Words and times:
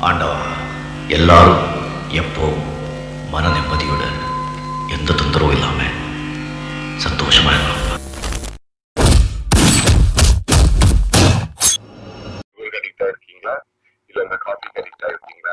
ஆண்டவா 0.00 0.38
எல்லாரும் 1.10 1.64
எப்போ 2.18 2.46
மன 3.32 3.44
நிம்மதியோட 3.54 4.02
எந்த 4.94 5.10
தொந்தரவும் 5.14 5.54
இல்லாம 5.56 5.80
சந்தோஷமா 7.00 7.52
இருக்கணும் 7.54 7.84
வாங்குறதுல 12.58 13.06
இருக்கீங்களா? 13.06 13.54
இல்ல 14.10 14.22
இந்த 14.24 14.36
இருக்கீங்களா 15.08 15.52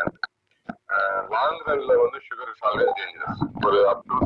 வந்து 2.01 2.19
சுகர் 2.27 2.53
சாலை 2.59 2.85
ஒரு 3.65 3.79
அப் 3.91 4.03
டு 4.09 4.17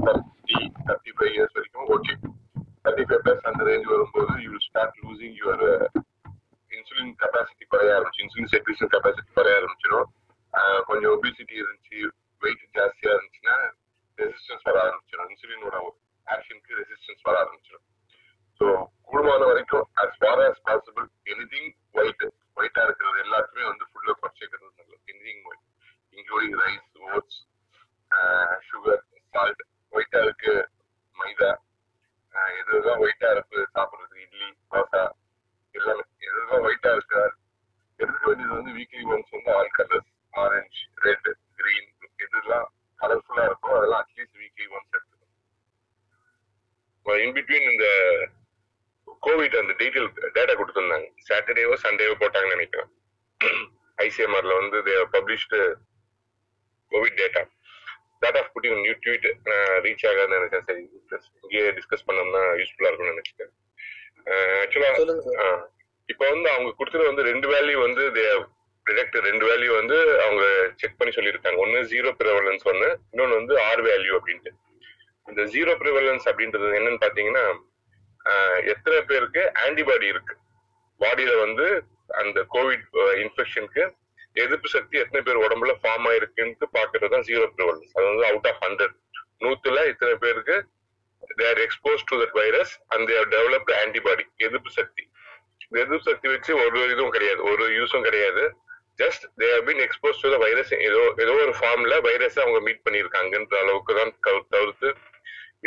ஏதோ 101.29 101.39
ஒரு 101.45 101.53
ஃபார்ம்ல 101.59 101.95
வைரஸ் 102.07 102.37
அவங்க 102.43 102.59
மீட் 102.67 102.85
பண்ணியிருக்காங்கன்ற 102.85 103.55
அளவுக்கு 103.63 103.93
தான் 103.99 104.13
தவிர்த்து 104.55 104.89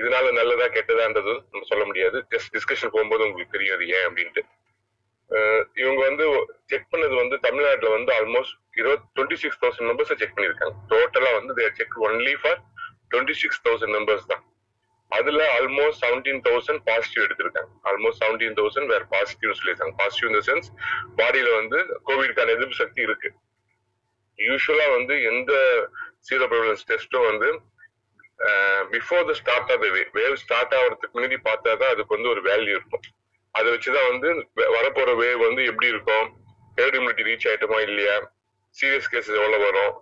இதனால 0.01 0.27
நல்லதா 0.39 0.67
கெட்டதான்றது 0.75 1.33
நம்ம 1.53 1.67
சொல்ல 1.71 1.85
முடியாது. 1.89 2.19
ஜஸ்ட் 2.33 2.53
டிஸ்கஷன் 2.55 2.93
போகும்போது 2.95 3.25
உங்களுக்கு 3.27 3.55
தெரியும் 3.57 3.75
அது 3.77 3.87
ஏன் 3.97 4.07
அப்படின்ட்டு. 4.09 4.43
இவங்க 5.81 6.01
வந்து 6.09 6.25
செக் 6.71 6.89
பண்ணது 6.93 7.15
வந்து 7.21 7.37
தமிழ்நாட்டுல 7.47 7.91
வந்து 7.97 8.11
ஆல்மோஸ்ட் 8.19 8.57
இருபது 8.81 9.03
twenty 9.17 9.39
six 9.43 9.61
thousand 9.63 9.89
members 9.91 10.13
check 10.23 10.35
பண்ணியிருக்காங்க. 10.37 10.75
டோட்டலா 10.93 11.31
வந்து 11.39 11.53
there 11.59 11.77
check 11.81 11.97
only 12.07 12.35
for 12.43 12.59
twenty 13.13 13.37
six 13.43 13.63
thousand 13.67 13.95
members 13.99 14.27
தான். 14.33 14.43
அதுல 15.19 15.41
ஆல்மோஸ்ட் 15.59 16.01
செவன்டீன் 16.05 16.43
தௌசண்ட் 16.49 16.83
பாசிட்டிவ் 16.91 17.25
எடுத்திருக்காங்க. 17.27 17.71
ஆல்மோஸ்ட் 17.91 18.21
செவன்டீன் 18.25 18.59
தௌசண்ட் 18.61 18.91
வேற 18.95 19.05
பாசிட்டிவ் 19.15 19.57
சொல்லியிருக்காங்க 19.61 19.97
பாசிட்டிவ் 20.03 20.31
இந்த 20.33 20.43
சென்ஸ் 20.51 20.69
பாடியில 21.21 21.51
வந்து 21.61 21.81
கோவிட்கான 22.11 22.53
எதிர்ப்பு 22.57 22.83
சக்தி 22.83 23.03
இருக்கு. 23.09 23.31
யூஸ்வலா 24.49 24.87
வந்து 24.97 25.15
எந்த 25.31 25.53
சீரோ 26.29 26.47
ப்ரிவலன்ஸ் 26.53 26.87
டெஸ்ட்டும் 26.91 27.29
வந்து 27.31 27.49
before 28.95 29.27
the 29.31 29.33
start 29.41 29.73
of 29.73 29.83
the 29.83 29.89
way 29.95 30.01
wave 30.19 30.37
start 30.45 30.73
ஆகிறதுக்கு 30.79 31.17
முன்னாடி 31.17 31.37
பார்த்தா 31.49 31.73
தான் 31.83 31.93
அதுக்கு 31.95 32.17
வந்து 32.17 32.31
ஒரு 32.35 32.41
வேல்யூ 32.49 32.73
இருக்கும். 32.79 33.05
அதை 33.55 33.67
வச்சுதான் 33.75 34.09
வந்து 34.13 34.29
வரப்போற 34.77 35.11
வேவ் 35.23 35.41
வந்து 35.49 35.63
எப்படி 35.71 35.89
இருக்கும்? 35.95 36.27
ஹெர்ட் 36.79 36.97
இம்யூனிட்டி 36.99 37.27
ரீச் 37.29 37.47
ஆயிட்டோமா 37.51 37.79
இல்லையா? 37.89 38.17
சீரியஸ் 38.77 39.11
கேசஸ் 39.13 39.39
எவ்வளவு 39.41 39.65
வரும்? 39.67 39.95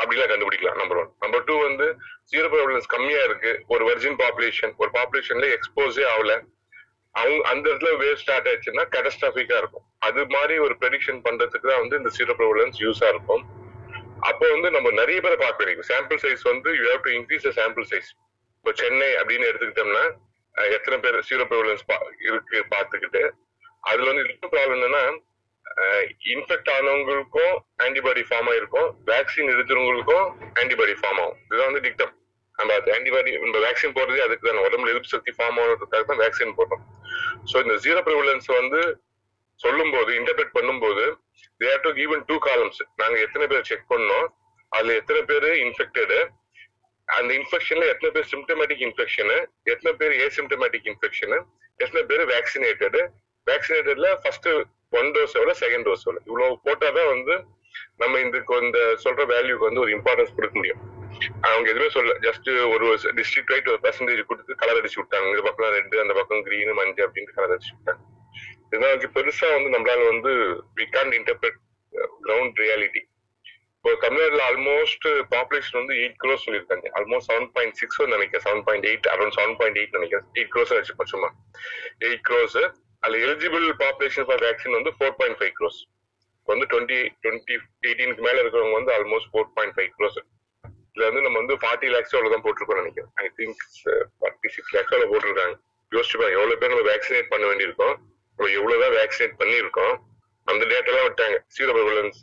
அப்படிலாம் 0.00 0.30
கண்டுபிடிக்கலாம் 0.32 0.78
நம்பர் 0.80 0.98
ஒன் 1.00 1.10
நம்பர் 1.24 1.44
டூ 1.48 1.54
வந்து 1.66 1.86
ஜீரோ 2.32 2.48
ப்ராப்ளம்ஸ் 2.54 2.88
கம்மியா 2.94 3.22
இருக்கு. 3.28 3.52
ஒரு 3.74 3.82
வெர்ஜின் 3.88 4.18
பாப்புலேஷன் 4.22 4.72
ஒரு 4.82 4.90
பாப்புலேஷன்ல 4.98 5.48
எக்ஸ்போஸே 5.56 6.04
ஆகல. 6.12 6.34
அவங்க 7.20 7.40
அந்த 7.52 7.64
இடத்துல 7.70 7.90
வேவ் 8.02 8.20
ஸ்டார்ட் 8.22 8.46
ஆயிடுச்சுன்னா 8.50 8.84
கேட்டஸ்ட்ராஃபிக்கா 8.94 9.56
இருக்கும். 9.62 9.84
அது 10.06 10.20
மாதிரி 10.34 10.54
ஒரு 10.66 10.74
ப்ரெடிக்ஷன் 10.82 11.20
பண்றதுக்கு 11.26 11.70
தான் 11.70 11.82
வந்து 11.82 11.98
இந்த 12.00 12.10
சீரோ 12.16 12.34
ப்ரிவலன்ஸ் 12.40 12.78
யூஸா 12.84 13.08
இருக்கும். 13.14 13.42
அப்போ 14.30 14.46
வந்து 14.54 14.68
நம்ம 14.76 14.88
நிறைய 15.00 15.18
பேரை 15.24 15.38
பார்க்க 15.44 15.64
வேண்டியது 15.64 15.88
சாம்பிள் 15.92 16.20
சைஸ் 16.24 16.44
வந்து 16.52 16.70
you 16.78 16.84
have 16.90 17.02
to 17.06 17.12
increase 17.18 17.48
sample 17.60 17.86
size 17.92 18.10
இப்போ 18.58 18.72
சென்னை 18.82 19.10
அப்படின்னு 19.20 19.48
எடுத்துக்கிட்டோம்னா 19.50 20.04
எத்தனை 20.76 20.96
பேர் 21.04 21.16
சீரோ 21.28 21.44
ப்ரிவலன்ஸ் 21.50 21.84
இருக்கு 22.28 22.58
பார்த்துக்கிட்டு 22.74 23.22
அதுல 23.90 24.08
வந்து 24.10 24.24
இன்னும் 24.24 24.52
ப்ராப்ளம் 24.54 24.76
என்னன்னா 24.78 25.04
இன்ஃபெக்ட் 26.32 26.70
ஆனவங்களுக்கும் 26.76 27.54
ஆன்டிபாடி 27.84 28.22
ஃபார்ம் 28.28 28.48
ஆயிருக்கும். 28.52 28.88
வேக்சின் 29.10 29.52
எடுக்கிறவங்களுக்கும் 29.54 30.26
ஆன்டிபாடி 30.60 30.94
ஃபார்ம் 31.00 31.20
ஆகும். 31.22 31.38
இதுதான் 31.46 31.70
வந்து 31.70 31.84
டிக்டம் 31.86 32.12
நம்ம 32.58 32.74
அது 32.78 32.90
ஆன்டிபாடி 32.96 33.30
நம்ம 33.44 33.60
வேக்சின் 33.66 33.94
போடுறதே 33.96 34.24
அதுக்கு 34.26 34.46
தான் 34.48 34.64
உடம்புல 34.66 34.92
எதிர்ப்பு 34.92 35.12
சக்தி 35.14 35.32
ஃபார்ம் 35.36 35.58
ஆகிறதுக்காக 35.62 36.04
தான் 36.10 36.20
வேக்சின் 36.24 36.56
போடுறோம். 36.58 36.84
ஸோ 37.50 37.56
இந்த 37.64 37.76
ஜீரோ 37.86 38.00
ப்ரிவலன்ஸ் 38.08 38.48
வந்து 38.60 38.80
சொல்லும்போது 39.60 40.10
இன்டர்பிரட் 40.20 40.54
பண்ணும்போது 40.58 41.04
they 41.60 41.66
have 41.70 41.84
to 41.88 41.92
given 42.00 42.22
two 42.30 42.36
columns 42.48 42.80
நாங்க 43.00 43.16
எத்தனை 43.26 43.46
பேர் 43.52 43.66
செக் 43.70 43.90
பண்ணோம் 43.92 44.26
அதுல 44.72 44.94
எத்தனை 45.00 45.22
பேர் 45.30 45.48
இன்ஃபெக்டடு 45.64 46.18
அந்த 47.08 47.30
இன்ஃபெக்ஷன்ல 47.40 47.86
எத்தனை 47.92 48.10
பேர் 48.14 48.28
சிம்டமேட்டிக் 48.32 48.84
இன்ஃபெக்ஷனு 48.86 49.36
எத்தனை 49.72 49.92
பேர் 50.00 50.14
ஏசிம்டமேட்டிக் 50.26 50.86
இன்ஃபெக்ஷனு 50.92 51.38
எத்தனை 51.80 52.02
பேர் 52.10 52.24
வேக்சினேட்டடு 52.32 53.02
வேக்சினேட்டட்ல 53.46 54.08
ஃபர்ஸ்ட் 54.22 54.48
ஒன் 54.92 55.10
டோஸ் 55.16 55.36
எவ்வளோ 55.40 55.54
செகண்ட் 55.62 55.86
டோஸ் 55.88 56.04
எவ்வளோ 56.06 56.22
இவ்வளவு 56.28 56.58
போட்டாதான் 56.66 57.12
வந்து 57.14 57.34
நம்ம 58.02 58.18
இதுக்கு 58.20 58.56
இந்த 58.66 58.78
சொல்ற 59.04 59.24
வேல்யூக்கு 59.34 59.68
வந்து 59.68 59.84
ஒரு 59.84 59.92
இம்பார்ட்டன்ஸ் 59.98 60.36
கொடுக்க 60.36 60.54
முடியும். 60.60 60.82
அவங்க 61.48 61.66
எதுவுமே 61.72 61.88
சொல்ல 61.96 62.12
ஜஸ்ட் 62.26 62.48
ஒரு 62.74 62.86
டிஸ்ட்ரிக்ட் 63.18 63.52
வைட் 63.52 63.70
ஒரு 63.72 63.80
பெர்சன்டேஜ் 63.84 64.20
கொடுத்து 64.30 64.58
கலர் 64.62 64.78
அடிச்சு 64.80 64.98
விட்டாங்க. 65.00 65.28
இந்த 65.32 65.42
பக்கம் 65.46 65.72
ரெட் 65.76 66.02
அந்த 66.04 66.14
பக்கம் 66.18 66.42
கிரீன் 66.48 66.74
மஞ்சள் 66.80 67.06
அப்படின்ட்டு 67.06 67.36
கலர் 67.38 67.54
அடிச்சு 67.54 67.72
விட்டாங்க. 67.76 68.02
இதனால 68.72 69.08
பெருசா 69.16 69.48
வந்து 69.56 69.70
நம்மளால 69.74 70.04
வந்து 70.12 70.32
we 70.78 70.84
can 70.96 71.14
interpret 71.20 71.58
ground 72.26 72.60
reality 72.64 73.02
இப்போ 73.76 73.92
தமிழ்நாடுல 74.02 74.42
ஆல்மோஸ்ட் 74.50 75.06
பாப்புலேஷன் 75.34 75.78
வந்து 75.78 75.94
எயிட் 76.00 76.18
க்ரோஸ் 76.22 76.44
சொல்லியிருக்காங்க. 76.46 76.86
ஆல்மோஸ்ட் 76.98 77.28
செவன் 77.30 77.48
பாயிண்ட் 77.54 77.78
சிக்ஸ் 77.80 77.98
நினைக்கிறேன். 78.12 78.44
Seven 78.44 78.62
point 78.66 78.86
eight 78.90 79.08
around 79.14 79.34
seven 79.38 79.56
point 79.60 79.78
eight 79.80 79.96
நினைக்கிறேன். 79.98 80.26
எயிட் 80.36 80.52
க்ரோஸ் 80.54 80.74
வச்சுப்போம் 80.76 81.10
சும்மா. 81.14 81.30
எயிட் 82.06 82.24
க்ரோஸ் 82.28 82.58
அதுல 83.02 83.18
எலிஜிபிள் 83.26 83.64
பாப்புலேஷன் 83.82 84.26
ஃபார் 84.28 84.42
வேக்சின் 84.46 84.76
வந்து 84.78 84.92
ஃபோர் 84.98 85.16
பாயிண்ட் 85.20 85.38
ஃபைவ் 85.40 85.54
க்ரோஸ் 85.58 85.80
வந்து 86.48 86.64
டுவெண்ட்டி 86.72 87.00
டுவெண்ட்டி 87.24 87.56
எயிட்டீனுக்கு 87.88 88.22
மேல 88.28 88.36
இருக்கிறவங்க 88.42 88.76
வந்து 88.80 88.94
almost 88.98 89.30
four 89.32 89.50
point 89.56 89.74
five 89.78 89.90
crore 89.98 90.20
இதுல 90.94 91.06
வந்து 91.08 91.20
நம்ம 91.20 91.38
வந்து 91.42 91.56
ஃபார்ட்டி 91.62 91.88
லேக்ஸ் 91.94 92.14
அவ்வளவு 92.16 92.34
தான் 92.34 92.44
போட்டிருக்கோம் 92.44 92.80
நினைக்கிறேன். 92.82 93.10
I 93.14 93.26
think 93.38 93.60
forty 94.20 94.48
six 94.56 94.74
lakhs 94.76 94.94
அவ்வளவு 94.94 95.12
போட்டிருக்காங்க. 95.12 95.54
யோசிச்சு 95.92 96.18
பாருங்க 96.20 96.38
எவ்வளவு 96.38 96.58
பேர் 96.60 96.72
நம்ம 96.74 96.86
வேக்சினேட் 96.92 97.30
பண்ண 97.32 97.44
வேண்டியிருக்கோம். 97.50 97.94
நம்ம 98.38 98.50
எவ்வளவுதான் 98.58 98.94
வேக்சினேட் 99.00 99.38
பண்ணியிருக்கோம். 99.42 99.94
அந்த 100.48 100.62
டேட்டெல்லாம் 100.72 101.06
விட்டாங்க. 101.08 101.36
சீரோ 101.54 101.72
ப்ரிவலன்ஸ் 101.78 102.22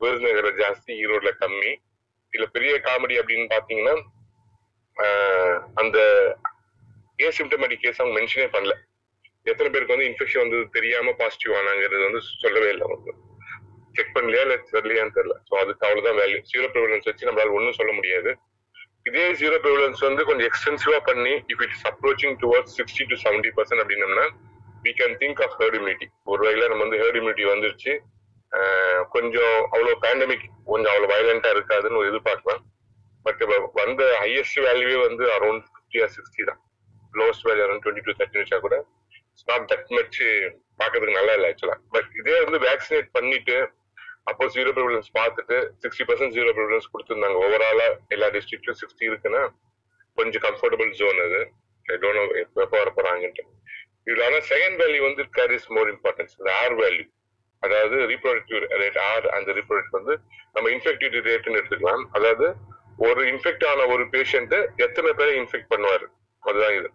விருதுநகர்ல 0.00 0.50
ஜாஸ்தி 0.62 0.92
ஈரோடுல 1.02 1.30
கம்மி. 1.42 1.72
இதுல 2.32 2.46
பெரிய 2.56 2.72
காமெடி 2.88 3.14
அப்படின்னு 3.20 3.46
பாத்தீங்கன்னா 3.54 3.94
ஆஹ் 4.96 5.58
அந்த 5.74 5.98
ஏசிம்டமேட்டிக் 7.18 7.82
கேஸ் 7.84 8.00
அவங்க 8.00 8.14
மென்ஷனே 8.18 8.46
பண்ணல. 8.56 8.74
எத்தனை 9.50 9.68
பேருக்கு 9.72 9.94
வந்து 9.94 10.08
இன்ஃபெக்ஷன் 10.10 10.44
வந்து 10.44 10.58
தெரியாம 10.70 11.12
பாசிட்டிவ் 11.18 11.56
ஆனாங்கிறது 11.58 12.02
வந்து 12.02 12.20
சொல்லவே 12.42 12.68
இல்லை 12.68 12.84
அவங்க 12.88 13.12
செக் 13.96 14.14
பண்ணலையா 14.16 14.42
இல்ல 14.46 14.56
தெரியலையான்னு 14.74 15.16
தெரியல. 15.18 15.36
ஸோ 15.48 15.54
அதுக்கு 15.62 15.86
அவ்வளவுதான் 15.88 16.18
வேல்யூ 16.20 16.40
ஜீரோ 16.52 16.66
ப்ரிவலன்ஸ் 16.74 17.08
வச்சு 17.10 17.28
நம்மளால 17.28 17.56
ஒன்றும் 17.58 17.78
சொல்ல 17.80 17.92
முடியாது. 17.98 18.32
இதே 19.08 19.24
ஜீரோ 19.40 19.56
ப்ரிவலன்ஸ் 19.64 20.00
வந்து 20.08 20.22
கொஞ்சம் 20.28 20.48
எக்ஸ்டென்சிவா 20.50 20.98
பண்ணி 21.08 21.34
if 21.52 21.62
it's 21.66 21.84
approaching 21.90 22.36
towards 22.44 22.74
sixty 22.78 23.04
to 23.10 23.16
seventy 23.24 23.50
percent 23.58 23.82
அப்படின்னம்னா 23.82 24.26
we 24.86 24.92
can 25.00 25.16
think 25.22 25.40
of 25.46 25.56
herd 25.60 25.76
immunity 25.78 26.08
ஒரு 26.32 26.40
வகையில 26.46 26.68
நம்ம 26.72 26.84
வந்து 26.86 27.00
ஹேர்ட் 27.02 27.18
இம்யூனிட்டி 27.20 27.46
வந்துருச்சு 27.52 27.94
கொஞ்சம் 29.14 29.56
அவ்வளோ 29.74 29.94
பேண்டமிக் 30.04 30.44
கொஞ்சம் 30.72 30.92
அவ்வளவு 30.94 31.12
வயலண்டா 31.14 31.50
இருக்காதுன்னு 31.56 32.00
ஒரு 32.00 32.10
எதிர்பார்க்கலாம். 32.12 32.62
பட் 33.26 33.42
வந்த 33.80 34.02
ஹையஸ்ட் 34.22 34.60
வேல்யூவே 34.66 34.98
வந்து 35.06 35.24
அரௌண்ட் 35.36 35.64
ஃபிஃப்டி 35.70 36.00
ஆர் 36.04 36.12
சிக்ஸ்டி 36.16 36.44
தான். 36.50 36.60
Lowest 37.20 37.46
value 37.48 37.64
around 37.66 37.82
twenty 37.84 38.04
to 38.06 38.14
thirty 38.20 38.40
வச்சா 38.42 38.58
கூட 38.66 38.76
இட்ஸ் 39.30 39.48
நாட் 39.50 39.66
தட் 39.72 39.90
மச் 39.98 40.18
பார்க்கறதுக்கு 40.80 41.18
நல்லா 41.18 41.34
இல்லை 41.38 41.48
ஆக்சுவலா 41.52 41.76
பட் 41.94 42.08
இதே 42.20 42.38
வந்து 42.46 42.58
வேக்சினேட் 42.68 43.08
பண்ணிட்டு 43.16 43.56
அப்போ 44.30 44.44
ஜீரோ 44.54 44.70
ப்ரிவலன்ஸ் 44.76 45.10
பார்த்துட்டு 45.18 45.56
சிக்ஸ்டி 45.82 46.04
பர்சன்ட் 46.08 46.34
ஜீரோ 46.36 46.50
ப்ரிவலன்ஸ் 46.56 46.88
கொடுத்துருந்தாங்க. 46.92 47.38
ஓவராலா 47.46 47.86
எல்லா 48.14 48.28
டிஸ்ட்ரிக்ட்லயும் 48.36 48.80
சிக்ஸ்டி 48.82 49.04
இருக்குன்னா 49.10 49.42
கொஞ்சம் 50.18 50.44
கம்ஃபர்டபுள் 50.46 50.90
ஜோன் 51.00 51.20
அது. 51.26 51.40
டோன் 51.86 52.18
எப்போ 52.62 52.76
வர 52.80 52.88
போறாங்கன்ட்டு. 52.96 53.44
இதுல 54.08 54.24
ஆனா 54.28 54.38
செகண்ட் 54.52 54.76
வேல்யூ 54.82 55.02
வந்து 55.08 55.22
கேரிஸ் 55.36 55.68
மோர் 55.76 55.90
இம்பார்ட்டன்ஸ் 55.94 56.34
இந்த 56.38 56.50
ஆர் 56.62 56.74
வேல்யூ 56.82 57.06
அதாவது 57.62 57.96
ரீப்ரொடக்டிவ் 58.12 58.64
ரேட் 58.82 58.98
ஆர் 59.10 59.26
அந்த 59.36 59.50
ரீப்ரொடக்ட் 59.58 59.96
வந்து 59.98 60.14
நம்ம 60.54 60.66
இன்ஃபெக்டிவிட்டி 60.74 61.20
ரேட்னு 61.28 61.58
எடுத்துக்கலாம். 61.60 62.04
அதாவது 62.16 62.46
ஒரு 63.06 63.22
இன்ஃபெக்ட் 63.30 63.64
ஆன 63.70 63.86
ஒரு 63.94 64.04
பேஷண்ட் 64.12 64.54
எத்தனை 64.86 65.10
பேரை 65.18 65.32
இன்ஃபெக்ட் 65.40 65.72
பண்ணுவாரு? 65.72 66.06
அதுதான் 66.42 66.76
இது. 66.80 66.90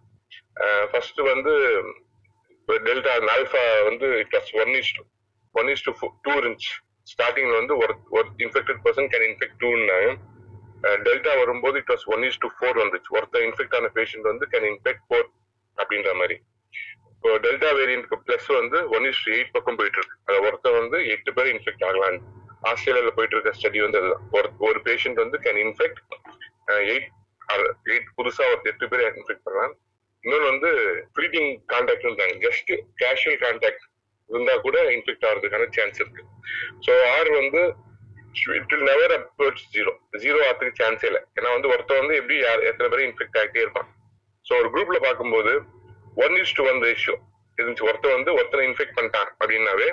ஃபர்ஸ்ட் 0.92 1.20
வந்து 1.32 1.52
டெல்டா 2.86 3.12
அல்ஃபா 3.36 3.62
வந்து 3.88 4.06
it 4.22 4.34
was 4.36 4.50
one 4.62 4.72
is 4.80 4.92
to 4.96 5.02
one 5.54 5.70
is 5.74 5.84
to 5.86 5.92
two 6.26 6.32
இருந்துச்சு 6.40 6.72
ஸ்டார்டிங்ல 7.10 7.54
வந்து 7.60 7.74
ஒரு 7.82 7.94
ஒரு 8.16 8.26
இன்ஃபெக்டட் 8.44 8.80
பர்சன் 8.84 9.10
கேன் 9.12 9.26
இன்ஃபெக்ட் 9.30 9.58
டூன்னாங்க 9.62 10.10
டெல்டா 11.06 11.32
வரும்போது 11.40 11.76
it 11.80 11.90
was 11.92 12.06
one 12.14 12.24
is 12.28 12.38
to 12.44 12.48
four 12.58 12.78
வந்துச்சு. 12.82 13.10
ஒருத்தர் 13.18 13.44
இன்ஃபெக்ட் 13.48 13.76
ஆன 13.78 13.90
பேஷண்ட் 13.98 14.26
வந்து 14.30 14.46
கேன் 14.54 14.68
இன்ஃபெக்ட் 14.72 15.04
ஃபோர் 15.08 15.26
அப்படின்ற 15.78 16.12
மாதிரி. 16.20 16.36
இப்போ 17.14 17.32
டெல்டா 17.44 17.70
வேரியன்ட் 17.80 18.08
பிளஸ் 18.28 18.48
வந்து 18.60 18.78
ஒன் 18.96 19.04
இஸ் 19.10 19.24
எயிட் 19.34 19.52
பக்கம் 19.56 19.76
போயிட்டு 19.80 19.98
இருக்கு. 20.00 20.16
அது 20.28 20.38
ஒருத்தர் 20.46 20.78
வந்து 20.80 20.98
எட்டு 21.14 21.32
பேர் 21.36 21.50
இன்ஃபெக்ட் 21.54 21.84
ஆகலாம். 21.88 22.18
ஆஸ்திரேலியால 22.70 23.12
போயிட்டு 23.18 23.36
இருக்க 23.36 23.52
ஸ்டடி 23.58 23.78
வந்து 23.84 23.98
அதுதான். 24.00 24.24
ஒரு 24.38 24.48
ஒரு 24.68 24.78
பேஷண்ட் 24.88 25.22
வந்து 25.24 25.38
கேன் 25.46 25.60
இன்ஃபெக்ட் 25.64 26.00
எயிட் 26.90 27.08
எயிட் 27.92 28.10
புதுசா 28.18 28.44
ஒரு 28.52 28.60
எட்டு 28.72 28.88
பேர் 28.90 29.06
இன்ஃபெக்ட் 29.20 29.46
பண்ணலாம். 29.46 29.74
இன்னொன்று 30.24 30.46
வந்து 30.50 30.70
fleeting 31.14 31.50
contact 31.72 32.38
just 32.46 32.70
casual 33.02 33.40
contact 33.44 33.86
இருந்தா 34.32 34.54
கூட 34.66 34.76
இன்ஃபெக்ட் 34.96 35.26
ஆகிறதுக்கான 35.28 35.66
சான்ஸ் 35.76 36.00
இருக்கு. 36.02 36.22
ஸோ 36.86 36.92
ஆர் 37.16 37.30
வந்து 37.40 37.62
it 38.58 38.70
will 38.72 38.86
never 38.90 39.12
approach 39.16 39.64
zero 39.74 39.92
zero 40.22 40.38
ஆகிறதுக்கு 40.48 40.80
சான்ஸே 40.82 41.06
இல்லை. 41.10 41.20
ஏன்னா 41.38 41.48
வந்து 41.56 41.70
ஒருத்தர் 41.74 42.00
வந்து 42.02 42.14
எப்படி 42.20 42.36
யார் 42.46 42.62
எத்தனை 42.70 42.88
பேரும் 42.92 43.08
இன்ஃபெக்ட் 43.08 43.38
ஆகிட்டே 43.40 43.62
இருப்பான். 43.64 43.90
ஸோ 44.46 44.52
ஒரு 44.60 44.68
குரூப்ல 44.76 44.98
பார்க்கும்போது 45.06 45.52
one 46.24 46.36
is 46.42 46.54
to 46.58 46.64
one 46.70 46.80
ratio 46.86 47.16
இருந்துச்சு 47.58 47.86
ஒருத்தர் 47.88 48.16
வந்து 48.16 48.30
ஒருத்தனை 48.38 48.64
இன்ஃபெக்ட் 48.68 48.96
பண்ணிட்டான் 48.98 49.28
அப்படின்னாவே 49.40 49.88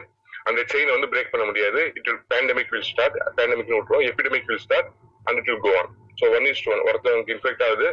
அந்த 0.50 0.60
செயினை 0.72 0.92
வந்து 0.96 1.10
பிரேக் 1.14 1.32
பண்ண 1.34 1.46
முடியாது. 1.50 1.80
It 1.98 2.08
will 2.10 2.24
pandemic 2.34 2.72
will 2.74 2.88
start 2.92 3.18
pandemic 3.40 3.72
விட்டுருவோம் 3.74 4.06
epidemic 4.12 4.48
will 4.52 4.64
start 4.66 4.90
and 5.28 5.40
it 5.42 5.50
will 5.52 5.64
go 5.68 5.74
on 5.82 5.92
so 6.22 6.28
one 6.38 6.48
is 6.52 6.64
to 6.66 6.72
one 6.76 6.84
ஒருத்தவங்க 6.90 7.34
இன்ஃபெக்ட் 7.36 7.66
ஆகுது 7.68 7.88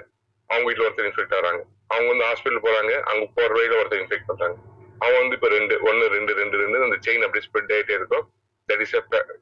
அவங்க 0.51 0.65
வீட்டில் 0.69 0.87
ஒருத்தர் 0.87 1.09
இன்ஃபெக்ட் 1.11 1.35
ஆகிறாங்க. 1.37 1.61
அவங்க 1.93 2.09
வந்து 2.13 2.27
ஹாஸ்பிட்டல் 2.29 2.65
போறாங்க. 2.67 2.93
அங்க 3.11 3.25
போற 3.37 3.49
வழியில 3.57 3.79
ஒருத்தர் 3.81 4.03
இன்ஃபெக்ட் 4.03 4.29
பண்றாங்க. 4.31 4.57
அவன் 5.05 5.21
வந்து 5.23 5.37
இப்ப 5.39 5.49
ரெண்டு 5.57 5.75
ஒன்னு 5.89 6.05
ரெண்டு 6.17 6.33
ரெண்டு 6.41 6.57
ரெண்டு 6.63 6.85
அந்த 6.87 6.99
செயின் 7.07 7.25
அப்படியே 7.27 7.45
ஸ்ப்ரெட் 7.47 7.73
ஆயிட்டே 7.77 7.97
இருக்கும். 8.01 8.25
தட் 8.69 8.83
இஸ் 8.85 8.95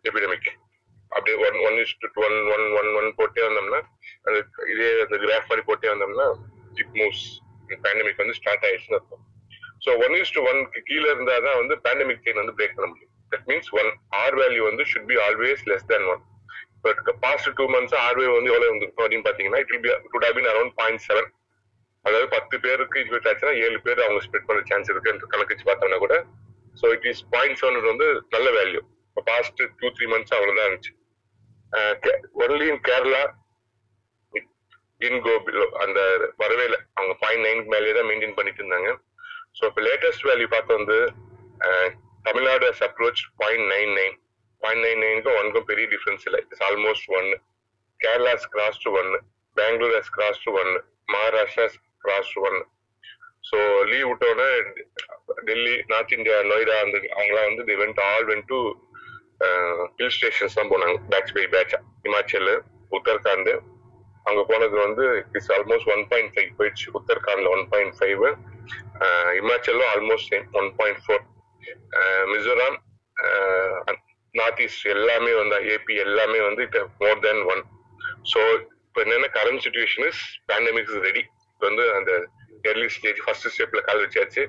எபிடமிக் 0.08 0.48
அப்படியே 1.12 1.36
one 1.46 1.56
one 1.68 1.76
is 1.82 1.94
to 2.02 2.08
one 2.26 2.36
one 2.54 2.64
one 2.80 2.90
one 3.00 3.08
போட்டே 3.18 3.42
வந்தோம்னா 3.46 3.80
அந்த 4.26 4.38
இதே 4.72 4.88
அந்த 5.04 5.16
கிராஃப் 5.24 5.48
மாதிரி 5.50 5.64
போட்டே 5.70 5.90
வந்தோம்னா 5.92 6.26
இட் 6.82 6.94
மூவ்ஸ் 7.00 7.24
பேண்டமிக் 7.84 8.20
வந்து 8.22 8.36
ஸ்டார்ட் 8.40 8.64
ஆயிடுச்சுன்னு 8.68 8.98
அர்த்தம். 8.98 9.22
ஸோ 9.84 9.90
ஒன் 10.04 10.14
இஸ் 10.20 10.34
டு 10.36 10.42
ஒன்க்கு 10.50 10.80
கீழே 10.90 11.08
இருந்தா 11.14 11.36
தான் 11.46 11.58
வந்து 11.62 11.76
பேண்டமிக் 11.86 12.22
செயின் 12.26 12.40
வந்து 12.42 12.56
பிரேக் 12.58 12.76
பண்ண 12.78 12.88
முடியும். 12.92 13.12
That 13.32 13.46
means 13.50 13.70
one 13.80 13.90
R 14.22 14.36
value 14.40 14.62
வந்து 14.70 14.84
should 14.92 15.08
be 15.12 15.18
always 15.26 15.62
less 15.70 15.86
than 15.92 16.06
one 16.14 16.22
but 16.86 17.00
past 17.24 17.50
two 17.58 17.66
months 17.74 17.96
ஆர்வே 18.06 18.26
வந்து 18.36 18.50
எவ்வளவு 18.52 18.72
வந்துருக்கும் 18.72 19.04
அப்படின்னு 19.04 19.26
பாத்தீங்கன்னா 19.28 19.60
இட் 19.64 19.72
வில் 19.74 19.84
பி 19.86 19.92
டு 20.14 20.20
டபின் 20.26 20.48
அரௌண்ட் 20.52 20.74
பாயிண்ட் 20.80 21.02
செவன் 21.08 21.28
அதாவது 22.06 22.26
பத்து 22.36 22.56
பேருக்கு 22.64 23.02
இன்ஃபெக்ட் 23.04 23.28
ஆச்சுன்னா 23.30 23.54
ஏழு 23.66 23.78
பேர் 23.86 24.04
அவங்க 24.06 24.20
ஸ்ப்ரெட் 24.24 24.48
பண்ண 24.48 24.62
சான்ஸ் 24.70 24.90
இருக்கு 24.92 25.12
என்று 25.12 25.30
கணக்கு 25.34 25.68
பார்த்தோம்னா 25.70 25.98
கூட 26.04 26.16
so 26.80 26.86
it 26.96 27.06
is 27.12 27.22
point 27.34 27.58
seven 27.60 27.88
வந்து 27.92 28.06
நல்ல 28.34 28.48
வேல்யூ 28.58 28.82
இப்போ 29.08 29.22
பாஸ்ட் 29.30 29.60
டூ 29.80 29.88
த்ரீ 29.96 30.06
மந்த்ஸ் 30.12 30.34
அவ்வளோதான் 30.36 30.66
இருந்துச்சு. 30.68 30.92
Only 32.44 32.66
in 32.72 32.80
Kerala 32.88 33.22
in 35.06 35.20
go 35.26 35.34
below 35.46 35.66
அந்த 35.84 36.00
வரவே 36.42 36.64
இல்லை. 36.68 36.80
அவங்க 36.98 37.14
பாயிண்ட் 37.22 37.44
நைன் 37.46 37.62
மேலேயே 37.74 37.94
தான் 37.98 38.08
மெயின்டைன் 38.10 38.36
பண்ணிட்டு 38.38 38.60
இருந்தாங்க. 38.62 38.90
ஸோ 39.58 39.62
இப்போ 39.70 39.82
லேட்டஸ்ட் 39.88 40.26
வேல்யூ 40.30 40.48
பார்த்து 40.54 40.78
வந்து 40.78 40.98
Tamil Nadu 42.28 42.66
approach 42.88 43.22
point 43.42 43.66
nine 43.74 43.92
nine 44.00 44.16
point 44.62 44.84
nine 44.86 45.02
நைனுக்கும் 45.04 45.38
ஒன்றுக்கும் 45.38 45.68
பெரிய 45.70 45.86
டிஃபரன்ஸ் 45.94 46.26
இல்லை. 46.28 46.40
It's 46.46 46.64
almost 46.68 47.08
one 47.18 47.28
Kerala's 48.00 48.46
cross 48.54 48.82
to 48.84 48.92
one 49.00 49.10
Bangalore 49.56 49.96
has 49.98 50.12
cross 50.18 50.42
to 50.46 50.52
one 50.62 50.72
Maharashtra 51.14 51.66
cross 52.04 52.32
one 52.48 52.58
so 53.48 53.58
leave 53.90 54.08
விட்டோன்னே 54.10 54.50
Delhi 55.48 55.74
north 55.92 56.14
India 56.16 56.36
Noida 56.50 56.76
அந்த 56.84 56.96
அவங்களாம் 57.16 57.48
வந்து 57.50 57.64
the 57.70 57.76
went 57.82 58.00
all 58.08 58.26
went 58.30 58.48
to 58.52 58.58
hill 59.98 60.14
stations 60.16 60.56
தான் 60.58 60.70
போனாங்க. 60.72 60.96
Batch 61.12 61.32
by 61.36 61.44
பேட்சா 61.54 61.78
ஹிமாச்சல் 62.04 62.50
உத்தரகாண்ட் 62.96 63.50
அங்க 64.28 64.42
போனது 64.50 64.76
வந்து 64.86 65.04
it's 65.36 65.50
almost 65.56 65.90
one 65.94 66.04
point 66.10 66.32
five 66.34 66.50
போயிடுச்சு. 66.58 66.86
உத்தரகாண்ட்ல 66.98 67.50
one 67.56 67.64
point 67.72 67.96
five 67.98 68.22
ஹிமாச்சலும் 69.38 69.88
almost 69.92 70.30
same 70.32 70.46
one 70.60 70.70
point 70.78 71.02
four 71.04 71.24
Mizoram 72.32 72.76
north 74.34 74.62
east 74.64 74.86
எல்லாமே 74.94 75.32
வந்து 75.40 75.58
ஏபி 75.74 75.96
எல்லாமே 76.06 76.40
வந்து 76.48 76.62
it 76.68 76.78
more 77.04 77.20
than 77.26 77.42
one 77.52 77.62
so 78.32 78.40
இப்போ 78.86 79.00
என்னென்ன 79.04 79.28
current 79.36 79.62
situation 79.66 80.06
is 80.10 80.22
pandemic 80.50 80.90
is 80.90 81.04
ready 81.08 81.22
இப்போ 81.64 81.74
வந்து 81.74 81.84
அந்த 81.98 82.12
எர்லி 82.70 82.88
ஸ்டேஜ் 82.94 83.20
ஃபர்ஸ்ட் 83.24 83.46
ஸ்டெப்ல 83.52 83.80
கால் 83.84 84.00
வச்சாச்சு. 84.02 84.42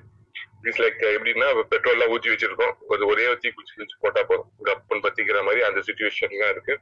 இட்ஸ் 0.65 0.81
லைக் 0.83 0.97
எப்படின்னா 1.17 1.47
பெட்ரோல்லாம் 1.73 2.12
ஊற்றி 2.13 2.29
வச்சிருக்கோம். 2.31 2.73
ஒரு 2.94 3.03
ஒரே 3.12 3.25
தீ 3.44 3.50
குச்சி 3.57 3.73
குச்சி 3.79 3.95
போட்டா 4.03 4.21
போதும். 4.31 4.50
கப்புன்னு 4.67 5.03
பத்திக்கிற 5.06 5.41
மாதிரி 5.47 5.62
அந்த 5.67 5.79
சுச்சுவேஷன் 5.88 6.35
தான் 6.41 6.51
இருக்கு. 6.56 6.73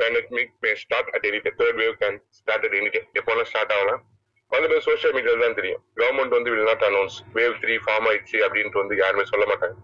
Pandemic 0.00 0.54
may 0.64 0.70
start 0.82 1.10
at 1.16 1.26
any 1.30 1.40
third 1.46 1.78
wave 1.82 1.94
can 2.02 2.18
start 2.38 2.64
at 2.68 2.76
any 2.80 2.90
day 2.96 3.02
எப்போலாம் 3.20 3.48
ஸ்டார்ட் 3.52 3.74
ஆகலாம்? 3.76 4.00
வந்து 4.52 4.80
சோஷியல் 4.88 5.14
மீடியால 5.18 5.44
தான் 5.46 5.58
தெரியும். 5.60 5.82
கவர்மெண்ட் 6.02 6.36
வந்து 6.38 6.52
will 6.54 6.68
not 6.72 6.86
announce 6.90 7.18
wave 7.38 7.56
three 7.64 7.76
form 7.86 8.08
ஆயிடுச்சு 8.10 8.40
அப்படின்ட்டு 8.48 8.82
வந்து 8.84 8.96
யாருமே 9.04 9.26
சொல்ல 9.32 9.46
மாட்டாங்க. 9.52 9.76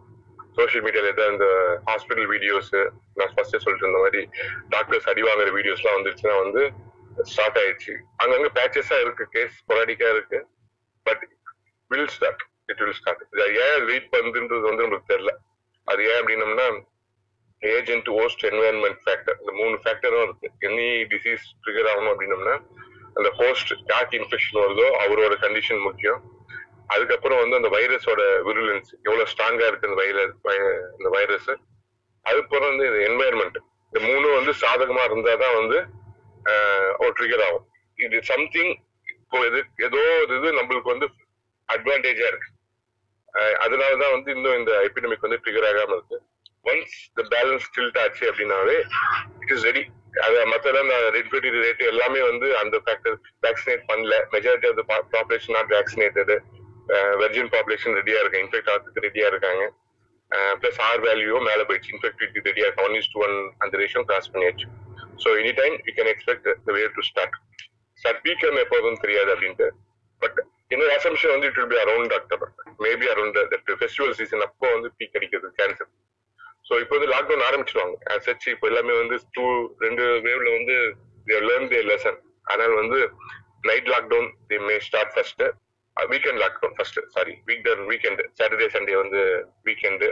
சோஷியல் 0.59 0.85
மீடியால 0.87 1.11
ஏதாவது 1.15 1.35
இந்த 1.37 1.49
ஹாஸ்பிட்டல் 1.91 2.31
வீடியோஸ் 2.35 2.73
நான் 3.21 3.35
ஃபர்ஸ்டே 3.35 3.61
சொல்லிட்டு 3.65 3.87
இருந்த 3.87 4.01
மாதிரி 4.07 4.23
டாக்டர்ஸ் 4.77 5.11
அடி 5.13 5.25
வாங்குற 5.29 5.51
வீடியோஸ்லாம் 5.59 5.99
வந்துருச்சுன்னா 5.99 6.37
வந்து 6.45 6.63
ஸ்டார்ட் 7.33 7.59
ஆயிடுச்சு. 7.63 7.95
அங்கங்க 8.23 8.49
பேச்சஸா 8.59 8.97
இருக்கு 9.05 9.25
கேஸ் 9.37 9.57
பொராடிக்கா 9.71 10.09
இருக்கு. 10.15 10.39
But 11.07 11.23
will 11.91 12.11
start 12.17 12.43
it 12.73 12.83
will 12.85 12.99
start 13.01 13.23
இது 13.33 13.47
ஏன் 13.67 13.85
வெயிட் 13.91 14.09
பண்ணுன்றது 14.15 14.65
வந்து 14.71 14.85
நம்மளுக்கு 14.85 15.13
தெரியல. 15.13 15.35
அது 15.89 16.01
ஏன் 16.11 16.21
அப்படின்னம்னா 16.21 16.67
ஏஜென்ட் 17.63 18.11
ஹோஸ்ட் 18.19 18.45
என்வரன்மெண்ட் 18.51 19.01
ஃபேக்டர் 19.07 19.39
இந்த 19.43 19.53
மூணு 19.61 19.77
ஃபேக்டரும் 19.85 20.25
இருக்கு. 20.27 20.51
எனி 20.69 20.89
டிசீஸ் 21.15 21.47
ட்ரிகர் 21.65 21.91
ஆகணும் 21.93 22.13
அப்படின்னம்னா 22.13 22.57
அந்த 23.19 23.29
ஹோஸ்ட் 23.41 23.73
யாருக்கு 23.93 24.19
இன்ஃபெக்ஷன் 24.21 24.61
வருதோ 24.65 24.87
அவரோட 25.05 25.35
கண்டிஷன் 25.47 25.83
முக்கியம். 25.89 26.21
அதுக்கப்புறம் 26.95 27.41
வந்து 27.43 27.59
அந்த 27.59 27.69
வைரஸோட 27.75 28.23
விருலன்ஸ் 28.47 28.91
எவ்வளவு 29.07 29.31
ஸ்ட்ராங்கா 29.33 29.67
இருக்கு 29.71 29.89
அந்த 29.89 29.99
வைரஸ் 30.03 30.33
இந்த 30.99 31.11
வைரஸ் 31.17 31.51
அதுக்கப்புறம் 32.27 32.71
வந்து 32.71 32.87
இந்த 32.91 33.01
என்வாயர்மெண்ட் 33.11 33.59
இந்த 33.93 34.01
மூணும் 34.07 34.37
வந்து 34.39 34.53
சாதகமா 34.63 35.03
இருந்தாதான் 35.09 35.57
வந்து 35.61 35.79
ஒரு 37.03 37.13
ட்ரிகர் 37.19 37.45
ஆகும் 37.47 37.67
இது 38.07 38.19
சம்திங் 38.33 38.73
இப்போ 39.23 39.39
இது 39.49 39.61
ஏதோ 39.87 40.01
ஒரு 40.23 40.33
இது 40.39 40.49
நம்மளுக்கு 40.59 40.93
வந்து 40.95 41.07
அட்வான்டேஜா 41.69 42.27
இருக்கு. 42.31 42.49
அதனாலதான் 43.65 44.15
வந்து 44.17 44.31
இன்னும் 44.37 44.59
இந்த 44.61 44.73
எபிடமிக் 44.87 45.27
வந்து 45.27 45.41
ட்ரிகர் 45.45 45.67
ஆகாம 45.71 45.97
இருக்கு. 45.99 46.19
ஒன்ஸ் 46.71 46.97
த 47.19 47.23
பேலன்ஸ் 47.35 47.67
டில்ட் 47.75 47.99
ஆச்சு 48.05 48.25
அப்படின்னாவே 48.31 48.79
இட் 49.43 49.53
இஸ் 49.57 49.67
ரெடி 49.69 49.83
அது 50.27 50.39
மத்தெல்லாம் 50.53 50.87
இந்த 50.87 50.97
ரெட்பிலிட்டி 51.17 51.51
ரேட் 51.65 51.83
எல்லாமே 51.91 52.21
வந்து 52.31 52.49
அந்த 52.63 52.77
ஃபேக்டர் 52.87 53.17
வேக்சினேட் 53.47 53.85
பண்ணல. 53.91 54.15
Majority 54.35 54.69
of 54.71 54.79
the 54.81 54.85
population 55.15 55.57
not 55.59 55.71
vaccinated 55.77 56.37
virgin 57.23 57.53
population 57.55 57.97
ரெடியா 58.01 58.21
இருக்கு 58.23 58.43
இன்ஃபெக்ட் 58.45 58.71
ஆகிறதுக்கு 58.73 59.07
ரெடியா 59.09 59.27
இருக்காங்க. 59.33 59.65
பிளஸ் 60.61 60.81
ஆர் 60.89 61.03
வேல்யூவும் 61.07 61.47
மேல 61.51 61.61
போயிடுச்சு. 61.69 61.93
இன்ஃபெக்டிவிட்டி 61.97 62.49
ரெடியா 62.51 62.67
இருக்கு 62.67 62.87
ஒன் 62.89 62.97
இஸ் 63.01 63.11
ஒன் 63.25 63.37
அந்த 63.63 63.73
ரேஷியோ 63.83 64.03
கிராஸ் 64.11 64.31
பண்ணியாச்சு. 64.33 64.69
So 65.23 65.31
any 65.41 65.53
time 65.61 65.75
you 65.87 65.93
can 65.99 66.11
expect 66.13 66.49
the 66.67 66.73
way 66.77 66.83
to 66.97 67.05
start 67.11 67.37
start 68.01 68.21
become 68.27 68.59
எப்போதும் 68.65 69.01
தெரியாது 69.05 69.31
அப்படின்ட்டு. 69.35 69.69
பட் 70.23 70.39
என்னோட 70.75 70.91
அசம்ஷன் 70.99 71.33
வந்து 71.35 71.49
it 71.51 71.59
will 71.61 71.73
be 71.73 71.79
around 71.85 72.13
October 72.19 72.51
maybe 72.85 73.07
around 73.15 73.39
festival 73.81 74.15
season 74.21 74.45
அப்போ 74.47 74.67
வந்து 74.75 74.89
பீக் 74.99 75.17
அடிக்கிறது 75.19 75.51
கேன்சர் 75.61 75.91
ஸோ 76.69 76.75
இப்போ 76.83 76.95
வந்து 76.97 77.11
லாக்டவுன் 77.15 77.45
ஆரம்பிச்சிருவாங்க. 77.47 77.95
சச் 78.27 78.47
இப்போ 78.55 78.67
எல்லாமே 78.71 78.95
வந்து 79.03 79.17
டூ 79.37 79.47
ரெண்டு 79.85 80.05
வேவ்ல 80.27 80.51
வந்து 80.59 80.77
லேர்ன் 81.47 81.71
தி 81.73 81.81
லெசன் 81.91 82.19
அதனால 82.51 82.71
வந்து 82.83 82.99
night 83.69 83.89
lockdown 83.95 84.29
the 84.51 84.59
may 84.69 84.77
start 84.89 85.13
first 85.15 85.43
weekend 85.97 86.41
lockdown 86.43 86.75
first 86.77 87.01
sorry 87.15 87.33
week 87.49 87.67
weekend 87.91 88.23
Saturday 88.39 88.69
Sunday 88.75 88.95
வந்து 89.03 89.23
வீக்கெண்டு 89.69 90.09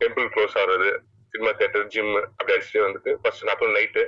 டெம்பிள் 0.00 0.28
க்ளோஸ் 0.34 0.56
ஆகுறது 0.60 0.90
சினிமா 1.34 1.52
தியேட்டர் 1.60 1.86
ஜிம் 1.94 2.12
அப்படி 2.28 2.52
அடிச்சுட்டு 2.56 2.86
வந்துட்டு 2.86 3.12
ஃபர்ஸ்ட் 3.22 3.52
அப்புறம் 3.54 3.74
நைட்டு 3.78 4.02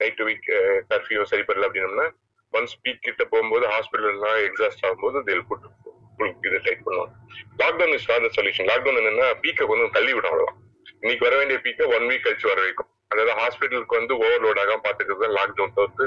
நைட் 0.00 0.22
வீக் 0.28 0.48
கர்ஃபியூ 0.92 1.22
சரி 1.32 1.44
பண்ணல 1.48 1.68
அப்படின்னம்னா 1.68 2.06
ஒன்ஸ் 2.54 2.76
பீக் 2.82 3.04
கிட்ட 3.06 3.22
போகும்போது 3.32 3.64
ஹாஸ்பிட்டல்லாம் 3.74 4.38
எக்ஸாஸ்ட் 4.48 4.84
ஆகும்போது 4.88 5.24
தேல் 5.28 5.46
புட் 5.50 5.64
இதை 6.46 6.58
டைட் 6.66 6.84
பண்ணுவாங்க. 6.86 7.14
Lockdown 7.60 7.94
is 7.96 8.06
for 8.08 8.26
solution 8.36 8.68
lockdown 8.72 8.98
என்னன்னா 9.00 9.28
பீக்கை 9.44 9.64
கொஞ்சம் 9.70 9.94
தள்ளி 9.96 10.12
விடும் 10.16 10.30
அவ்வளவுதான். 10.32 10.60
இன்னைக்கு 11.02 11.24
வர 11.26 11.34
வேண்டிய 11.40 11.56
பீக்கை 11.64 11.86
ஒன் 11.96 12.06
வீக் 12.10 12.24
கழிச்சு 12.26 12.46
வர 12.50 12.60
வைக்கும். 12.66 12.90
அதாவது 13.12 13.32
ஹாஸ்பிட்டலுக்கு 13.40 13.98
வந்து 14.00 14.14
ஓவர்லோட் 14.24 14.60
ஆகாம 14.62 14.82
பார்த்துக்கிறது 14.84 15.24
தான் 15.24 15.34
லாக்டவுன் 15.38 15.74
தவிர்த்து 15.78 16.06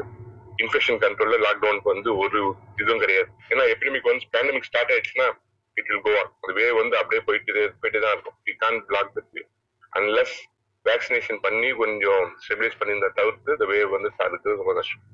இன்ஃபெக்ஷன் 0.63 1.01
கண்ட்ரோல்ல 1.03 1.37
லாக்டவுனுக்கு 1.47 1.89
வந்து 1.93 2.09
ஒரு 2.23 2.39
இதுவும் 2.81 3.01
கிடையாது. 3.03 3.29
ஏன்னா 3.51 3.65
எபிடமிக் 3.73 4.07
ஒன்ஸ் 4.11 4.29
பேண்டமிக் 4.35 4.67
ஸ்டார்ட் 4.69 4.93
ஆயிடுச்சுன்னா 4.93 5.27
it 5.77 5.89
will 5.91 6.03
go 6.07 6.13
on 6.21 6.55
way 6.59 6.65
வந்து 6.81 6.95
அப்படியே 7.01 7.21
போயிட்டு 7.27 7.53
போயிட்டு 7.81 7.99
தான் 8.05 8.15
இருக்கும். 8.15 8.37
We 8.47 8.55
can 8.63 8.79
block 8.91 9.11
that 9.17 9.31
way 9.37 9.43
unless 9.99 10.35
vaccination 10.89 11.39
பண்ணி 11.45 11.69
கொஞ்சம் 11.81 12.25
ஸ்டெபிலைஸ் 12.43 12.79
பண்ணியிருந்த 12.79 13.09
தவிர்த்து 13.19 13.55
இந்த 13.57 13.67
வே 13.71 13.79
வந்து 13.95 14.09
தடுக்கிறது 14.21 14.61
ரொம்ப 14.61 14.73
கஷ்டம். 14.79 15.05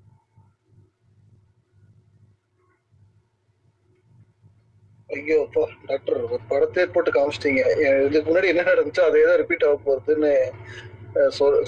ஐயோ 5.15 5.35
அப்பா 5.45 5.63
டாக்டர் 5.89 6.15
ஒரு 6.35 6.43
படத்தை 6.51 6.83
போட்டு 6.93 7.09
காமிச்சிட்டீங்க. 7.17 7.61
இதுக்கு 8.07 8.27
முன்னாடி 8.29 8.51
என்ன 8.51 8.63
நடந்துச்சோ 8.69 9.03
அதே 9.09 9.23
தான் 9.29 9.39
ரிப்பீட் 9.41 9.65
ஆக 9.69 9.77
போகுதுன்னு 9.87 10.31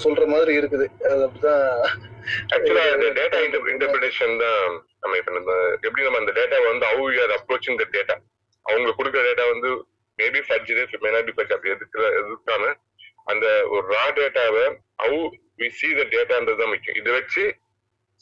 சொல்ற 0.04 0.22
மாதிரி 0.32 0.52
இருக்குது. 0.60 0.86
அது 1.10 1.20
அப்படிதான். 1.26 1.66
ஆக்சுவலா 2.54 2.84
இந்த 2.94 3.08
டேட்டா 3.18 3.40
இன்டர்பிரேஷன் 3.72 4.34
தான் 4.44 4.62
நம்ம 5.02 5.18
இப்ப 5.20 5.32
நம்ம 5.36 5.52
எப்படி 5.86 6.06
நம்ம 6.06 6.20
அந்த 6.22 6.32
டேட்டா 6.38 6.58
வந்து 6.70 6.86
how 6.92 7.04
you 7.16 7.20
are 7.26 7.34
approaching 7.36 7.78
the 7.82 7.86
data 7.96 8.16
அவங்க 8.66 8.94
கொடுக்குற 8.98 9.22
டேட்டா 9.28 9.44
வந்து 9.52 9.70
maybe 10.18 10.40
forged 10.48 10.96
may 11.04 11.12
not 11.16 11.28
be 11.30 11.34
forge 11.36 11.54
அப்படி 11.56 11.74
எதுக்கு 11.76 12.02
எதுக்காம 12.20 12.72
அந்த 13.32 13.46
ஒரு 13.74 13.84
ரா 13.94 14.04
டேட்டாவை 14.18 14.64
ஹவு 15.02 15.20
வி 15.60 15.68
சி 15.78 15.88
த 15.98 16.02
டேட்டான்றது 16.14 16.60
தான் 16.62 16.72
முக்கியம். 16.72 16.98
இதை 17.00 17.12
வச்சு 17.18 17.44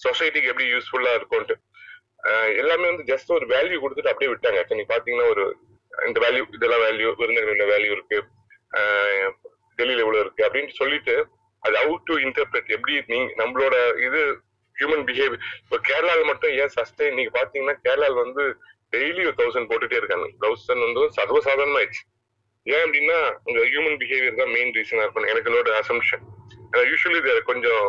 சொசைட்டிக்கு 0.01 0.51
எப்படி 0.53 0.67
யூஸ்ஃபுல்லா 0.75 1.13
இருக்கும்ட்டு 1.19 1.57
எல்லாமே 2.61 2.87
வந்து 2.91 3.05
ஜஸ்ட் 3.13 3.31
ஒரு 3.37 3.47
வேல்யூ 3.55 3.79
கொடுத்துட்டு 3.83 4.13
அப்படியே 4.13 4.31
விட்டாங்க. 4.33 4.59
இப்ப 4.65 4.75
நீங்க 4.77 4.91
பாத்தீங்கன்னா 4.93 5.27
ஒரு 5.35 5.45
இந்த 6.09 6.19
வேல்யூ 6.25 6.45
இதெல்லாம் 6.57 6.85
வேல்யூ 6.87 7.09
விருந்தினர்கள் 7.21 7.73
வேல்யூ 7.75 7.91
இருக்கு. 7.97 8.19
டெல்லியில 9.79 10.05
இவ்வளவு 10.05 10.23
இருக்கு 10.25 10.45
அப்படின்னு 10.47 10.73
சொல்லிட்டு 10.81 11.15
அது 11.63 11.77
அவுட் 11.83 12.07
டு 12.09 12.15
இன்டர்பிரட் 12.27 12.71
எப்படி 12.77 12.95
நீங்க 13.13 13.29
நம்மளோட 13.43 13.75
இது 14.07 14.21
ஹியூமன் 14.77 15.05
பிஹேவியர் 15.09 15.45
இப்போ 15.65 15.77
கேரளால 15.89 16.21
மட்டும் 16.31 16.55
ஏன் 16.63 16.73
சஸ்டே 16.77 17.07
நீங்க 17.19 17.31
பாத்தீங்கன்னா 17.39 17.77
கேரளால 17.87 18.17
வந்து 18.25 18.45
டெய்லி 18.95 19.23
ஒரு 19.29 19.37
தௌசண்ட் 19.41 19.69
போட்டுட்டே 19.71 20.01
இருக்காங்க. 20.01 20.27
தௌசண்ட் 20.45 20.85
வந்து 20.87 21.05
சர்வசாதாரணமாயிடுச்சு. 21.19 22.03
ஏன் 22.67 22.85
அப்படின்னா 22.85 23.17
உங்க 23.47 23.61
ஹியூமன் 23.71 23.99
பிஹேவியர் 24.03 24.39
தான் 24.41 24.53
மெயின் 24.57 24.75
ரீசனா 24.77 25.03
இருக்கும் 25.05 25.31
எனக்கு 25.33 25.51
என்னோட 25.51 25.71
அசம்ஷன் 25.81 26.23
யூஸ்வலி 26.91 27.21
கொஞ்சம் 27.51 27.87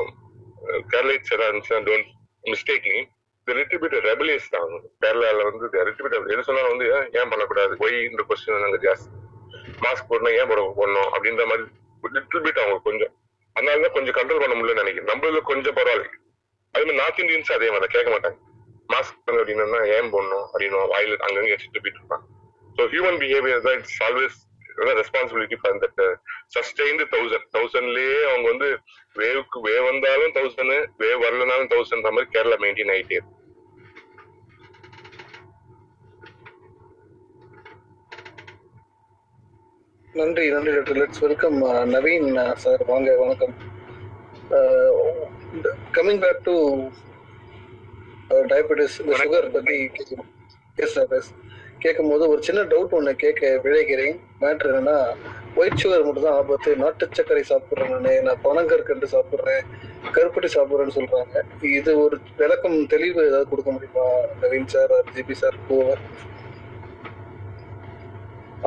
கேரளைட்ஸ் 0.94 1.34
எல்லாம் 1.36 1.50
இருந்துச்சுன்னா 1.50 1.84
டோன்ட் 1.90 2.10
மிஸ்டேக் 2.44 2.88
நீ 2.94 3.00
லிட்டில் 3.48 3.82
பிட் 3.82 3.96
ரெபலியஸ் 4.10 4.48
தான். 4.54 4.72
கேரளால 5.04 5.44
வந்து 5.48 5.66
லிட்டில் 5.88 6.32
எது 6.34 6.46
சொன்னாலும் 6.48 6.74
வந்து 6.74 6.88
ஏன் 7.20 7.32
பண்ணக்கூடாது? 7.32 7.74
ஒய் 7.86 7.98
இந்த 8.10 8.22
கொஸ்டின் 8.30 8.64
நாங்க 8.66 8.80
ஜாஸ்தி. 8.86 9.10
மாஸ்க் 9.84 10.10
போடணும் 10.12 10.36
ஏன் 10.40 10.50
போட 10.52 10.62
போடணும்? 10.80 11.10
அப்படின்ற 11.16 11.44
மாதிரி 11.52 11.66
லிட்டில் 12.16 12.44
பிட் 12.46 12.62
அவங்க 12.64 12.78
கொஞ்சம். 12.88 13.14
அதனால 13.56 13.82
தான் 13.86 13.96
கொஞ்சம் 13.98 14.16
கண்ட்ரோல் 14.18 14.42
பண்ண 14.44 14.56
முடியலன்னு 14.58 14.84
நினைக்கிறேன். 14.84 15.10
நம்மள 15.12 15.42
கொஞ்சம் 15.52 15.76
பரவாயில்ல. 15.80 16.08
அதே 16.76 16.84
மாதிரி 16.86 17.00
நார்த் 17.02 17.22
இந்தியன்ஸ் 17.24 17.52
அதே 17.58 17.70
மாதிரி 17.76 17.94
கேட்க 17.96 18.10
மாட்டாங்க. 18.16 18.38
மாஸ்க் 18.94 19.22
பண்ண 19.28 19.38
அப்படின்னா 19.42 19.82
ஏன் 19.98 20.12
போடணும்? 20.16 20.46
அப்படின்னு 20.52 20.82
வாயில 20.94 21.20
அங்கங்க 21.28 21.54
வச்சுட்டு 21.56 21.84
போயிட்டு 21.84 22.02
இருப்பாங்க. 22.02 22.26
ஸோ 22.78 22.84
ஹியூமன் 22.94 23.20
பிஹேவியர் 23.24 23.66
தான் 23.68 23.78
it's 23.80 24.02
always 24.08 24.38
responsibility 25.02 25.58
for 25.62 25.80
that 25.84 26.04
sustained 26.56 27.06
thousand 27.14 27.48
தௌசண்ட்லயே 27.58 28.18
அவங்க 28.32 28.48
வந்து 28.54 28.70
வேவுக்கு 29.16 29.60
வே 29.68 29.76
வந்தாலும் 29.90 30.36
தௌசண்ட் 30.38 30.76
வேவ் 31.04 31.24
வரலனாலும் 31.26 31.72
தௌசண்ட் 31.74 32.12
மாதிரி 32.18 32.34
கேரளா 32.36 32.58
மெயின்டைன் 32.64 32.94
ஆயிட்டே 32.96 33.18
இருக்கு. 33.18 33.34
நன்றி 40.20 40.46
நன்றி 40.56 40.74
doctor 40.76 41.00
let's 41.00 41.24
welcome 41.24 41.58
Naveen 41.96 42.30
sir 42.66 42.84
வாங்க 42.92 43.16
வணக்கம். 43.22 43.56
Coming 45.96 46.22
back 46.24 46.46
to 46.48 46.56
diabetes 48.52 48.96
sugar 49.22 49.50
பத்தி 49.56 49.78
எஸ் 50.84 50.94
சார் 50.94 51.12
எஸ் 51.20 51.32
கேட்கும் 51.86 52.12
போது 52.12 52.24
ஒரு 52.34 52.42
சின்ன 52.48 52.62
டவுட் 52.72 52.96
ஒன்று 52.98 53.14
கேட்க 53.24 53.50
விழைகிறேன். 53.66 54.16
மேட்ரு 54.44 54.70
என்னன்னா 54.72 54.98
ஒயிட் 55.60 55.82
சுகர் 55.82 56.06
மட்டும் 56.06 56.28
தான் 56.28 56.38
ஆபத்து. 56.40 56.70
நாட்டு 56.84 57.08
சர்க்கரை 57.18 57.44
சாப்பிட்றேன் 57.52 57.92
நான். 58.06 58.42
பனங்கற்கண்டு 58.46 59.08
சாப்பிட்றேன். 59.16 59.66
கருப்பட்டி 60.16 60.50
சாப்பிட்றேன்னு 60.56 60.96
சொல்றாங்க. 61.00 61.44
இது 61.80 61.92
ஒரு 62.06 62.18
விளக்கம் 62.42 62.78
தெளிவு 62.94 63.20
ஏதாவது 63.30 63.52
கொடுக்க 63.52 63.70
முடியுமா? 63.76 64.08
நவீன் 64.44 64.72
சார் 64.76 64.96
ஜிபி 65.16 65.38
சார் 65.44 65.60
போவர் 65.70 66.04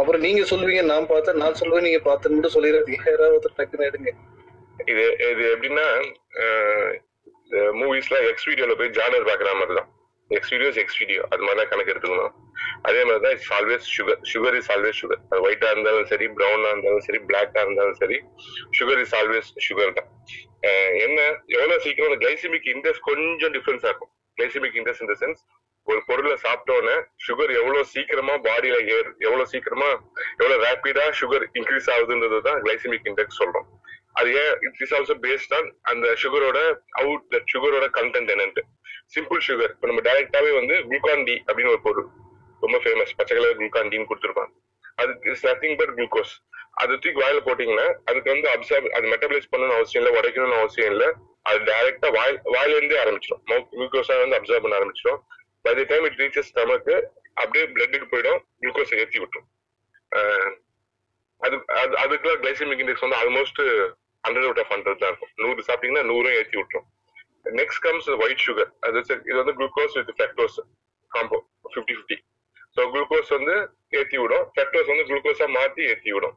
அப்புறம் 0.00 0.22
நீங்க 0.24 0.42
சொல்லுவீங்க 0.50 0.82
நான் 0.92 1.10
பார்த்தேன். 1.12 1.38
நான் 1.42 1.58
சொல்லுவேன் 1.60 1.86
நீங்க 1.86 2.00
பார்த்து 2.08 2.34
மட்டும் 2.34 2.54
சொல்லிடுறீங்க 2.56 3.04
யாராவது 3.12 3.52
டக்குன்னு 3.58 3.88
எடுங்க. 3.90 4.10
இது 4.90 5.04
இது 5.30 5.44
எப்படின்னா 5.54 5.86
மூவிஸ்ல 7.80 8.16
எக்ஸ் 8.30 8.46
வீடியோல 8.48 8.74
போய் 8.80 8.96
ஜானர் 8.98 9.28
பாக்குற 9.28 9.52
மாதிரி 9.60 9.76
தான். 9.78 9.88
எக்ஸ் 10.36 10.52
வீடியோஸ் 10.54 10.78
எக்ஸ் 10.82 10.98
வீடியோ 11.00 11.22
அது 11.32 11.44
மாதிரி 11.46 11.58
தான் 11.60 11.70
கணக்கு 11.72 11.92
எடுத்துக்கணும். 11.92 12.34
அதே 12.88 13.02
மாதிரி 13.08 13.22
தான் 13.24 13.34
it's 13.36 13.52
always 13.58 13.86
sugar 13.96 14.20
sugar 14.32 14.56
is 14.60 14.70
always 14.74 14.98
sugar 15.02 15.22
அது 15.30 15.40
ஒயிட்டா 15.46 15.68
இருந்தாலும் 15.74 16.08
சரி 16.12 16.26
ப்ரௌனா 16.38 16.70
இருந்தாலும் 16.74 17.04
சரி 17.06 17.20
பிளாக்கா 17.28 17.62
இருந்தாலும் 17.66 17.98
சரி 18.02 18.18
சுகர் 18.78 19.02
இஸ் 19.04 19.14
ஆல்வேஸ் 19.20 19.50
சுகர் 19.68 19.96
தான். 20.00 20.10
என்ன? 21.06 21.20
எவ்வளவு 21.56 21.82
சீக்கிரம்? 21.86 22.10
அந்த 22.10 22.20
கிளைசிமிக் 22.24 22.68
இண்டெக்ஸ் 22.74 23.02
கொஞ்சம் 23.10 23.54
டிஃபரன்ஸா 23.56 23.88
இருக்கும். 23.90 24.12
கிளைசிமிக் 24.38 24.78
இண்டெக்ஸ் 24.80 25.02
இந்த 25.04 25.16
சென்ஸ் 25.22 25.40
ஒரு 25.90 26.00
பொருளை 26.08 26.34
சாப்பிட்டோன்னே 26.44 26.96
சுகர் 27.26 27.52
எவ்வளவு 27.58 27.84
சீக்கிரமா 27.92 28.34
பாடியில 28.46 28.78
ஏறு 28.94 29.10
எவ்வளவு 29.26 29.50
சீக்கிரமா 29.52 29.90
எவ்வளவு 30.40 30.62
ரேப்பிடா 30.64 31.04
சுகர் 31.20 31.44
இன்க்ரீஸ் 31.58 31.88
ஆகுதுன்றது 31.94 32.40
தான் 32.48 32.58
கிளைசிமிக் 32.64 33.08
இண்டெக்ஸ் 33.10 33.40
சொல்றோம். 33.42 33.68
அது 34.18 34.28
ஏன்? 34.42 34.52
It 34.66 34.80
is 34.84 34.94
also 34.96 35.14
based 35.24 35.54
on 35.58 35.68
அந்த 35.90 36.06
சுகரோட 36.22 36.58
அவுட் 37.02 37.36
சுகரோட 37.52 37.86
கண்டென்ட் 37.98 38.32
என்னன்ட்டு. 38.34 38.64
சிம்பிள் 39.16 39.42
சுகர் 39.48 39.72
இப்போ 39.74 39.88
நம்ம 39.90 40.02
டைரக்டாவே 40.08 40.50
வந்து 40.60 40.74
குளுக்கான் 40.88 41.26
டி 41.28 41.36
அப்படின்னு 41.46 41.74
ஒரு 41.74 41.82
பொருள். 41.86 42.08
ரொம்ப 42.64 42.76
ஃபேமஸ் 42.84 43.16
பச்சை 43.18 43.34
கலர் 43.36 43.58
குளுக்கான் 43.60 44.10
கொடுத்துருப்பாங்க. 44.10 44.52
அது 45.00 45.10
இட்ஸ் 45.30 45.46
நத்திங் 45.48 45.76
பட் 45.80 45.92
குளுக்கோஸ் 45.96 46.34
அது 46.82 46.92
தூக்கி 47.02 47.20
வாயில 47.22 47.40
போட்டீங்கன்னா 47.46 47.86
அதுக்கு 48.08 48.28
வந்து 48.34 48.48
அப்சர்வ் 48.54 48.86
அது 48.96 49.06
மெட்டபிளைஸ் 49.12 49.48
பண்ணணும்னு 49.52 49.76
அவசியம் 49.78 50.02
இல்லை 50.02 50.12
உடைக்கணும்னு 50.18 50.58
அவசியம் 50.62 50.92
இல்லை. 50.94 51.08
அது 51.48 51.58
டைரக்டா 51.68 52.08
வாயில் 52.16 52.38
வாயிலிருந்தே 52.54 52.98
ஆரம்பிச்சிடும். 53.02 53.42
குளுக்கோஸா 53.74 54.16
வந்து 54.22 54.36
அப்சர்வ் 54.38 54.64
பண்ண 54.64 54.78
ஆரம்பிச்சிடும். 54.80 55.20
By 55.66 55.72
the 55.78 55.84
time 55.92 56.04
it 56.08 56.20
reaches 56.22 56.50
ஸ்டமக்கு 56.50 56.96
அப்படியே 57.40 57.64
பிளட்டுக்கு 57.74 58.06
போயிடும் 58.12 58.40
குளுக்கோஸை 58.62 58.98
ஏற்றி 59.02 59.18
விட்டுரும். 59.22 59.48
அது 61.46 61.56
அது 61.80 61.92
அதுக்குலாம் 62.02 62.40
கிளைசிமிக் 62.44 62.80
இண்டெக்ஸ் 62.84 63.04
வந்து 63.06 63.18
almost 63.22 63.60
hundred 64.24 64.46
out 64.48 64.62
of 64.62 64.72
hundred 64.74 65.02
தான் 65.02 65.10
இருக்கும். 65.12 65.32
நூறு 65.42 65.66
சாப்பிட்டீங்கன்னா 65.68 66.06
நூறும் 66.12 66.36
ஏற்றி 66.38 66.56
விட்டுரும். 66.60 66.86
நெக்ஸ்ட் 67.60 67.82
கம்ஸ் 67.84 68.08
ஒயிட் 68.24 68.44
சுகர் 68.46 68.70
அது 68.86 68.98
இது 69.28 69.36
வந்து 69.42 69.54
glucose 69.58 69.96
with 69.98 70.10
fructose 70.16 70.58
combo 71.12 71.38
fifty 71.72 71.94
fifty 71.98 72.16
so 72.76 72.82
glucose 72.94 73.32
வந்து 73.38 73.54
ஏற்றி 74.00 74.18
விடும் 74.22 74.44
ஃபிளக்டோஸ் 74.54 74.90
வந்து 74.92 75.06
குளுக்கோஸா 75.10 75.46
மாற்றி 75.58 75.82
ஏற்றி 75.92 76.12
விடும் 76.16 76.36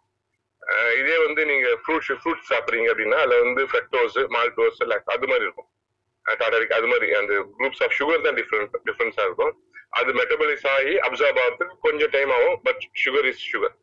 இதே 1.00 1.16
வந்து 1.26 1.42
நீங்க 1.52 1.68
ஃப்ரூட்ஸ் 1.84 2.12
ஃப்ரூட்ஸ் 2.22 2.50
சாப்பிட்றீங்க 2.52 2.88
அப்படின்னா 2.92 3.20
அதுல 3.24 3.38
வந்து 3.46 3.62
ஃபிளக்டோஸ் 3.70 4.18
மால்டோஸ் 4.36 4.82
அது 5.16 5.28
மாதிரி 5.32 5.46
இருக்கும். 5.48 5.70
டாடாரிக் 6.26 6.76
அது 6.78 6.88
மாதிரி 6.92 7.08
அந்த 7.20 7.34
குரூப்ஸ் 7.60 7.82
ஆஃப் 7.86 7.96
சுகர் 8.00 8.26
தான் 8.26 8.38
டிஃப்ரெண்ட் 8.40 8.76
டிஃப்ரென்ஸாக 8.90 9.28
இருக்கும். 9.30 9.54
அது 10.00 10.10
மெட்டபலைஸ் 10.20 10.66
ஆகி 10.76 10.94
அப்சர்வ் 11.08 11.40
ஆகிறதுக்கு 11.44 11.76
கொஞ்சம் 11.88 12.12
டைம் 12.16 12.32
ஆகும் 12.38 12.58
பட் 12.68 12.84
சுகர் 13.04 13.28
இஸ் 13.32 13.46
சுகர் 13.54 13.76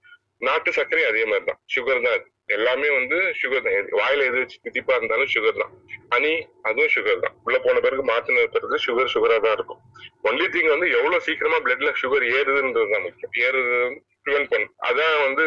நாட்டு 0.48 0.70
சர்க்கரை 0.78 1.04
அதே 1.10 1.24
மாதிரி 1.30 1.46
தான். 1.50 1.60
சுகர் 1.74 2.04
தான் 2.06 2.16
அது. 2.18 2.26
எல்லாமே 2.56 2.88
வந்து 2.96 3.16
சுகர் 3.40 3.64
தான். 3.66 3.88
வாயில 4.00 4.26
எது 4.28 4.38
வச்சு 4.42 4.58
தித்திப்பா 4.64 4.94
இருந்தாலும் 4.98 5.30
சுகர் 5.34 5.60
தான். 5.62 5.72
ஹனி 6.12 6.32
அதுவும் 6.68 6.92
சுகர் 6.96 7.22
தான். 7.24 7.34
உள்ள 7.46 7.56
போன 7.66 7.80
பிறகு 7.86 8.04
மாத்தின 8.10 8.44
பிறகு 8.56 8.78
சுகர் 8.86 9.12
சுகரா 9.14 9.38
தான் 9.46 9.56
இருக்கும். 9.58 9.80
ஒன்லி 10.28 10.46
திங் 10.54 10.70
வந்து 10.74 10.88
எவ்வளவு 10.98 11.24
சீக்கிரமா 11.28 11.58
பிளட்ல 11.66 11.92
சுகர் 12.02 12.26
ஏறுதுன்றது 12.36 12.92
தான் 12.94 13.06
முக்கியம். 13.06 13.34
ஏறுது 13.46 13.78
ப்ரிவென்ட் 14.26 14.50
பண்ணும் 14.52 14.74
அதான் 14.90 15.16
வந்து 15.26 15.46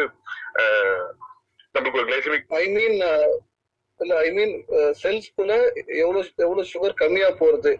நம்மளுக்கு 1.74 2.00
ஒரு 2.00 2.08
கிளைசமிக் 2.10 2.56
ஐ 2.62 2.64
மீன் 2.76 2.98
இல்ல 4.00 4.14
ஐ 4.26 4.28
மீன் 4.36 4.54
செல்ஸ்குள்ள 5.02 5.52
எவ்வளவு 6.02 6.22
எவ்வளவு 6.44 6.70
சுகர் 6.72 7.00
கம்மியா 7.02 7.30
போறது? 7.42 7.72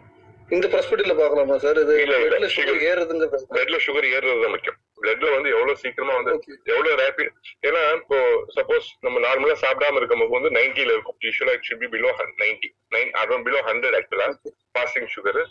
இந்த 0.55 0.65
பெர்ஸ்பெக்டிவ்ல 0.73 1.13
பார்க்கலாமா 1.19 1.55
சார் 1.63 1.77
இது 1.83 1.93
bloodல 2.07 2.49
சுகர் 2.55 2.83
ஏறுதுங்கிறது 2.89 3.47
பிளட்ல 3.53 3.77
சுகர் 3.87 4.07
ஏறுறது 4.15 4.43
தான் 4.45 4.55
முக்கியம். 4.55 4.79
பிளட்ல 4.97 5.29
வந்து 5.35 5.49
எவ்வளவு 5.55 5.79
சீக்கிரமா 5.81 6.13
வந்து. 6.19 6.33
எவ்வளவு 6.73 6.93
ரேபிட் 7.01 7.31
ஏன்னா 7.67 7.81
இப்போ 7.99 8.17
சப்போஸ் 8.57 8.87
நம்ம 9.05 9.21
நார்மலா 9.27 9.55
சாப்பிடாம 9.63 9.99
இருக்கும்போது 9.99 10.37
வந்து 10.37 10.51
90 10.59 10.85
ல 10.89 10.93
இருக்கும். 10.95 11.17
யூஸ்வலா 11.25 11.55
it 11.57 11.67
should 11.69 11.83
be 11.83 11.89
below 11.95 12.11
ninety 12.43 12.69
nine 12.95 13.11
அதுவும் 13.21 13.45
பிலோ 13.47 13.61
ஹண்ட்ரட் 13.69 13.97
ஆக்சுவலா 13.99 14.29
ஃபாஸ்டிங் 14.75 15.11
சுகர் 15.15 15.41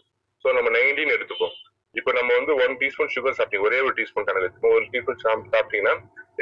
ஸோ 0.44 0.48
நம்ம 0.58 0.70
நைன்டின்னு 0.78 1.16
எடுத்துப்போம். 1.16 1.54
இப்போ 1.94 2.10
நம்ம 2.18 2.30
வந்து 2.38 2.52
ஒன் 2.64 2.74
டீஸ்பூன் 2.80 3.12
சுகர் 3.14 3.38
சாப்பிட்டீங்க. 3.38 3.66
ஒரே 3.68 3.78
ஒரு 3.86 3.94
டீஸ்பூன் 3.98 4.26
கணக்கு. 4.28 4.46
எடுத்துப்போம் 4.46 4.76
ஒரு 4.76 4.84
டீஸ்பூன் 4.92 5.22
சாப்பிட்டீங்கன்னா 5.24 5.94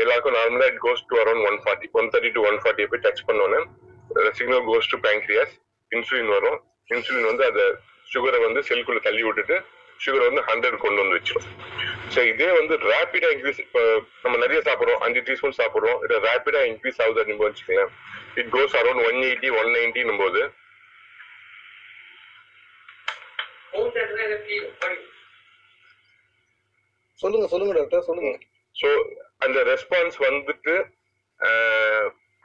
எல்லாருக்கும் 0.02 0.36
நார்மலா 0.38 0.66
it 0.72 0.82
goes 0.86 1.02
to 1.10 1.16
around 1.22 1.44
one 1.48 1.58
forty 1.64 1.88
one 2.00 2.10
thirty 2.12 2.30
to 2.36 2.42
one 2.50 2.58
forty 2.62 2.86
போய் 2.92 3.04
டச் 3.06 3.24
பண்ணோன்னே 3.28 3.60
signal 4.38 4.64
goes 4.70 4.90
to 4.92 4.98
pancreas 5.06 5.54
insulin 5.92 6.32
வரும். 6.36 6.58
இன்சுலின் 6.94 7.28
வந்து 7.30 7.44
அந்த 7.50 7.62
சுகரை 8.12 8.38
வந்து 8.46 8.60
செல்குள்ள 8.68 9.00
தள்ளி 9.06 9.22
விட்டுட்டு 9.26 9.56
சுகர் 10.04 10.28
வந்து 10.28 10.42
ஹண்ட்ரட் 10.48 10.76
கொண்டு 10.84 11.02
வந்து 11.02 11.16
வச்சிடும் 11.18 11.48
ஸோ 12.14 12.20
இதே 12.32 12.48
வந்து 12.58 12.74
ரேபிடா 12.90 13.28
இன்க்ரீஸ் 13.34 13.60
இப்போ 13.64 13.80
நம்ம 14.22 14.36
நிறைய 14.44 14.60
சாப்பிடுறோம். 14.68 15.02
அஞ்சு 15.06 15.20
டீஸ்பூன் 15.26 15.58
சாப்பிடுறோம். 15.58 15.98
இது 16.04 16.14
ரேபிடா 16.28 16.60
இன்க்ரீஸ் 16.70 17.00
ஆகுது 17.04 17.20
அப்படின்னு 17.22 17.46
வச்சுக்கோங்களேன். 17.48 17.92
It 18.40 18.50
goes 18.56 18.76
around 18.80 19.02
one 19.08 19.18
eighty 19.28 19.50
one 19.60 19.70
நைன்டினும் 19.76 20.22
போது 20.24 20.42
சொல்லுங்க 27.22 27.46
சொல்லுங்க 27.52 27.72
டாக்டர் 27.78 28.06
சொல்லுங்க. 28.08 28.30
ஸோ 28.76 28.88
அந்த 29.44 29.58
ரெஸ்பான்ஸ் 29.72 30.16
வந்துட்டு 30.28 30.74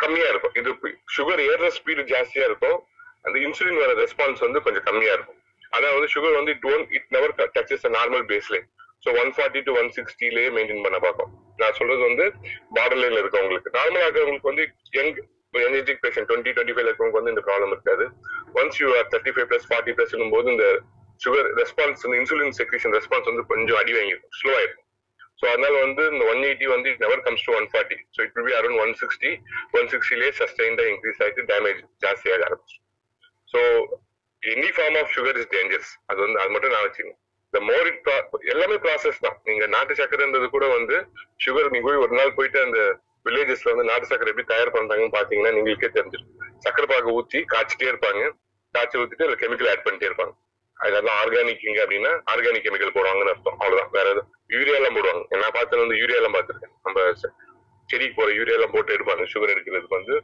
கம்மியா 0.03 0.27
இருக்கும். 0.31 0.55
இது 0.59 0.69
சுகர் 1.15 1.41
ஏறுற 1.49 1.67
ஸ்பீடு 1.77 2.03
ஜாஸ்தியா 2.13 2.45
இருக்கும். 2.49 2.77
அந்த 3.25 3.35
இன்சுலின் 3.45 3.81
வர 3.83 3.91
ரெஸ்பான்ஸ் 4.03 4.45
வந்து 4.45 4.59
கொஞ்சம் 4.65 4.87
கம்மியா 4.89 5.13
இருக்கும். 5.17 5.39
அதாவது 5.75 6.07
சுகர் 6.13 6.37
வந்து 6.39 6.53
it 6.55 6.67
one 6.73 6.83
it 6.97 7.09
never 7.15 7.33
touches 7.57 7.85
normal 7.97 8.25
பேஸ்ல 8.31 8.57
so 9.05 9.11
one 9.21 9.31
forty 9.35 9.61
to 9.67 9.71
one 9.79 9.89
சிக்ஸ்டிலேயே 9.97 10.49
maintain 10.57 10.83
பண்ண 10.85 10.99
பார்க்கும் 11.05 11.31
நான் 11.61 11.75
சொல்றது 11.79 12.01
வந்து 12.09 12.25
பார்டர் 12.77 13.01
லைன்ல 13.01 13.21
இருக்கவங்களுக்கு. 13.23 13.71
நார்மலா 13.77 14.05
இருக்கிறவங்களுக்கு 14.05 14.51
வந்து 14.51 14.65
young 14.97 15.13
energetic 15.67 16.01
patient 16.05 16.25
twenty 16.29 16.53
twenty 16.55 16.75
five 16.75 16.87
இருக்கவங்க 16.89 17.17
வந்து 17.19 17.33
இந்த 17.33 17.43
ப்ராப்ளம் 17.47 17.73
இருக்காது. 17.75 18.05
Once 18.61 18.79
you 18.81 18.87
are 18.97 19.09
thirty 19.13 19.33
five 19.35 19.47
plus 19.51 19.67
forty 19.69 19.93
plus 19.97 20.15
போது 20.35 20.49
இந்த 20.55 20.65
சுகர் 21.21 21.47
ரெஸ்பான்ஸ் 21.59 22.01
இந்த 22.05 22.15
இன்சுலின் 22.21 22.55
செக்ரேஷன் 22.57 22.95
ரெஸ்பான்ஸ் 22.97 23.29
வந்து 23.31 23.43
கொஞ்சம் 23.51 23.77
அடி 23.81 23.93
வாங்கிடும் 23.97 24.33
ஸ்லோ 24.39 24.51
ஆயிருக்கும் 24.57 24.83
ஸோ 25.39 25.45
அதனால 25.51 25.73
வந்து 25.85 26.03
இந்த 26.13 26.23
ஒன் 26.31 26.41
எயிட்டி 26.47 26.67
வந்து 26.73 26.89
never 27.03 27.23
comes 27.25 27.45
to 27.47 27.53
one 27.59 27.67
forty 27.71 27.97
so 28.15 28.19
it 28.25 28.33
will 28.37 28.47
be 28.49 28.55
around 28.59 28.79
one 28.83 28.93
sixty 29.01 29.31
one 29.77 29.87
சிக்ஸ்டிலேயே 29.93 30.31
சஸ்டைன்டா 30.39 30.85
இன்க்ரீஸ் 30.93 31.21
ஆயிட்டு 31.25 31.45
டேமேஜ் 31.51 31.81
ஜாஸ்தியாக 32.05 32.47
ஆரம்பிச்சு 32.49 32.77
so 33.49 33.61
any 34.53 34.69
form 34.75 34.97
of 35.01 35.11
sugar 35.15 35.37
is 35.41 35.51
dangers 35.55 35.91
அது 36.05 36.19
வந்து 36.21 36.39
அது 36.39 36.49
மட்டும் 36.49 36.71
நான் 36.71 36.85
வச்சுக்கணும். 36.85 37.19
இந்த 37.49 37.59
மோர் 37.67 37.87
இட் 37.91 38.09
எல்லாமே 38.53 38.75
ப்ராசஸ் 38.85 39.23
தான். 39.25 39.37
நீங்க 39.43 39.65
நாட்டு 39.75 39.93
சக்கரைன்றது 39.93 40.47
கூட 40.55 40.65
வந்து 40.67 40.95
சுகர் 41.45 41.69
நீங்க 41.75 41.87
போய் 41.87 42.03
ஒரு 42.05 42.13
நாள் 42.19 42.33
போயிட்டு 42.33 42.59
அந்த 42.61 42.79
வில்லேஜஸ்ல 43.25 43.71
வந்து 43.73 43.83
நாட்டு 43.83 44.07
சக்கரை 44.07 44.31
எப்படி 44.31 44.47
தயார் 44.53 44.71
பண்றாங்கன்னு 44.71 45.15
பாத்தீங்கன்னா 45.17 45.53
நீங்களுக்கே 45.57 45.89
தெரிஞ்சிடும். 45.97 46.31
சக்கரை 46.65 46.87
பாகு 46.91 47.13
ஊத்தி 47.19 47.39
காய்ச்சிட்டே 47.53 47.87
இருப்பாங்க. 47.91 48.23
காய்ச்சி 48.75 48.99
ஊத்திட்டு 48.99 49.25
அதுல 49.27 49.39
கெமிக்கல் 49.43 49.69
ஆட் 49.69 49.85
பண்ணிட்டே 49.85 50.07
இருப்பாங்க. 50.09 50.33
அதெல்லாம் 50.85 51.17
ஆர்கானிக் 51.21 51.65
அப்படின்னா 51.83 52.11
ஆர்கானிக் 52.31 52.65
கெமிக்கல் 52.65 52.95
போடுவாங்கன்னு 52.95 53.33
அர்த்தம். 53.33 53.57
அவ்வளவுதான். 53.59 53.89
வேற 53.91 54.07
எதுவும். 54.09 54.31
யூரியா 54.49 54.75
எல்லாம் 54.79 54.95
போடுவாங்க. 54.95 55.37
நான் 55.43 55.55
பார்த்தது 55.57 55.81
வந்து 55.83 55.95
யூரியா 56.01 56.15
எல்லாம் 56.15 56.33
பார்த்திருக்கேன். 56.33 56.73
நம்ம 56.83 57.13
செடிக்கு 57.85 58.15
போற 58.15 58.31
யூரியா 58.31 58.55
எல்லாம் 58.57 58.71
போட்டு 58.71 58.97
எடுப்பாங்க. 58.97 59.25
சுகர் 59.33 59.53
எடுக்கிறதுக்கு 59.55 59.97
வந்து 59.97 60.15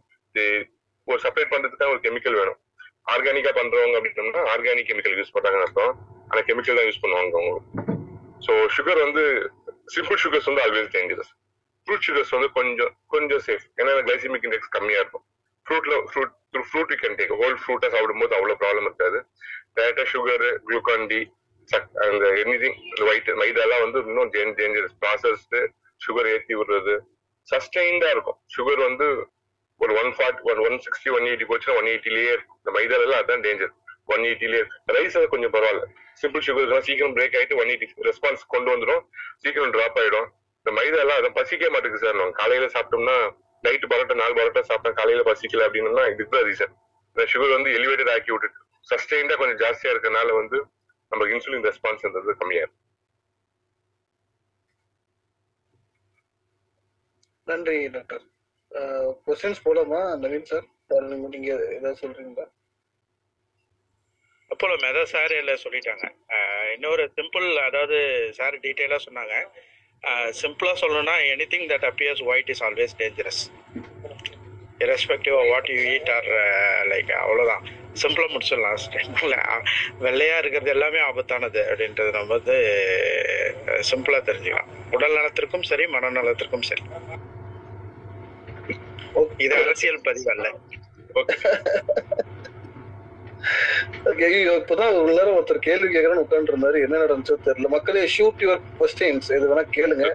ஒரு 1.05 1.19
செப்பரேட் 1.23 1.53
பண்றதுக்கு 1.53 1.93
ஒரு 1.93 2.01
கெமிக்கல் 2.03 2.37
வேணும். 2.39 2.59
ஆர்கானிக்கா 3.13 3.51
பண்றவங்க 3.59 3.97
அப்படின்னா 3.99 4.41
ஆர்கானிக் 4.53 4.89
கெமிக்கல் 4.89 5.17
யூஸ் 5.19 5.33
பண்றாங்கன்னு 5.35 5.67
அர்த்தம். 5.67 5.93
ஆனா 6.31 6.41
கெமிக்கல் 6.49 6.79
தான் 6.79 6.87
யூஸ் 6.89 7.01
பண்ணுவாங்க 7.03 7.37
அவங்க 7.39 7.59
ஸோ 8.45 8.53
சுகர் 8.75 8.99
வந்து 9.05 9.23
சிம்பிள் 9.95 10.19
சுகர்ஸ் 10.23 10.47
வந்து 10.49 10.63
ஆல்வேஸ் 10.65 10.91
டேஞ்சரஸ் 10.95 11.31
ஃப்ரூட் 11.87 12.05
சுகர்ஸ் 12.07 12.31
வந்து 12.35 12.49
கொஞ்சம் 12.57 12.93
கொஞ்சம் 13.13 13.41
சேஃப் 13.47 13.65
ஏன்னா 13.79 13.91
கிளைசிமிக் 14.07 14.45
இண்டெக்ஸ் 14.47 14.71
கம்மியா 14.75 14.99
இருக்கும். 15.03 15.23
ஃப்ரூட்ல 15.65 15.95
fruit 16.11 16.33
fruit 16.69 16.91
you 16.93 16.97
can 17.03 17.17
take 17.19 17.33
whole 17.41 17.57
ஃப்ரூட்டா 17.63 17.87
சாப்பிடும்போது 17.95 18.33
அவ்வளவு 18.37 18.59
ப்ராப்ளம் 18.63 18.87
இருக்காது. 18.89 19.19
டேரக்டா 19.77 20.05
சுகர் 20.13 20.45
குளுக்கான் 20.67 21.07
டி 21.11 21.21
அந்த 22.05 22.25
எனிதிங் 22.43 22.77
ஒயிட் 23.09 23.29
மைதாலாம் 23.41 23.83
வந்து 23.85 23.99
இன்னும் 24.07 24.31
டேஞ்சரஸ் 24.59 24.95
ப்ராசஸ்டு 25.03 25.59
சுகர் 26.01 26.29
ஏற்றி 26.33 26.53
விடுறது. 26.59 26.95
சஸ்டைன்டா 27.47 28.09
இருக்கும். 28.15 28.39
சுகர் 28.55 28.81
வந்து 28.87 29.07
ஒரு 29.83 29.93
one 30.01 30.11
forty 30.17 30.43
one 30.51 30.59
one 30.67 30.77
sixty 30.85 31.09
one 31.17 31.27
eighty 31.29 31.45
போச்சுன்னா 31.51 31.77
ஒன் 31.79 31.89
எயிட்டிலேயே 31.91 32.31
இருக்கும். 32.35 32.59
இந்த 32.61 32.71
மைதால 32.77 33.05
எல்லாம் 33.07 33.21
அதான் 33.23 33.43
டேஞ்சர் 33.45 33.73
ஒன் 34.13 34.23
எயிட்டிலேயே 34.29 34.63
ரைஸ் 34.97 35.17
கொஞ்சம் 35.33 35.53
பரவாயில்ல. 35.55 35.85
சிம்பிள் 36.21 36.43
சுகர் 36.47 36.85
சீக்கிரம் 36.89 37.15
பிரேக் 37.17 37.37
ஆயிட்டு 37.39 37.59
ஒன் 37.61 37.71
எயிட்டி 37.73 37.87
ரெஸ்பான்ஸ் 38.09 38.43
கொண்டு 38.55 38.69
வந்துடும் 38.73 39.03
சீக்கிரம் 39.43 39.73
டிராப் 39.75 39.99
ஆயிடும். 40.01 40.27
இந்த 40.61 40.71
மைதா 40.77 40.97
எல்லாம் 41.03 41.19
அதை 41.21 41.29
பசிக்க 41.37 41.69
மாட்டேங்குது 41.73 42.03
சார் 42.05 42.19
நம்ம 42.19 42.35
காலையில 42.41 42.65
சாப்பிட்டோம்னா 42.75 43.15
நைட்டு 43.63 43.87
பரோட்டா 43.91 44.15
நாலு 44.21 44.33
பரோட்டா 44.39 44.61
சாப்பிட்டா 44.69 44.91
காலையில 44.99 45.23
பசிக்கல 45.29 45.65
அப்படின்னா 45.67 46.03
இதுக்கு 46.11 46.33
தான் 46.35 46.45
ரீசன் 46.49 46.73
இந்த 47.15 47.23
சுகர் 47.31 47.55
வந்து 47.55 47.71
எலிவேட்டட் 47.77 48.11
ஆக்கி 48.15 48.31
விட்டுட்டு 48.33 48.59
சஸ்டெயின்டா 48.89 49.35
கொஞ்சம் 49.41 49.59
ஜாஸ்தியா 49.63 49.93
இருக்கனால 49.93 50.35
வந்து 50.41 50.59
நம்ம 51.11 51.25
இன்சுலின் 51.33 51.65
ரெஸ்பான்ஸ்ன்றது 51.69 52.35
கம்மியா 52.41 52.63
இருக்கு. 52.63 52.79
நன்றி 57.47 57.77
டாக்டர் 57.95 58.23
கொஸ்டின்ஸ் 59.27 59.63
போலாமா 59.65 60.01
நவீன் 60.23 60.49
சார் 60.51 60.65
சார் 60.87 61.03
நீங்க 61.03 61.49
ஏதாவது 61.75 61.97
சொல்றீங்களா? 62.01 62.45
அப்போலோ 64.51 64.75
மெதா 64.83 65.03
சார் 65.03 65.31
எல்லாம் 65.31 65.63
சொல்லிட்டாங்க. 65.63 66.05
இன்னொரு 66.73 67.11
சிம்பிள் 67.15 67.55
அதாவது 67.55 68.29
சார் 68.33 68.55
டீட்டெயிலாக 68.59 68.99
சொன்னாங்க. 69.07 69.35
சிம்பிளாக 70.41 70.81
சொல்லணும்னா 70.81 71.15
anything 71.53 71.67
that 71.73 71.87
appears 71.89 72.23
white 72.23 72.49
is 72.49 72.63
always 72.63 72.97
dangerous 72.97 73.43
irrespective 74.83 75.35
of 75.39 75.47
what 75.47 75.69
you 75.69 75.81
eat 75.89 76.09
or 76.11 76.27
like 76.91 77.11
அவ்வளோதான் 77.23 77.63
சிம்பிளாக 78.01 78.31
முடிச்சிடலாம். 78.35 79.65
வெள்ளையாக 80.05 80.39
இருக்கிறது 80.39 80.69
எல்லாமே 80.69 80.99
ஆபத்தானது 80.99 81.59
அப்படின்றது 81.71 82.11
நம்ம 82.11 82.37
வந்து 82.37 82.55
சிம்பிளாக 83.91 84.23
தெரிஞ்சுக்கலாம். 84.29 84.71
உடல் 84.91 85.13
நலத்திற்கும் 85.13 85.61
சரி 85.61 85.85
மனநலத்திற்கும் 85.85 86.61
சரி. 86.61 86.81
இது 89.45 89.53
அரசியல் 89.63 90.05
பதிவு 90.07 90.31
அல்ல 90.35 90.47
இப்பதான் 94.57 94.95
நேரம் 95.17 95.37
ஒருத்தர் 95.37 95.59
கேள்வி 95.67 95.87
கேட்கறேன்னு 95.93 96.23
உட்கார்ந்து 96.25 96.51
இருந்தாரு. 96.51 96.77
என்ன 96.85 96.99
நடந்துச்சோ 97.03 97.35
தெரியல. 97.47 97.69
மக்களே 97.75 98.03
ஷூட் 98.15 98.43
யுவர் 98.45 98.61
கொஸ்டின்ஸ் 98.79 99.29
எது 99.37 99.47
வேணா 99.51 99.63
கேளுங்க. 99.77 100.09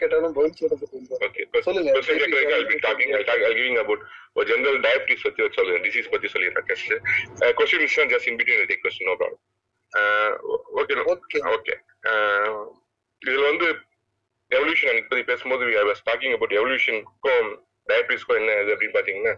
கேட்டாலும் 0.00 0.34
பதில் 0.38 0.56
சொல்றது 0.60 0.86
ஓகே 1.26 1.46
சொல்லுங்க. 1.66 1.92
கொஸ்டின் 1.96 2.20
கேட்க 2.22 2.34
வரைக்கும் 2.36 2.58
I'll 2.58 2.68
be 2.72 2.78
talking 2.86 3.10
I'll 3.18 3.26
talk 3.30 3.40
I'll 3.48 3.56
giving 3.60 3.78
about 3.84 4.02
ஒரு 4.38 4.46
ஜெனரல் 4.50 4.80
டயபிட்டிஸ் 4.86 5.24
பத்தி 5.26 5.48
சொல்லுறேன் 5.58 5.84
டிசீஸ் 5.86 6.12
பத்தி 6.12 6.28
சொல்லிடுறேன் 6.34 6.68
test 6.70 6.92
question 7.60 7.84
is 7.86 7.96
just 8.14 8.28
in 8.32 8.38
between 8.40 8.68
take 8.72 8.84
question 8.86 9.10
no 9.10 9.16
problem 9.22 9.42
okay 10.80 10.94
Okay. 11.14 11.40
Okay 11.56 11.74
இதுல 13.22 13.44
வந்து 13.50 13.66
எவல்யூஷன் 14.50 14.90
அன்னைக்கு 14.90 15.10
பத்தி 15.12 15.24
பேசும்போது 15.32 15.64
ஐ 15.82 15.84
வாஸ் 15.90 16.02
டாக்கிங் 16.08 16.34
அபவுட் 16.36 16.54
எவல்யூஷனுக்கும் 16.60 17.50
டயபிட்டிஸ்க்கும் 17.90 18.40
என்ன 18.40 18.56
இது 18.62 18.72
அப்படின்னு 18.74 18.96
பாத்தீங்கன்னா 18.98 19.34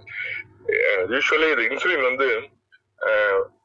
யூஸ்வலி 1.15 1.49
இது 1.55 1.65
இன்சுலின் 1.71 2.07
வந்து 2.11 2.29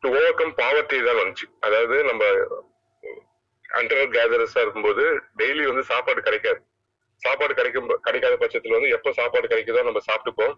டு 0.02 0.08
ஓவர் 0.18 0.39
கம் 0.39 0.56
பாவர்ட்டி 0.62 0.98
தான் 1.08 1.20
வந்துச்சு. 1.22 1.46
அதாவது 1.65 1.98
நம்ம 2.10 2.24
அண்டர் 3.80 4.15
கேதரஸா 4.15 4.62
இருக்கும்போது 4.63 5.04
டெய்லி 5.39 5.63
வந்து 5.72 5.84
சாப்பாடு 5.92 6.22
கிடைக்காது. 6.28 6.60
சாப்பாடு 7.22 7.54
கிடைக்கும் 7.60 7.89
கிடைக்காத 8.08 8.36
பட்சத்துல 8.42 8.78
வந்து 8.78 8.92
எப்போ 8.98 9.10
சாப்பாடு 9.20 9.46
கிடைக்குதோ 9.52 9.84
நம்ம 9.88 10.02
சாப்பிட்டுப்போம். 10.10 10.54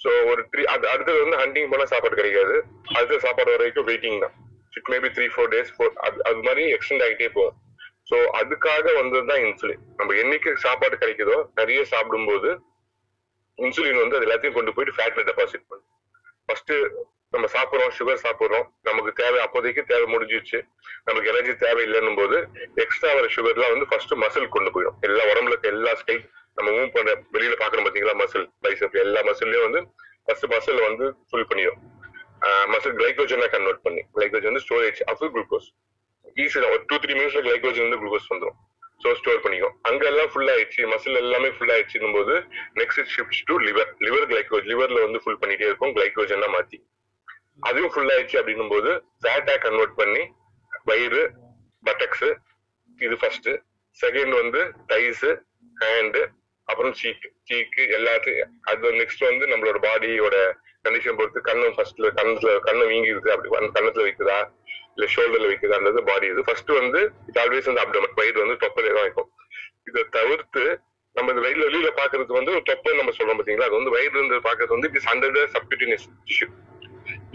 ஸோ 0.00 0.10
ஒரு 0.30 0.42
த்ரீ 0.52 0.62
அது 0.74 0.84
அடுத்தது 0.92 1.18
வந்து 1.24 1.38
ஹண்டிங் 1.42 1.70
போனால் 1.72 1.90
சாப்பாடு 1.92 2.18
கிடைக்காது. 2.20 2.54
அடுத்த 2.96 3.18
சாப்பாடு 3.26 3.50
வர 3.52 3.62
வரைக்கும் 3.62 3.88
வெயிட்டிங் 3.90 4.18
தான். 4.24 4.34
It 4.78 4.90
maybe 4.94 5.08
three 5.16 5.26
four 5.34 5.50
days 5.54 5.72
four 5.74 5.92
அது 6.06 6.18
அது 6.28 6.40
மாதிரி 6.46 6.62
எக்ஸ்டெண்ட் 6.76 7.04
ஆகிட்டே 7.06 7.28
போகும். 7.36 7.58
ஸோ 8.10 8.16
அதுக்காக 8.40 8.86
வந்தது 9.00 9.24
தான் 9.32 9.42
இன்சுலின் 9.46 9.82
நம்ம 9.98 10.14
என்னைக்கு 10.22 10.50
சாப்பாடு 10.66 10.96
கிடைக்குதோ 11.02 11.36
நிறைய 11.60 11.80
சாப்பிடும்போது 11.92 12.50
இன்சுலின் 13.58 14.02
வந்து 14.02 14.16
அது 14.18 14.26
எல்லாத்தையும் 14.26 14.56
கொண்டு 14.58 14.74
போயிட்டு 14.76 14.96
ஃபேட்ல 14.96 15.24
டெபாசிட் 15.30 15.66
பண்ணும் 15.70 15.90
ஃபர்ஸ்ட் 16.46 16.72
நம்ம 17.34 17.48
சாப்பிடுறோம் 17.54 17.92
சுகர் 17.98 18.24
சாப்பிடுறோம். 18.24 18.66
நமக்கு 18.88 19.10
தேவை 19.20 19.38
அப்போதைக்கு 19.44 19.82
தேவை 19.92 20.06
முடிஞ்சிச்சு 20.12 20.58
நமக்கு 21.06 21.30
எனர்ஜி 21.32 21.52
தேவை 21.62 21.82
இல்லைன்னும் 21.86 22.18
போது 22.20 22.36
எக்ஸ்ட்ரா 22.84 23.12
வர 23.18 23.28
சுகர்லாம் 23.36 23.72
வந்து 23.74 23.88
ஃபர்ஸ்ட் 23.90 24.14
மசில் 24.24 24.52
கொண்டு 24.56 24.70
போயிடும். 24.74 24.98
எல்லா 25.08 25.22
உடம்புல 25.30 25.54
இருக்க 25.54 25.74
எல்லா 25.76 25.92
ஸ்கெல் 26.00 26.22
நம்ம 26.58 26.68
மூவ் 26.76 26.92
பண்ற 26.96 27.14
வெளியில 27.36 27.54
பாக்குறோம் 27.62 27.86
பாத்தீங்களா 27.86 28.14
மசில் 28.22 28.46
பைசப் 28.66 28.98
எல்லா 29.04 29.22
மசில்லையும் 29.28 29.66
வந்து 29.66 29.80
ஃபர்ஸ்ட் 30.26 30.46
மசில் 30.54 30.80
வந்து 30.88 31.06
ஃபுல் 31.30 31.48
பண்ணிடும். 31.50 31.80
மசில் 32.74 32.96
கிளைகோஜனா 33.00 33.48
கன்வெர்ட் 33.56 33.82
பண்ணி. 33.86 34.02
கிளைகோஜன் 34.16 34.50
வந்து 34.52 34.64
ஸ்டோரேஜ் 34.66 35.00
அஃபுல் 35.12 35.32
குளுக்கோஸ் 35.34 35.68
ஈஸியாக 36.42 36.70
ஒரு 36.74 36.82
டூ 36.90 36.96
த்ரீ 37.02 37.12
மினிட்ஸ்ல 37.18 37.42
கிளைகோஜன் 37.48 37.86
வந்து 37.86 38.00
குளுக்கோஸ் 38.02 38.30
வந்துடும் 38.32 38.58
ஸோ 39.04 39.10
ஸ்டோர் 39.20 39.42
பண்ணிக்கும் 39.44 39.74
அங்கெல்லாம் 39.88 40.30
ஃபுல் 40.32 40.50
ஆயிடுச்சு. 40.52 40.82
மசில் 40.92 41.20
எல்லாமே 41.22 41.48
ஃபுல் 41.56 41.72
ஆயிடுச்சுன்னும் 41.74 42.16
போது 42.18 42.34
next 42.80 43.10
shift 43.14 43.42
to 43.50 43.54
liver 43.66 43.90
liver 44.06 44.26
glycogen 44.30 44.68
லிவர்ல 44.72 45.00
வந்து 45.06 45.20
ஃபுல் 45.22 45.40
பண்ணிட்டே 45.42 45.66
இருக்கும். 45.70 45.92
கிளைகோஜனா 45.96 46.48
மாத்தி. 46.56 46.78
அதுவும் 47.68 47.92
ஃபுல் 47.94 48.12
ஆயிடுச்சு 48.14 48.38
அப்படின்னும் 48.40 48.72
போது 48.74 48.90
ஃபேட்டா 49.24 49.56
கன்வெர்ட் 49.66 49.94
பண்ணி 50.00 50.22
வயிறு 50.90 51.22
பட்டக்ஸ் 51.84 52.28
இது 53.00 53.14
ஃபர்ஸ்ட் 53.20 53.50
செகண்ட் 53.98 54.34
வந்து 54.42 54.60
டைஸ் 54.92 55.26
ஹேண்டு 55.76 56.22
அப்புறம் 56.68 56.94
சீக்கு 57.00 57.28
சீக்கு 57.48 57.82
எல்லாத்தையும். 57.98 58.52
அது 58.70 58.92
நெக்ஸ்ட் 59.00 59.24
வந்து 59.30 59.44
நம்மளோட 59.52 59.78
பாடியோட 59.86 60.36
கண்டிஷன் 60.86 61.18
பொறுத்து 61.18 61.40
கண்ணும் 61.48 61.74
ஃபர்ஸ்ட்ல 61.76 62.08
கண்ணுல 62.18 62.52
கண்ணு 62.68 62.84
வீங்கி 62.92 63.12
இருக்கு 63.14 63.34
அப்படி 63.34 63.50
கண்ணத்துல 63.76 64.06
வைக்குதா? 64.06 64.38
இல்ல 64.96 65.06
ஷோல்டர்ல 65.14 65.46
வைக்குதான்றது 65.50 66.00
பாடி 66.08 66.26
இது 66.32 66.42
ஃபர்ஸ்ட் 66.48 66.72
வந்து 66.80 67.00
இட் 67.30 67.38
ஆல்வேஸ் 67.42 67.68
வந்து 67.70 67.82
அப்டமன் 67.84 68.16
வயிறு 68.20 68.38
வந்து 68.44 68.56
தொப்பலே 68.64 68.92
தான் 68.96 69.06
வைக்கும் 69.06 69.30
இதை 69.90 70.02
தவிர்த்து 70.18 70.64
நம்ம 71.16 71.32
இந்த 71.32 71.42
வயிறு 71.44 71.60
வெளியில 71.66 71.90
பாக்குறது 71.98 72.38
வந்து 72.38 72.52
ஒரு 72.56 72.64
தொப்பை 72.68 72.92
நம்ம 73.00 73.12
சொல்றோம் 73.18 73.38
பாத்தீங்களா? 73.40 73.66
அது 73.68 73.78
வந்து 73.78 73.92
வயிறு 73.96 74.14
இருந்து 74.18 74.38
பாக்குறது 74.46 74.74
வந்து 74.76 74.88
இட்ஸ் 74.90 75.10
அண்டர் 75.12 75.36
சப்டினியஸ் 75.54 76.06
டிஷ்யூ 76.28 76.48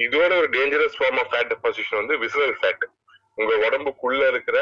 இதோட 0.06 0.32
ஒரு 0.41 0.48
dangerous 0.56 0.98
form 1.00 1.19
of 1.22 1.30
fat 1.32 1.52
deposition 1.54 2.00
வந்து 2.02 2.15
விசரல் 2.24 2.56
ஃபேட் 2.60 2.84
உங்க 3.38 3.54
உடம்புக்குள்ள 3.67 4.24
இருக்கிற 4.34 4.58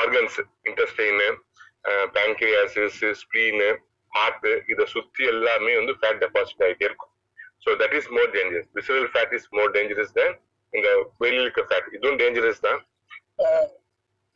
organs 0.00 0.38
intestine 0.70 1.20
pancreas 2.16 3.00
spleen 3.22 3.68
heart 4.12 4.46
இதை 4.72 4.84
சுத்தி 4.94 5.22
எல்லாமே 5.32 5.72
வந்து 5.80 5.94
ஃபேட் 6.00 6.20
டெபாசிட் 6.24 6.62
ஆகிட்டே 6.66 6.86
இருக்கும். 6.90 7.12
So 7.64 7.70
that 7.80 7.96
is 7.98 8.10
more 8.16 8.30
dangerous 8.36 8.68
visceral 8.78 9.08
fat 9.14 9.34
is 9.38 9.48
more 9.52 9.72
dangerous 9.76 10.14
than 10.18 10.34
இந்த 10.74 10.88
வெளியில் 11.22 11.44
இருக்க 11.46 11.62
ஃபேட் 11.68 11.88
இதுவும் 11.96 12.18
டேஞ்சரஸ் 12.20 12.64
தான். 12.66 12.80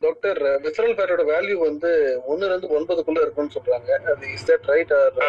டாக்டர் 0.01 0.39
விசரல் 0.65 0.95
ஃபேட்டோட 0.97 1.23
வேல்யூ 1.31 1.55
வந்து 1.67 1.89
ஒண்ணுல 2.31 2.51
இருந்து 2.51 2.69
ஒன்பதுக்குள்ள 2.77 3.23
இருக்கும்னு 3.23 3.55
சொல்றாங்க. 3.55 3.89
அது 4.11 4.27
இஸ் 4.35 4.45
தட் 4.49 4.67
ரைட் 4.71 4.93
அது 4.97 5.25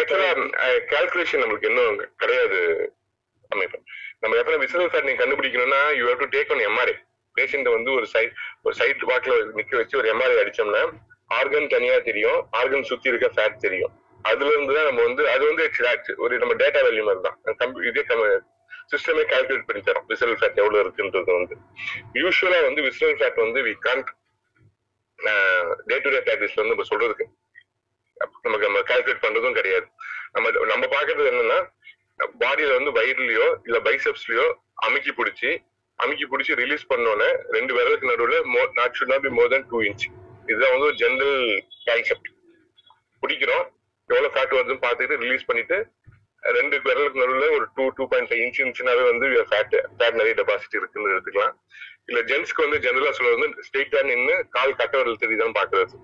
ஆக்சுவலா 0.00 0.28
கால்குலேஷன் 0.92 1.42
நம்மளுக்கு 1.42 1.70
இன்னும் 1.70 2.02
கிடையாது 2.24 2.60
நம்ம 4.22 4.36
எப்ப 4.42 4.58
விசரல் 4.64 4.90
ஃபேட் 4.90 5.08
நீங்க 5.08 5.20
கண்டுபிடிக்கணும்னா 5.22 5.80
you 5.98 6.04
have 6.10 6.22
to 6.24 6.28
take 6.36 6.52
one 6.54 6.62
MRI 6.68 6.94
patient 7.36 7.68
வந்து 7.74 7.90
ஒரு 7.98 8.06
சைட் 8.14 8.34
ஒரு 8.66 8.74
சைட் 8.80 9.02
வாக்ல 9.10 9.34
நிக்க 9.58 9.72
வச்சு 9.80 9.98
ஒரு 10.00 10.08
எம்ஆர்ஐ 10.14 10.36
அடிச்சோம்னா 10.42 10.82
ஆர்கன் 11.30 11.68
தனியா 11.74 11.96
தெரியும் 12.08 12.40
ஆர்கன் 12.60 12.88
சுத்தி 12.90 13.10
இருக்க 13.12 13.28
ஃபேட் 13.36 13.62
தெரியும். 13.66 13.92
அதுல 14.24 14.50
இருந்து 14.54 14.74
தான் 14.76 14.88
நம்ம 14.88 15.02
வந்து 15.08 15.22
அது 15.34 15.44
வந்து 15.50 15.62
ஒரு 16.24 16.34
நம்ம 16.42 16.54
டேட்டா 16.62 16.80
வேல்யூ 16.86 17.04
மாதிரி 17.08 17.22
தான். 17.26 17.38
இதே 17.90 18.02
சிஸ்டமே 18.90 19.22
கால்குலேட் 19.32 19.66
பண்ணி 19.68 19.80
தரோம் 19.88 20.06
விசரல் 20.12 20.38
ஃபேட் 20.40 20.60
எவ்வளவு 20.62 20.82
இருக்குன்றது 20.84 21.30
வந்து. 21.38 21.54
யூஸ்வலா 22.22 22.58
வந்து 22.68 22.82
விசரல் 22.88 23.16
ஃபேட் 23.20 23.40
வந்து 23.44 23.60
we 23.68 23.72
can't 23.86 24.10
day 25.90 25.96
to 26.04 26.10
day 26.14 26.20
பிராக்டிஸ்ல 26.28 26.60
வந்து 26.62 26.74
நம்ம 26.74 26.86
சொல்றதுக்கு 26.92 27.26
நமக்கு 28.46 28.66
நம்ம 28.68 28.82
கால்குலேட் 28.90 29.24
பண்றதும் 29.26 29.58
கிடையாது. 29.58 29.86
நம்ம 30.34 30.50
நம்ம 30.72 30.84
பாக்குறது 30.96 31.28
என்னன்னா 31.32 31.60
பாடியில 32.42 32.74
வந்து 32.78 32.92
வயிறுலயோ 32.98 33.46
இல்ல 33.68 33.78
பைசப்ஸ்லயோ 33.86 34.46
அமுக்கி 34.86 35.12
பிடிச்சி 35.20 35.50
அமுக்கி 35.98 36.26
பிடிச்சி 36.32 36.52
ரிலீஸ் 36.62 36.84
பண்ணோன்னே 36.92 37.30
ரெண்டு 37.56 37.72
விரலுக்கு 37.76 38.10
நடுவுல 38.10 38.36
not 38.78 38.96
should 38.98 39.12
not 39.12 39.24
be 39.26 39.32
more 39.38 39.50
than 39.54 39.66
two 39.72 39.80
inch 39.88 40.04
இதுதான் 40.50 40.72
வந்து 40.74 40.88
ஒரு 40.90 40.96
ஜென்ரல் 41.02 41.36
கான்செப்ட் 41.88 42.28
பிடிக்கிறோம். 43.22 43.64
எவ்வளவு 44.10 44.32
ஃபேட் 44.34 44.54
வருதுன்னு 44.56 44.84
பார்த்துட்டு 44.86 45.18
ரிலீஸ் 45.24 45.48
பண்ணிட்டு 45.48 45.76
ரெண்டு 46.42 46.76
விரலுக்கு 46.86 47.20
நடுவில் 47.22 47.54
ஒரு 47.56 47.66
two 47.76 47.84
two 47.96 48.04
point 48.12 48.28
five 48.28 48.42
inch 48.44 48.60
இன்ச்சுனாவே 48.62 49.02
வந்து 49.10 49.26
ஃபேட் 49.50 49.76
ஃபேட் 49.98 50.18
நிறைய 50.20 50.34
டெபாசிட் 50.40 50.78
இருக்குன்னு 50.80 51.12
எடுத்துக்கலாம். 51.14 51.54
இல்ல 52.08 52.20
ஜென்ஸ்க்கு 52.30 52.64
வந்து 52.66 52.78
ஜெனரலா 52.86 53.12
சொல்றது 53.18 53.36
வந்து 53.38 53.64
ஸ்ட்ரெயிட்டா 53.66 54.00
நின்று 54.08 54.36
கால் 54.56 54.78
கட்ட 54.80 54.94
விரல் 55.00 55.22
தெரியுதான் 55.24 55.54
பாக்குறது. 55.58 55.94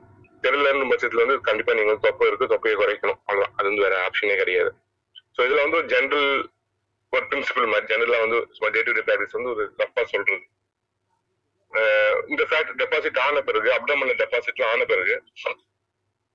தெரியலன்னு 0.44 0.90
பட்சத்துல 0.90 1.24
வந்து 1.24 1.36
கண்டிப்பா 1.48 1.72
நீங்க 1.78 1.90
வந்து 1.92 2.06
தொப்பை 2.08 2.28
இருக்கு 2.28 2.52
தொப்பையை 2.52 2.76
குறைக்கணும். 2.82 3.18
அவ்வளவுதான். 3.28 3.54
அது 3.58 3.66
வந்து 3.70 3.84
வேற 3.86 3.96
ஆப்ஷனே 4.08 4.36
கிடையாது. 4.42 4.70
ஸோ 5.36 5.40
இதுல 5.48 5.64
வந்து 5.64 5.78
ஒரு 5.80 5.88
ஜென்ரல் 5.94 6.30
ஒரு 7.12 7.24
பிரின்சிபல் 7.30 7.68
மாதிரி 7.72 7.90
ஜெனரலா 7.92 8.20
வந்து 8.24 8.38
டே 8.76 8.82
டு 8.86 8.94
டே 8.98 9.02
ப்ராக்டிஸ் 9.08 9.36
வந்து 9.38 9.52
ஒரு 9.54 9.64
தப்பா 9.80 10.02
சொல்றது. 10.12 10.44
இந்த 12.32 12.42
ஃபேட் 12.50 12.70
டெபாசிட் 12.82 13.18
ஆன 13.26 13.40
பிறகு 13.48 13.68
அப்டமன்ல 13.78 14.14
டெபாசிட்ல 14.22 14.64
ஆன 14.72 14.84
பிறகு 14.92 15.14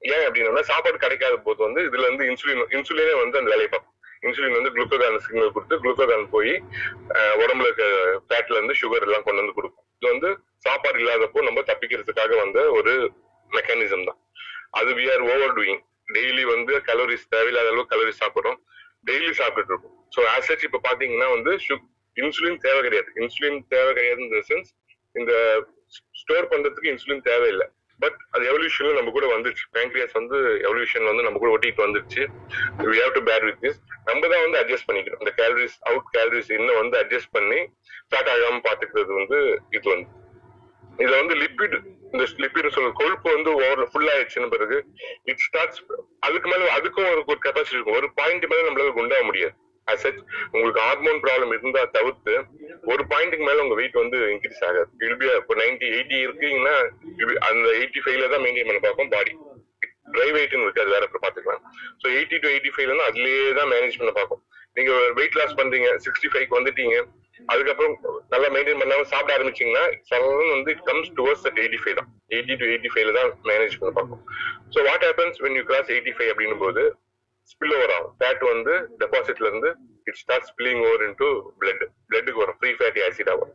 ஏன் 0.02 0.26
அப்படின்னா 0.28 0.64
சாப்பாடு 0.70 0.98
கிடைக்காத 1.04 1.36
போது 1.48 1.60
வந்து 1.68 1.82
இதுல 1.88 2.06
இருந்து 2.08 2.26
இன்சுலின் 2.32 2.64
இன்சுலினே 2.78 3.16
வந்து 3.24 3.40
அந்த 3.40 3.50
வேலையை 3.54 3.70
பார்க்கும். 3.72 3.93
இன்சுலின் 4.28 4.58
வந்து 4.58 4.72
குளுக்கோகான் 4.76 5.18
சிக்னல் 5.26 5.54
கொடுத்து 5.56 5.76
குளுக்கோகான் 5.84 6.26
போய் 6.36 6.54
உடம்புல 7.44 7.68
இருக்க 7.70 7.86
ஃபேட்ல 8.28 8.58
இருந்து 8.58 8.76
சுகர் 8.82 9.06
எல்லாம் 9.08 9.26
கொண்டு 9.28 9.42
வந்து 9.44 9.56
கொடுக்கும். 9.58 9.86
இது 9.98 10.08
வந்து 10.14 10.30
சாப்பாடு 10.66 11.00
இல்லாதப்போ 11.04 11.42
நம்ம 11.48 11.64
தப்பிக்கிறதுக்காக 11.70 12.38
வந்த 12.44 12.60
ஒரு 12.78 12.94
மெக்கானிசம் 13.52 14.06
தான். 14.10 14.20
அது 14.80 14.92
we 15.00 15.06
are 15.16 15.26
over 15.32 15.56
doing 15.58 15.82
daily 16.16 16.44
வந்து 16.54 16.74
கலோரிஸ் 16.90 17.26
தேவையில்லாத 17.34 17.72
அளவு 17.74 17.86
கலோரிஸ் 17.94 18.22
சாப்பிட்றோம். 18.24 18.60
டெய்லி 19.10 19.34
சாப்பிட்டுட்டு 19.42 19.74
இருக்கோம். 19.74 19.96
ஸோ 20.16 20.22
அட் 20.36 20.66
இப்போ 20.70 20.80
பாத்தீங்கன்னா 20.88 21.28
வந்து 21.36 21.52
இன்சுலின் 22.18 22.60
தேவை 22.66 22.80
கிடையாது. 22.88 23.10
இன்சுலின் 23.22 23.60
தேவை 23.76 23.92
கிடையாது 23.98 24.22
இந்த 24.28 24.40
சென்ஸ் 24.50 24.72
இந்த 25.20 25.34
ஸ்டோர் 26.20 26.50
பண்றதுக்கு 26.52 26.92
இன்சுலின் 26.94 27.24
தேவையில்லை. 27.30 27.68
பட் 28.04 28.18
அது 28.36 28.44
எவல்யூஷன்ல 28.52 28.94
நம்ம 29.00 29.12
கூட 29.18 29.26
வந்துச்சு 29.36 29.64
பேங்க்ரியாஸ் 29.76 30.18
வந்து 30.20 30.38
எவல்யூஷன் 30.68 31.10
வந்து 31.12 31.26
நம்ம 31.28 31.40
கூட 31.44 31.52
ஒட்டிட்டு 31.56 31.86
வந்துருச்சு. 31.86 32.24
We 32.90 32.96
have 33.02 33.16
to 33.18 33.24
bear 33.30 33.46
with 33.50 33.62
this 33.66 33.80
நம்ம 34.10 34.28
தான் 34.34 34.44
வந்து 34.46 34.60
அட்ஜஸ்ட் 34.62 34.88
பண்ணிக்கிறோம் 34.90 35.22
இந்த 35.24 35.34
கேலரிஸ் 35.42 35.78
அவுட் 35.92 36.10
கேலரிஸ் 36.18 36.52
இன்னும் 36.58 36.80
வந்து 36.82 36.98
அட்ஜஸ்ட் 37.04 37.34
பண்ணி 37.38 37.60
ஃபேட் 38.12 38.32
ஆகாம 38.36 38.62
பாத்துக்கிறது 38.70 39.14
வந்து 39.22 39.40
இது 39.78 39.88
வந்து. 39.96 40.10
இதுல 41.02 41.16
வந்து 41.22 41.36
லிப்பிட் 41.42 41.76
இந்த 42.14 42.24
லிப்பிட் 42.42 42.74
சொல்ற 42.74 42.90
கொழுப்பு 43.00 43.28
வந்து 43.36 43.50
ஓவர் 43.62 43.80
ஃபுல் 43.92 44.10
ஆயிடுச்சுன்னு 44.14 44.50
பிறகு 44.56 44.78
இட் 45.32 45.44
ஸ்டார்ட்ஸ் 45.46 45.80
அதுக்கு 46.28 46.48
மேல 46.52 46.68
அதுக்கும் 46.78 47.08
ஒரு 47.12 47.22
ஒரு 47.32 47.40
கெப்பாசிட்டி 47.46 47.78
இருக்கும். 47.78 47.98
ஒரு 48.00 48.10
பாயிண்ட் 48.20 48.46
மேல 48.52 48.66
நம்மளால 48.68 48.94
குண்டாக 49.00 49.24
முடியாது. 49.30 49.56
அசட் 49.88 50.20
உங்களுக்கு 50.54 50.82
ஹார்மோன் 50.88 51.22
ப்ராப்ளம் 51.24 51.54
இருந்தா 51.56 51.82
தவிர்த்து 51.98 52.34
ஒரு 52.92 53.04
பாயிண்ட்டுக்கு 53.12 53.48
மேல 53.50 53.64
உங்க 53.66 53.76
வெயிட் 53.80 54.02
வந்து 54.02 54.18
இன்க்ரீஸ் 54.34 54.64
ஆகாது. 54.68 54.90
இல்பி 55.08 55.28
இப்போ 55.40 55.56
நைன்டி 55.62 55.88
எயிட்டி 55.96 56.18
இருக்கீங்கன்னா 56.28 56.76
அந்த 57.50 57.66
எயிட்டி 57.80 58.02
ஃபைவ்ல 58.06 58.30
தான் 58.34 58.44
மெயின்டைன் 58.46 58.70
பண்ண 58.70 58.82
பார்ப்போம் 58.86 59.12
பாடி 59.16 59.34
ட்ரை 60.16 60.30
வெயிட்னு 60.36 60.66
இருக்கு 60.66 60.84
அது 60.84 60.94
வேற 60.96 61.06
அப்புறம் 61.08 61.26
பாத்துக்கலாம் 61.26 61.64
ஸோ 62.02 62.08
எயிட்டி 62.18 62.38
டு 62.44 62.48
எயிட்டி 62.54 62.72
ஃபைவ்ல 62.74 63.04
அதுலயே 63.10 63.44
தான் 63.60 63.70
மேனேஜ் 63.74 64.00
பண்ண 64.00 64.12
பார்ப்போம். 64.20 64.42
நீங்க 64.78 64.92
வெயிட் 65.20 65.38
லாஸ் 65.40 65.58
பண்றீங்க 65.60 65.90
சிக்ஸ்டி 66.06 66.30
ஃபைவ் 66.34 66.56
வந்துட்டீங்க 66.58 66.96
அதுக்கப்புறம் 67.52 67.96
நல்லா 68.34 68.48
மெயின்டைன் 68.56 68.82
பண்ணாம 68.82 69.06
சாப்பிட 69.14 69.32
ஆரம்பிச்சீங்கன்னா 69.38 69.86
சடன் 70.10 70.54
வந்து 70.56 70.72
comes 70.90 71.12
towards 71.18 71.44
that 71.46 71.60
eighty 71.64 71.80
five 71.82 71.98
தான். 72.00 72.10
எயிட்டி 72.36 72.56
டு 72.62 72.66
எயிட்டி 72.72 72.90
ஃபைவ்ல 72.94 73.14
தான் 73.20 73.32
மேனேஜ் 73.50 73.78
பண்ண 73.80 73.92
பார்ப்போம். 73.98 74.22
So 74.74 74.86
what 74.90 75.06
happens 75.08 75.42
when 75.46 75.58
you 75.60 75.64
cross 75.72 75.92
eighty 75.96 76.14
five 76.18 76.32
அப்படின்னும் 76.34 76.64
போது 76.66 76.84
ஸ்பில் 77.52 77.74
ஓவர் 77.78 77.94
ஆகும். 77.96 78.14
ஃபேட் 78.20 78.44
வந்து 78.54 78.74
டெபாசிட்ல 79.02 79.48
இருந்து 79.50 79.70
it 80.10 80.20
start 80.22 80.48
spilling 80.50 80.82
over 80.88 81.04
into 81.08 81.28
blood 81.62 81.86
பிளட்டுக்கு 82.10 82.42
வரும். 82.44 82.58
ஃப்ரீ 82.60 82.72
ஃபேட்டி 82.80 83.04
ஆசிட் 83.08 83.32
ஆகும் 83.34 83.54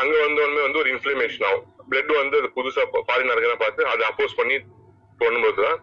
அங்க 0.00 0.14
வந்து 0.26 0.40
வந்து 0.64 0.80
ஒரு 0.82 0.90
இன்ஃபிளமேஷன் 0.94 1.46
ஆகும். 1.50 1.66
பிளட் 1.90 2.12
வந்து 2.22 2.36
அது 2.40 2.50
புதுசா 2.58 2.82
ஃபாரின் 3.08 3.62
பார்த்து 3.64 3.90
அதை 3.92 4.02
அப்போஸ் 4.10 4.38
பண்ணி 4.40 4.58
பண்ணும்போது 5.20 5.62
தான் 5.66 5.78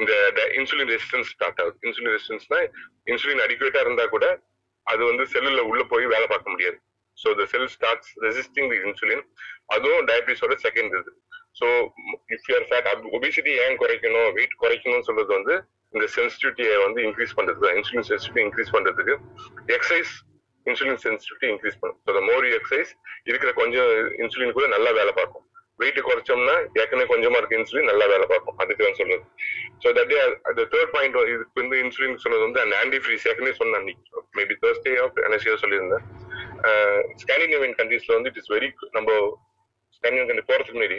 இந்த 0.00 0.42
இன்சுலின் 0.58 0.90
ரெசிஸ்டன்ஸ் 0.94 1.30
ஸ்டார்ட் 1.34 1.60
ஆகுது. 1.62 1.78
இன்சுலின் 1.86 2.12
ரெசிஸ்டன்ஸ்னா 2.16 2.58
இன்சுலின் 3.12 3.42
அடிக்குவேட்டா 3.44 3.80
இருந்தா 3.84 4.04
கூட 4.16 4.26
அது 4.86 5.02
வந்து 5.10 5.24
செல்லுல 5.32 5.62
உள்ள 5.70 5.82
போய் 5.92 6.04
வேலை 6.12 6.26
பார்க்க 6.32 6.52
முடியாது. 6.54 6.78
So 7.18 7.28
the 7.38 7.44
cell 7.52 7.70
starts 7.74 8.10
resisting 8.26 8.68
the 8.72 8.78
insulin 8.88 9.24
அதுவும் 9.74 10.04
டயபிட்டிஸோட 10.10 10.54
செகண்ட் 10.66 10.94
இது. 11.00 11.12
So 11.60 11.66
if 12.34 12.46
you are 12.50 12.68
fat 12.70 13.06
obesity 13.16 13.52
ஏன் 13.64 13.76
குறைக்கணும்? 13.82 14.28
வெயிட் 14.38 14.54
குறைக்கணும்னு 14.62 15.06
சொல்றது 15.08 15.32
வந்து 15.38 15.56
இந்த 15.94 16.06
சென்சிட்டிவிட்டியை 16.16 16.76
வந்து 16.84 17.00
இன்க்ரீஸ் 17.08 17.34
பண்றதுக்கு 17.38 17.74
இன்சுலின் 17.78 18.06
சென்சிட்டிவிட்டி 18.10 18.42
இன்க்ரீஸ் 18.46 18.72
பண்றதுக்கு 18.76 19.14
எக்ஸசைஸ் 19.76 20.12
இன்சுலின் 20.66 21.02
சென்சிட்டிவிட்டி 21.04 21.48
இன்க்ரீஸ் 21.52 21.78
பண்ணும். 21.80 22.00
ஸோ 22.06 22.22
மோர் 22.30 22.46
எக்ஸசைஸ் 22.58 22.92
இருக்கிற 23.28 23.50
கொஞ்சம் 23.60 23.90
இன்சுலின் 24.22 24.56
கூட 24.58 24.66
நல்லா 24.76 24.92
வேலை 25.00 25.12
பார்க்கும். 25.20 25.44
வெயிட் 25.80 25.98
குறைச்சோம்னா 26.08 26.54
ஏற்கனவே 26.80 27.06
கொஞ்சமா 27.12 27.38
இருக்க 27.40 27.60
இன்சுலின் 27.60 27.90
நல்லா 27.90 28.06
வேலை 28.12 28.26
பார்க்கும். 28.32 28.56
அதுக்கு 28.62 28.84
தான் 28.84 28.98
சொல்றது. 29.00 29.24
ஸோ 29.82 29.88
தட் 29.98 30.14
அது 30.50 30.60
தேர்ட் 30.74 30.92
பாயிண்ட் 30.94 31.18
இதுக்கு 31.32 31.62
வந்து 31.62 31.78
இன்சுலின் 31.84 32.22
சொன்னது 32.24 32.44
வந்து 32.46 32.62
அந்த 32.64 32.76
ஆன்டி 32.82 33.00
ஃப்ரீஸ் 33.04 33.26
ஏற்கனவே 33.30 33.54
சொன்னேன் 33.60 33.80
அன்னைக்கு. 33.80 34.22
மேபி 34.38 34.56
தேர்ஸ்டே 34.64 34.94
ஆஃப் 35.04 35.18
அனசியா 35.30 35.56
சொல்லியிருந்தேன். 35.64 36.06
Uh, 36.68 37.00
ஸ்காண்டினேவியன் 37.22 37.74
கண்ட்ரீஸ்ல 37.78 38.12
வந்து 38.16 38.30
இட் 38.30 38.38
இஸ் 38.40 38.50
வெரி 38.52 38.68
நம்ம 38.96 39.10
ஸ்காண்டினேவியன் 39.96 40.28
கண்ட்ரி 40.30 40.46
போறதுக்கு 40.48 40.76
முன்னாடி 40.76 40.98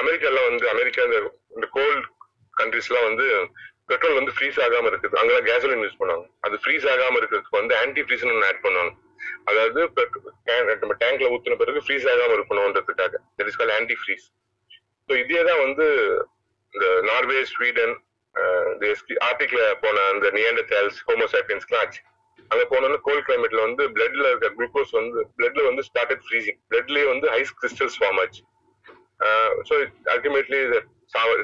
அமெரிக்கால 0.00 0.42
வந்து 0.48 0.66
அமெரிக்கா 0.74 1.02
இந்த 1.06 1.18
கோல்டு 1.20 1.68
கோல்ட் 1.76 2.06
கண்ட்ரிஸ்லாம் 2.54 3.06
வந்து 3.08 3.26
பெட்ரோல் 3.92 4.18
வந்து 4.20 4.34
ஃப்ரீஸ் 4.36 4.58
ஆகாம 4.66 4.88
இருக்குது. 4.92 5.16
அங்கெல்லாம் 5.20 5.48
கேசோலின் 5.50 5.82
யூஸ் 5.86 5.98
பண்ணுவாங்க. 6.02 6.26
அது 6.46 6.56
ஃப்ரீஸ் 6.64 6.86
ஆகாம 6.94 7.16
இருக்கிறதுக்கு 7.20 7.58
வந்து 7.60 7.74
ஆன்டி 7.82 8.04
ஃப்ரீஸ் 8.06 8.24
ஆட் 8.50 8.62
பண்ணுவாங்க. 8.66 8.92
அதாவது 9.50 9.80
நம்ம 10.82 10.94
டேங்க்ல 11.02 11.26
ஊத்துன 11.34 11.56
பிறகு 11.62 11.80
ஃப்ரீஸ் 11.86 12.06
ஆகாம 12.12 12.34
இருக்கணும்ன்றதுக்காக. 12.38 13.14
That 13.38 13.50
is 13.50 13.58
call 13.60 13.74
antifreeze 14.02 14.24
so 15.08 15.12
இதே 15.22 15.42
தான் 15.48 15.60
வந்து 15.66 15.86
இந்த 16.74 16.86
நார்வே 17.10 17.38
ஸ்வீடன் 17.52 17.94
ஆர்டிக்ல 19.28 19.62
போன 19.82 20.04
அந்த 20.12 20.26
நியண்டர்தால்ஸ் 20.36 20.98
ஹோமோசாப்பியன்ஸ்லாம் 21.08 21.82
ஆச்சு. 21.84 22.00
அங்க 22.52 22.62
போனோம்னா 22.70 22.98
கோல்ட் 23.06 23.26
கிளைமேட்ல 23.26 23.60
வந்து 23.66 23.82
பிளட்ல 23.96 24.24
இருக்க 24.30 24.48
குளுக்கோஸ் 24.58 24.92
வந்து 25.00 25.20
பிளட்ல 25.38 25.62
வந்து 25.70 25.82
ஸ்டார்டட் 25.88 26.24
ஃப்ரீசிங் 26.28 26.58
பிளட்லயே 26.70 27.06
வந்து 27.12 27.26
ஐஸ் 27.38 27.52
கிறிஸ்டல்ஸ் 27.60 27.98
ஃபார்ம் 28.00 28.20
ஆச்சு. 28.22 28.42
ஸோ 29.68 29.74
அல்டிமேட்லி 30.14 30.60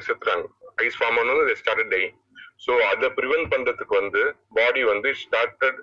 செத்துறாங்க 0.07 0.45
ஐஸ் 0.85 0.97
ஃபார்ம் 0.99 1.19
ஆனது 1.21 1.55
ஸ்டார்டட் 1.61 1.91
டை 1.95 2.01
ஸோ 2.61 2.71
அதை 2.91 3.07
ப்ரிவென்ட் 3.19 3.49
பண்றதுக்கு 3.53 3.95
வந்து 4.01 4.21
பாடி 4.57 4.81
வந்து 4.93 5.09
ஸ்டார்டட் 5.23 5.79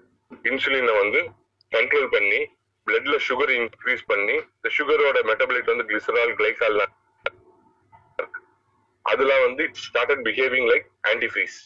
இன்சுலினை 0.50 0.94
வந்து 1.02 1.20
கண்ட்ரோல் 1.72 2.08
பண்ணி 2.16 2.40
பிளட்ல 2.86 3.16
சுகர் 3.28 3.52
இன்க்ரீஸ் 3.58 4.04
பண்ணி 4.12 4.36
இந்த 4.56 4.68
சுகரோட 4.78 5.18
மெட்டபிலிட் 5.30 5.72
வந்து 5.72 5.86
கிளிசரால் 5.90 6.34
கிளைசால் 6.40 6.82
அதெல்லாம் 9.04 9.42
வந்து 9.46 9.62
it 9.68 9.80
started 9.86 10.22
behaving 10.28 10.68
like 10.72 10.86
antifreeze 11.12 11.56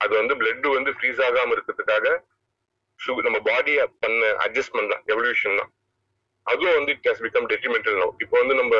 அது 0.00 0.12
வந்து 0.20 0.34
பிளட் 0.40 0.66
வந்து 0.78 0.90
ஃப்ரீஸ் 0.96 1.20
ஆகாம 1.28 1.54
இருக்கிறதுக்காக 1.56 2.06
சுகர் 3.00 3.26
நம்ம 3.28 3.40
பாடியை 3.48 3.84
பண்ண 4.02 4.28
அட்ஜஸ்ட்மெண்ட் 4.44 4.92
தான் 4.92 5.04
எவல்யூஷன் 5.12 5.58
தான். 5.60 5.70
அதுவும் 6.46 6.76
வந்து 6.78 6.92
it 6.94 7.08
has 7.10 7.22
become 7.24 7.48
detrimental 7.52 7.98
no 8.02 8.06
இப்போ 8.24 8.34
வந்து 8.42 8.54
நம்ம 8.60 8.74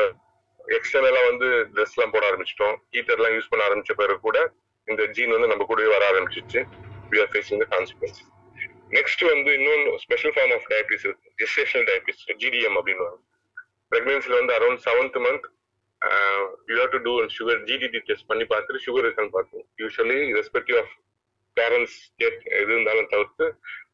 எக்ஸ்டர்னலா 0.77 1.21
வந்து 1.29 1.47
ட்ரெஸ் 1.73 1.93
எல்லாம் 1.95 2.13
போட 2.15 2.23
ஆரம்பிச்சிட்டோம். 2.29 2.75
ஹீட்டர் 2.95 3.17
எல்லாம் 3.19 3.35
யூஸ் 3.35 3.49
பண்ண 3.51 3.61
ஆரம்பிச்ச 3.67 3.93
பிறகு 4.01 4.19
கூட 4.27 4.39
இந்த 4.91 5.03
ஜீன் 5.15 5.33
வந்து 5.35 5.49
நம்ம 5.51 5.65
கூடவே 5.69 5.89
வர 5.95 6.03
ஆரம்பிச்சிச்சு 6.11 6.61
we 7.11 7.19
are 7.23 7.31
facing 7.33 7.61
the 7.63 7.67
consequence 7.75 8.21
next 8.97 9.23
வந்து 9.31 9.51
இன்னொன்று 9.57 9.91
ஸ்பெஷல் 10.03 10.33
ஃபார்ம் 10.35 10.53
ஆஃப் 10.55 10.67
டயபிட்டிஸ் 10.71 11.05
இருக்கு. 11.07 11.27
ஜெஸ்டேஷனல் 11.41 11.85
டயபிட்டிஸ் 11.89 12.23
ஜிடிஎம் 12.43 12.77
அப்படின்னு 12.79 13.07
பிரெக்னன்சில 13.91 14.33
வந்து 14.39 14.53
around 14.57 14.81
seventh 14.87 15.19
month 15.25 15.45
you 16.71 16.75
have 16.81 16.93
to 16.95 17.01
do 17.07 17.13
sugar 17.37 17.61
GTT 17.69 17.99
test 18.09 18.27
பண்ணி 18.31 18.45
பார்த்துட்டு 18.51 18.81
சுகர் 18.87 19.05
இருக்கான்னு 19.07 19.33
பார்க்கணும். 19.37 19.67
யூஸ்வலி 19.81 20.19
ரெஸ்பெக்டிவ் 20.39 20.79
ஆஃப் 20.83 20.93
பேரண்ட்ஸ் 21.57 21.97
எது 22.25 22.71
இருந்தாலும் 22.73 23.09
தவிர்த்து 23.13 23.45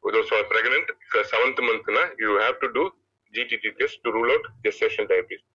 ஒரு 0.06 0.18
pregnant 0.52 0.90
seventh 1.32 1.62
மந்த்னா 1.68 2.04
you 2.24 2.30
have 2.44 2.58
to 2.64 2.68
do 2.76 2.84
GTT 3.34 3.70
test 3.80 4.02
to 4.04 4.10
rule 4.16 4.30
out 4.34 4.48
gestation 4.66 5.08
diabetes 5.12 5.46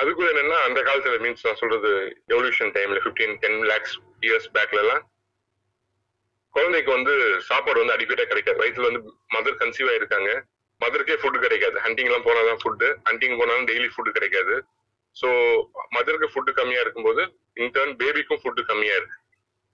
அதுக்குள்ள 0.00 0.28
என்னன்னா 0.32 0.58
அந்த 0.68 0.80
காலத்துல 0.88 1.18
மீன்ஸ் 1.24 1.46
நான் 1.46 1.60
சொல்றது 1.62 1.90
எவல்யூஷன் 2.34 2.72
டைம்ல 2.76 3.00
பிப்டீன் 3.06 3.36
டென் 3.42 3.60
லேக்ஸ் 3.70 3.94
இயர்ஸ் 4.26 4.52
பேக்ல 4.56 4.82
எல்லாம் 4.84 5.02
குழந்தைக்கு 6.54 6.90
வந்து 6.96 7.12
சாப்பாடு 7.48 7.80
வந்து 7.82 7.94
அடிக்கடி 7.94 8.24
கிடைக்காது. 8.30 8.58
வயிற்றுல 8.62 8.88
வந்து 8.90 9.02
மதர் 9.34 9.60
கன்சீவ் 9.60 9.90
ஆயிருக்காங்க. 9.92 10.30
மதருக்கே 10.80 11.16
ஃபுட் 11.20 11.38
கிடைக்காது. 11.44 11.76
ஹண்டிங் 11.84 12.08
எல்லாம் 12.10 12.26
போனாதான் 12.28 12.60
ஃபுட்டு 12.62 12.88
ஹண்டிங் 13.08 13.36
போனாலும் 13.40 13.66
டெய்லி 13.70 13.88
ஃபுட் 13.94 14.16
கிடைக்காது. 14.16 14.54
ஸோ 15.16 15.28
மதருக்கு 15.96 16.28
ஃபுட்டு 16.32 16.52
கம்மியா 16.58 16.82
இருக்கும்போது 16.84 17.22
இன்டர்ன் 17.64 17.94
பேபிக்கும் 18.00 18.40
ஃபுட்டு 18.42 18.62
கம்மியா 18.70 18.94
இருக்கு. 19.00 19.16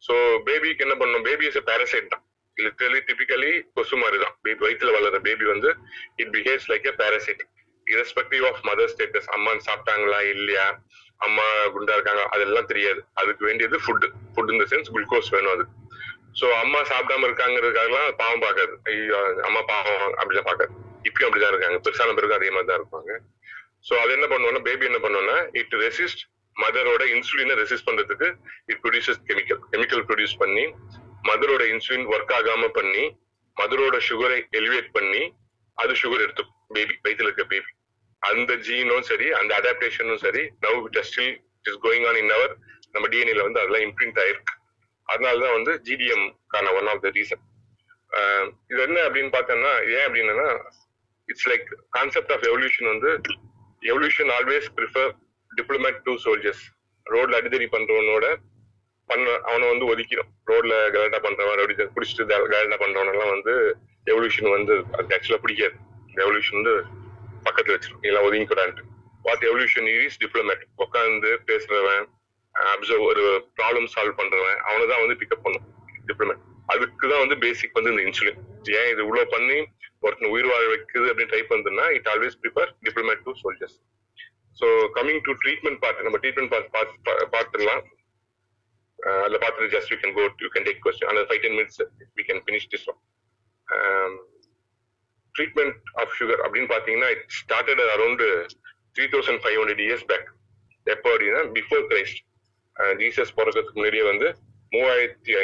ஸோ 0.03 0.15
பேபிக்கு 0.47 0.85
என்ன 0.87 0.97
பண்ணும் 1.03 1.27
பேபி 1.29 1.47
இஸ் 1.51 1.61
பேரசைட் 1.71 2.11
தான். 2.15 2.25
லிட்டரலி 2.57 3.01
டிபிக்கலி 3.09 3.51
கொசு 3.77 3.97
மாதிரி 4.03 4.19
தான் 4.23 4.35
வயிற்றுல 4.65 4.93
வளர்ற 4.97 5.19
பேபி 5.27 5.45
வந்து 5.53 5.71
it 6.23 6.33
behaves 6.37 6.69
like 6.73 6.87
a 6.93 6.95
parasite 7.03 7.43
irrespective 7.87 8.45
of 8.51 8.63
mother 8.69 8.91
status 8.95 9.29
அம்மா 9.37 9.53
சாப்பிட்டாங்களா 9.69 10.19
இல்லையா? 10.35 10.67
அம்மா 11.27 11.45
குண்டா 11.75 11.95
இருக்காங்க 11.99 12.23
அதெல்லாம் 12.35 12.69
தெரியாது. 12.73 13.01
அதுக்கு 13.21 13.43
வேண்டியது 13.49 13.77
ஃபுட் 13.85 14.07
ஃபுட் 14.33 14.53
இந்த 14.55 14.65
சென்ஸ் 14.73 14.91
குளுக்கோஸ் 14.95 15.33
வேணும் 15.35 15.55
அது 15.57 15.65
சோ 16.41 16.47
அம்மா 16.63 16.81
சாப்பிடாம 16.91 17.27
இருக்காங்கிறதுக்காகலாம் 17.29 18.09
பாவம் 18.21 18.43
பார்க்காது. 18.45 18.75
அம்மா 19.49 19.61
பாவம் 19.71 20.03
அப்படிலாம் 20.19 20.49
பார்க்காது. 20.51 20.73
இப்பயும் 21.09 21.29
அப்படிதான் 21.29 21.53
இருக்காங்க. 21.55 21.79
பெருசான 21.87 22.15
பிறகு 22.19 22.37
அதே 22.39 22.51
மாதிரி 22.57 22.69
தான் 22.71 22.81
இருப்பாங்க. 22.81 23.13
சோ 23.89 23.95
அது 24.03 24.13
என்ன 24.17 24.27
பண்ணுவோம்னா 24.33 24.63
பேபி 24.69 24.89
என்ன 24.91 25.01
பண்ணுவோம்னா 25.05 25.39
இட் 25.61 25.75
ரெசிஸ்ட் 25.85 26.23
மதரோட 26.57 27.03
இன்சுலினை 27.15 27.55
ரெசிஸ்ட் 27.63 27.89
பண்றதுக்கு 27.89 28.29
it 28.71 28.81
produces 28.85 29.21
chemical 29.29 29.61
chemical 29.73 30.05
produce 30.09 30.37
பண்ணி 30.43 30.65
மதரோட 31.29 31.63
இன்சுலின் 31.73 32.07
ஒர்க் 32.15 32.35
ஆகாம 32.39 32.71
பண்ணி 32.79 33.05
மதரோட 33.57 33.97
சுகரை 34.09 34.39
எலிவேட் 34.61 34.91
பண்ணி 34.97 35.23
அது 35.83 35.93
சுகர் 36.03 36.25
எடுத்துக்கும். 36.25 36.57
பேபி 36.77 36.95
வயிற்றுல 37.05 37.29
இருக்க 37.29 37.45
பேபி 37.53 37.71
அந்த 38.23 38.53
ஜீனும் 38.67 39.05
சரி 39.11 39.27
அந்த 39.41 39.53
அடாப்டேஷனும் 39.61 40.23
சரி 40.25 40.43
now 40.65 40.79
it 40.89 40.99
still 41.11 41.37
is 41.65 41.79
going 41.87 42.07
on 42.11 42.19
in 42.23 42.33
our 42.39 42.55
நம்ம 42.95 43.07
டிஎன்ஏல 43.13 43.43
வந்து 43.47 43.61
அதெல்லாம் 43.63 43.85
இம்ப்ரிண்ட் 43.89 44.19
ஆயிருக்கு. 44.23 44.55
அதனாலதான் 45.09 45.55
வந்து 45.59 45.73
ஜிடிஎம் 45.87 46.25
கான 46.47 46.73
ஒன் 46.79 46.89
ஆஃப் 46.93 47.03
த 47.05 47.11
ரீசன் 47.19 47.45
இது 48.71 48.81
என்ன 48.87 48.99
அப்படின்னு 49.07 49.31
பார்த்தோம்னா 49.35 49.73
ஏன் 49.95 50.05
அப்படின்னா 50.07 50.49
it's 51.29 51.49
like 51.51 51.67
concept 51.91 52.33
of 52.35 52.45
evolution 52.51 52.91
வந்து 52.93 53.11
evolution 53.83 54.31
always 54.37 54.69
prefer 54.79 55.11
diplomat 55.51 55.99
to 56.07 56.15
soldiers 56.25 56.63
ரோட்ல 57.07 57.39
அடிதடி 57.41 57.67
பண்றவனோட 57.75 58.27
பண்ண 59.11 59.27
அவனை 59.51 59.67
வந்து 59.69 59.87
ஒதுக்கிடும் 59.93 60.31
ரோட்ல 60.47 60.75
கலாட்டா 60.95 61.21
பண்றவன் 61.27 61.61
அப்படி 61.63 61.77
குடிச்சிட்டு 61.97 62.25
கலாட்டா 62.53 62.79
பண்றவனெல்லாம் 62.85 63.33
வந்து 63.35 63.55
எவல்யூஷன் 64.07 64.51
வந்து 64.57 64.75
அது 64.97 65.15
ஆக்சுவலா 65.17 65.43
பிடிக்காது. 65.45 65.77
எவல்யூஷன் 66.23 66.59
வந்து 66.61 66.75
பக்கத்துல 67.49 67.77
வச்சிடும் 67.77 68.07
எல்லாம் 68.11 68.27
ஒதுங்கிக்கூடாது 68.29 68.85
வாட் 69.25 69.45
எவல்யூஷன் 69.49 69.89
இஸ் 69.97 70.21
டிப்ளமேட் 70.25 70.63
உட்காந்து 70.85 71.31
பேசுறவன் 71.49 72.07
அப்சர்வ் 72.55 73.05
ஒரு 73.11 73.25
ப்ராப்ளம் 73.59 73.89
சால்வ் 73.95 74.19
பண்றவன் 74.21 74.59
அவனை 74.69 74.85
தான் 74.93 75.03
வந்து 75.03 75.19
பிக்கப் 75.21 75.45
பண்ணும். 75.45 75.67
டிப்ளமேட் 76.09 76.43
அதுக்கு 76.73 77.07
தான் 77.11 77.23
வந்து 77.25 77.37
பேசிக் 77.45 77.77
வந்து 77.79 77.93
இந்த 77.93 78.03
இன்சுலின் 78.07 78.41
ஏன் 78.79 78.89
இது 78.93 79.03
இவ்வளவு 79.05 79.31
பண்ணி 79.35 79.59
ஒருத்தன் 80.07 80.33
உயிர் 80.33 80.49
வாழ 80.51 80.65
வைக்குது 80.73 81.07
அப்படின்னு 81.11 81.33
ட்ரை 81.33 81.43
பண்ணுதுன்னா 81.51 81.85
it 81.99 82.09
always 82.13 82.37
prefer 82.43 82.73
diplomat 82.87 83.23
to 83.27 83.33
soldiers 83.43 83.77
so 84.59 84.67
coming 84.97 85.23
to 85.27 85.33
treatment 85.43 85.81
part 85.85 86.03
நம்ம 86.07 86.21
ட்ரீட்மெண்ட் 86.23 86.53
பார்ட் 86.53 86.93
பார்த்துடலாம் 87.35 87.83
அதில் 89.23 89.43
பார்த்துட்டு 89.43 89.73
just 89.75 89.91
you 89.93 89.99
can 90.03 90.15
go 90.17 90.25
you 90.45 90.51
can 90.55 90.67
take 90.69 90.81
question 90.87 91.11
அந்த 91.13 91.23
five 91.29 91.43
ten 91.45 91.57
minutes 91.59 91.81
we 92.19 92.25
can 92.31 92.43
finish 92.47 92.69
this 92.75 92.87
one 92.93 92.99
treatment 95.39 95.79
of 96.03 96.15
sugar 96.21 96.43
அப்படின்னு 96.45 96.71
பார்த்தீங்கன்னா 96.75 97.11
it 97.15 97.25
started 97.41 97.83
around 97.97 98.25
three 98.97 99.07
thousand 99.15 99.43
five 99.45 99.59
hundred 99.61 99.83
years 99.87 100.07
back 100.13 100.29
எப்போ 100.87 101.09
அப்படின்னா 101.15 101.43
before 101.57 101.83
Christ 101.91 102.21
Jesus 103.01 103.35
பிறக்கிறதுக்கு 103.39 103.79
முன்னாடியே 103.79 104.05
வந்து 104.13 104.29
மூவாயிரத்தி 104.73 105.35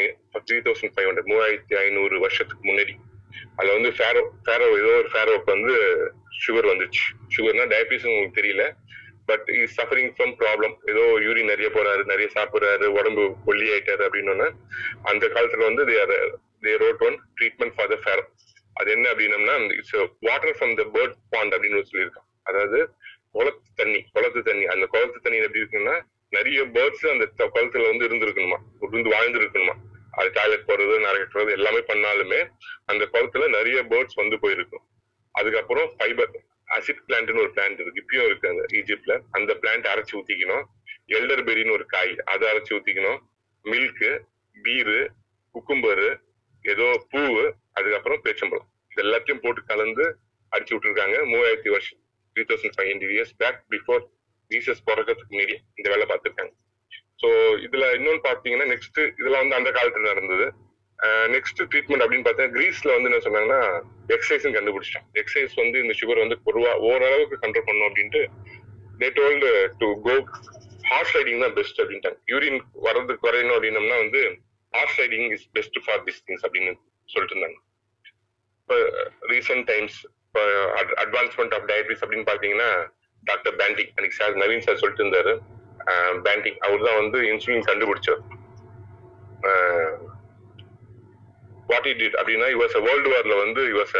three 0.48 0.56
thousand 0.66 0.94
five 0.94 1.08
hundred 1.08 1.30
மூவாயிரத்தி 1.32 1.74
ஐநூறு 1.84 2.16
வருஷத்துக்கு 2.24 2.64
முன்னாடி. 2.70 2.94
அதுல 3.58 3.74
வந்து 3.76 3.90
ஃபேரோ 3.98 4.22
ஃபேரோ 4.46 4.66
ஏதோ 4.80 4.90
ஒரு 5.00 5.08
ஃபேரோக்கு 5.12 5.50
வந்து 5.54 5.74
சுகர் 6.44 6.68
வந்துச்சு. 6.72 7.04
சுகர்னா 7.34 7.64
டயபிட்டிஸ் 7.72 8.08
உங்களுக்கு 8.10 8.38
தெரியல. 8.40 8.64
But 9.28 9.46
is 9.60 9.74
suffering 9.80 10.10
from 10.16 10.34
problem 10.40 10.74
ஏதோ 10.92 11.02
யூரின் 11.26 11.50
நிறைய 11.52 11.68
போறாரு 11.76 12.02
நிறைய 12.10 12.28
சாப்பிடுறாரு 12.36 12.86
உடம்பு 12.98 13.22
ஒல்லி 13.50 13.66
ஆயிட்டாரு 13.74 14.02
அப்படின்னு 14.06 14.48
அந்த 15.10 15.24
காலத்துல 15.34 15.68
வந்து 15.70 15.84
they 16.66 16.74
wrote 16.84 17.04
on 17.08 17.16
treatment 17.38 17.74
for 17.76 17.90
the 17.94 17.98
pharaoh 18.04 18.24
அது 18.80 18.88
என்ன 18.96 19.06
அப்படின்னம்னா 19.12 19.54
it's 19.76 19.96
water 20.20 20.56
from 20.58 20.74
the 20.80 20.84
bird 20.94 21.16
pond 21.32 21.54
அப்படின்னு 21.54 21.88
சொல்லியிருக்கான். 21.90 22.28
அதாவது 22.42 22.80
குளத்து 23.36 23.68
தண்ணி 23.80 24.00
குளத்து 24.14 24.40
தண்ணி. 24.42 24.64
அந்த 24.74 24.84
குளத்து 24.92 25.18
தண்ணி 25.20 25.38
எப்படி 25.38 25.62
இருக்குன்னா 25.62 25.96
நிறைய 26.36 26.60
பேர்ட்ஸ் 26.76 27.04
அந்த 27.12 27.24
குளத்துல 27.54 27.84
வந்து 27.90 28.06
இருந்திருக்கணுமா? 28.08 28.58
இருந்து 28.92 29.10
வாழ்ந்து 29.14 29.40
இருக்கணுமா 29.40 29.74
அது 30.18 30.28
டாய்லெட் 30.32 30.66
போறது 30.66 30.96
நரைக்கிறது 31.04 31.52
எல்லாமே 31.58 31.80
பண்ணாலுமே 31.90 32.40
அந்த 32.84 33.04
குளத்துல 33.12 33.46
நிறைய 33.56 33.78
பேர்ட்ஸ் 33.92 34.20
வந்து 34.22 34.36
போயிருக்கும். 34.42 34.84
அதுக்கப்புறம் 35.34 35.88
ஃபைபர் 35.98 36.34
அசிட் 36.76 37.02
பிளான்ட்னு 37.08 37.42
ஒரு 37.44 37.50
பிளான்ட் 37.56 37.80
இருக்கு. 37.82 38.02
இப்பயும் 38.02 38.26
இருக்கு 38.28 38.52
அந்த 38.52 38.64
ஈஜிப்ட்ல 38.78 39.14
அந்த 39.30 39.50
பிளான்ட் 39.62 39.88
அரைச்சி 39.92 40.14
ஊத்திக்கணும். 40.18 40.64
எல்டர் 41.16 41.42
பெரின்னு 41.48 41.76
ஒரு 41.78 41.86
காய் 41.94 42.14
அதை 42.32 42.44
அரைச்சி 42.52 42.72
ஊத்திக்கணும். 42.76 43.18
மில்க் 43.64 44.06
பீரு 44.64 45.00
குக்கும்பரு 45.54 46.08
ஏதோ 46.72 46.86
பூவு 47.12 47.44
அதுக்கப்புறம் 47.78 48.22
பேச்சம்பழம். 48.26 48.68
இது 48.92 49.02
எல்லாத்தையும் 49.06 49.42
போட்டு 49.44 49.62
கலந்து 49.70 50.04
அடிச்சு 50.52 50.74
விட்டுருக்காங்க 50.74 51.16
மூவாயிரத்தி 51.30 51.70
வருஷம் 51.74 52.00
three 52.36 52.42
thousand 52.50 52.76
five 52.76 52.90
hundred 52.90 53.14
years 53.16 53.34
back 53.42 53.58
before 53.74 54.02
Jesus 54.50 54.84
பிறக்கிறதுக்கு 54.88 55.32
முன்னாடி 55.34 55.56
இந்த 55.78 55.86
வேலை 55.92 56.06
பார்த்துருக்காங்க. 56.10 56.52
ஸோ 57.22 57.28
இதுல 57.66 57.84
இன்னொன்னு 57.96 58.22
பார்த்தீங்கன்னா 58.28 58.68
நெக்ஸ்ட் 58.72 59.00
இதெல்லாம் 59.20 59.42
வந்து 59.44 59.58
அந்த 59.60 59.70
காலத்துல 59.78 60.08
நடந்தது. 60.12 60.46
நெக்ஸ்ட் 61.34 61.60
ட்ரீட்மெண்ட் 61.70 62.02
அப்படின்னு 62.04 62.24
பார்த்தீங்கன்னா 62.26 62.56
கிரீஸ்ல 62.56 62.90
வந்து 62.96 63.08
என்ன 63.10 63.20
சொன்னாங்கன்னா 63.24 63.60
எக்ஸசைஸ் 64.16 64.44
கண்டுபிடிச்சிட்டான் 64.56 65.06
எக்ஸசைஸ் 65.20 65.54
வந்து 65.62 65.78
இந்த 65.84 65.94
சுகர் 66.00 66.22
வந்து 66.24 66.36
பொருவா 66.46 66.72
ஓரளவுக்கு 66.88 67.36
கண்ட்ரோல் 67.44 67.66
பண்ணும் 67.68 67.88
அப்படின்ட்டு 67.88 68.22
they 69.00 69.08
told 69.18 69.50
to 69.80 69.88
go 70.06 70.14
horse 70.90 71.14
riding 71.16 71.42
தான் 71.44 71.54
பெஸ்ட் 71.58 71.80
அப்படின்ட்டாங்க. 71.82 72.18
யூரின் 72.32 72.60
வர்றதுக்கு 72.86 73.24
குறையணும் 73.26 73.56
அப்படின்னம்னா 73.56 73.98
வந்து 74.04 74.22
horse 74.74 74.98
riding 75.02 75.26
is 75.36 75.46
best 75.56 75.78
for 75.86 76.02
this 76.08 76.22
things 76.26 76.44
அப்படின்னு 76.48 76.72
சொல்லிட்டு 77.08 77.34
இருந்தாங்க. 77.36 77.58
இப்போ 78.60 78.76
ரீசெண்ட் 79.32 79.66
டைம்ஸ் 79.72 79.98
இப்போ 80.26 80.42
அட்வான்ஸ்மெண்ட் 81.04 81.54
ஆஃப் 81.56 81.66
டயபிட்டிஸ் 81.72 82.04
அப்படின்னு 82.04 82.28
பார்த்தீங்கன்னா 82.30 82.70
டாக்டர் 83.22 83.56
பேண்டிங் 83.60 83.90
அன்னைக்கு 83.96 84.18
சார் 84.20 84.40
நவீன் 84.44 84.64
சார் 84.68 84.80
சொல்லிட்டு 84.82 85.04
இருந்தாரு. 85.04 85.34
Uh, 85.92 86.12
பேண்டிங் 86.26 86.58
அவர் 86.66 86.84
தான் 86.86 86.98
வந்து 87.00 87.18
இன்சுலின் 87.30 87.66
கண்டுபிடிச்சார். 87.70 88.22
வாட் 91.70 91.88
இட் 91.90 92.02
இட் 92.06 92.16
அப்படின்னா 92.20 92.46
இவர்ஸ் 92.54 92.76
வேர்ல்டு 92.86 93.10
வார்ல 93.12 93.34
வந்து 93.42 93.62
இவர்ஸ் 93.72 93.96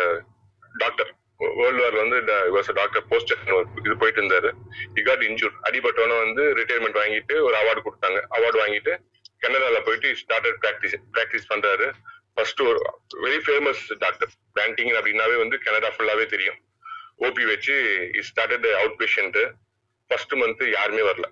டாக்டர் 0.83 1.11
வேர்ல்டு 1.61 1.83
வார்ல 1.85 2.01
வந்து 2.05 2.19
இவர்ஸ் 2.51 2.71
டாக்டர் 2.81 3.05
போஸ்ட் 3.11 3.33
இது 3.87 3.97
போயிட்டு 4.03 4.21
இருந்தாரு. 4.23 4.51
இ 4.99 5.05
காட் 5.09 5.25
இன்ஜூர் 5.29 5.55
அடிபட்டவன 5.69 6.19
வந்து 6.25 6.45
ரிட்டையர்மெண்ட் 6.61 7.01
வாங்கிட்டு 7.03 7.37
ஒரு 7.49 7.57
அவார்டு 7.63 7.83
கொடுத்தாங்க. 7.87 8.21
அவார்டு 8.39 8.61
வாங்கிட்டு 8.63 8.95
கனடால 9.45 9.79
போயிட்டு 9.87 10.09
ஸ்டார்டட் 10.23 10.59
பிராக்டிஸ் 10.65 10.97
பிராக்டிஸ் 11.17 11.51
பண்றாரு. 11.53 11.89
ஃபர்ஸ்ட் 12.37 12.63
ஒரு 12.69 12.79
வெரி 13.25 13.41
ஃபேமஸ் 13.47 13.83
டாக்டர் 14.05 14.31
பேண்டிங் 14.59 14.95
அப்படின்னாவே 14.99 15.37
வந்து 15.43 15.57
கனடா 15.67 15.91
ஃபுல்லாவே 15.97 16.25
தெரியும். 16.35 16.59
ஓபி 17.27 17.45
வச்சு 17.51 17.75
started 18.29 18.67
out 18.81 18.97
patient 19.03 19.39
first 20.11 20.35
month 20.41 20.65
யாருமே 20.79 21.03
வரல. 21.11 21.27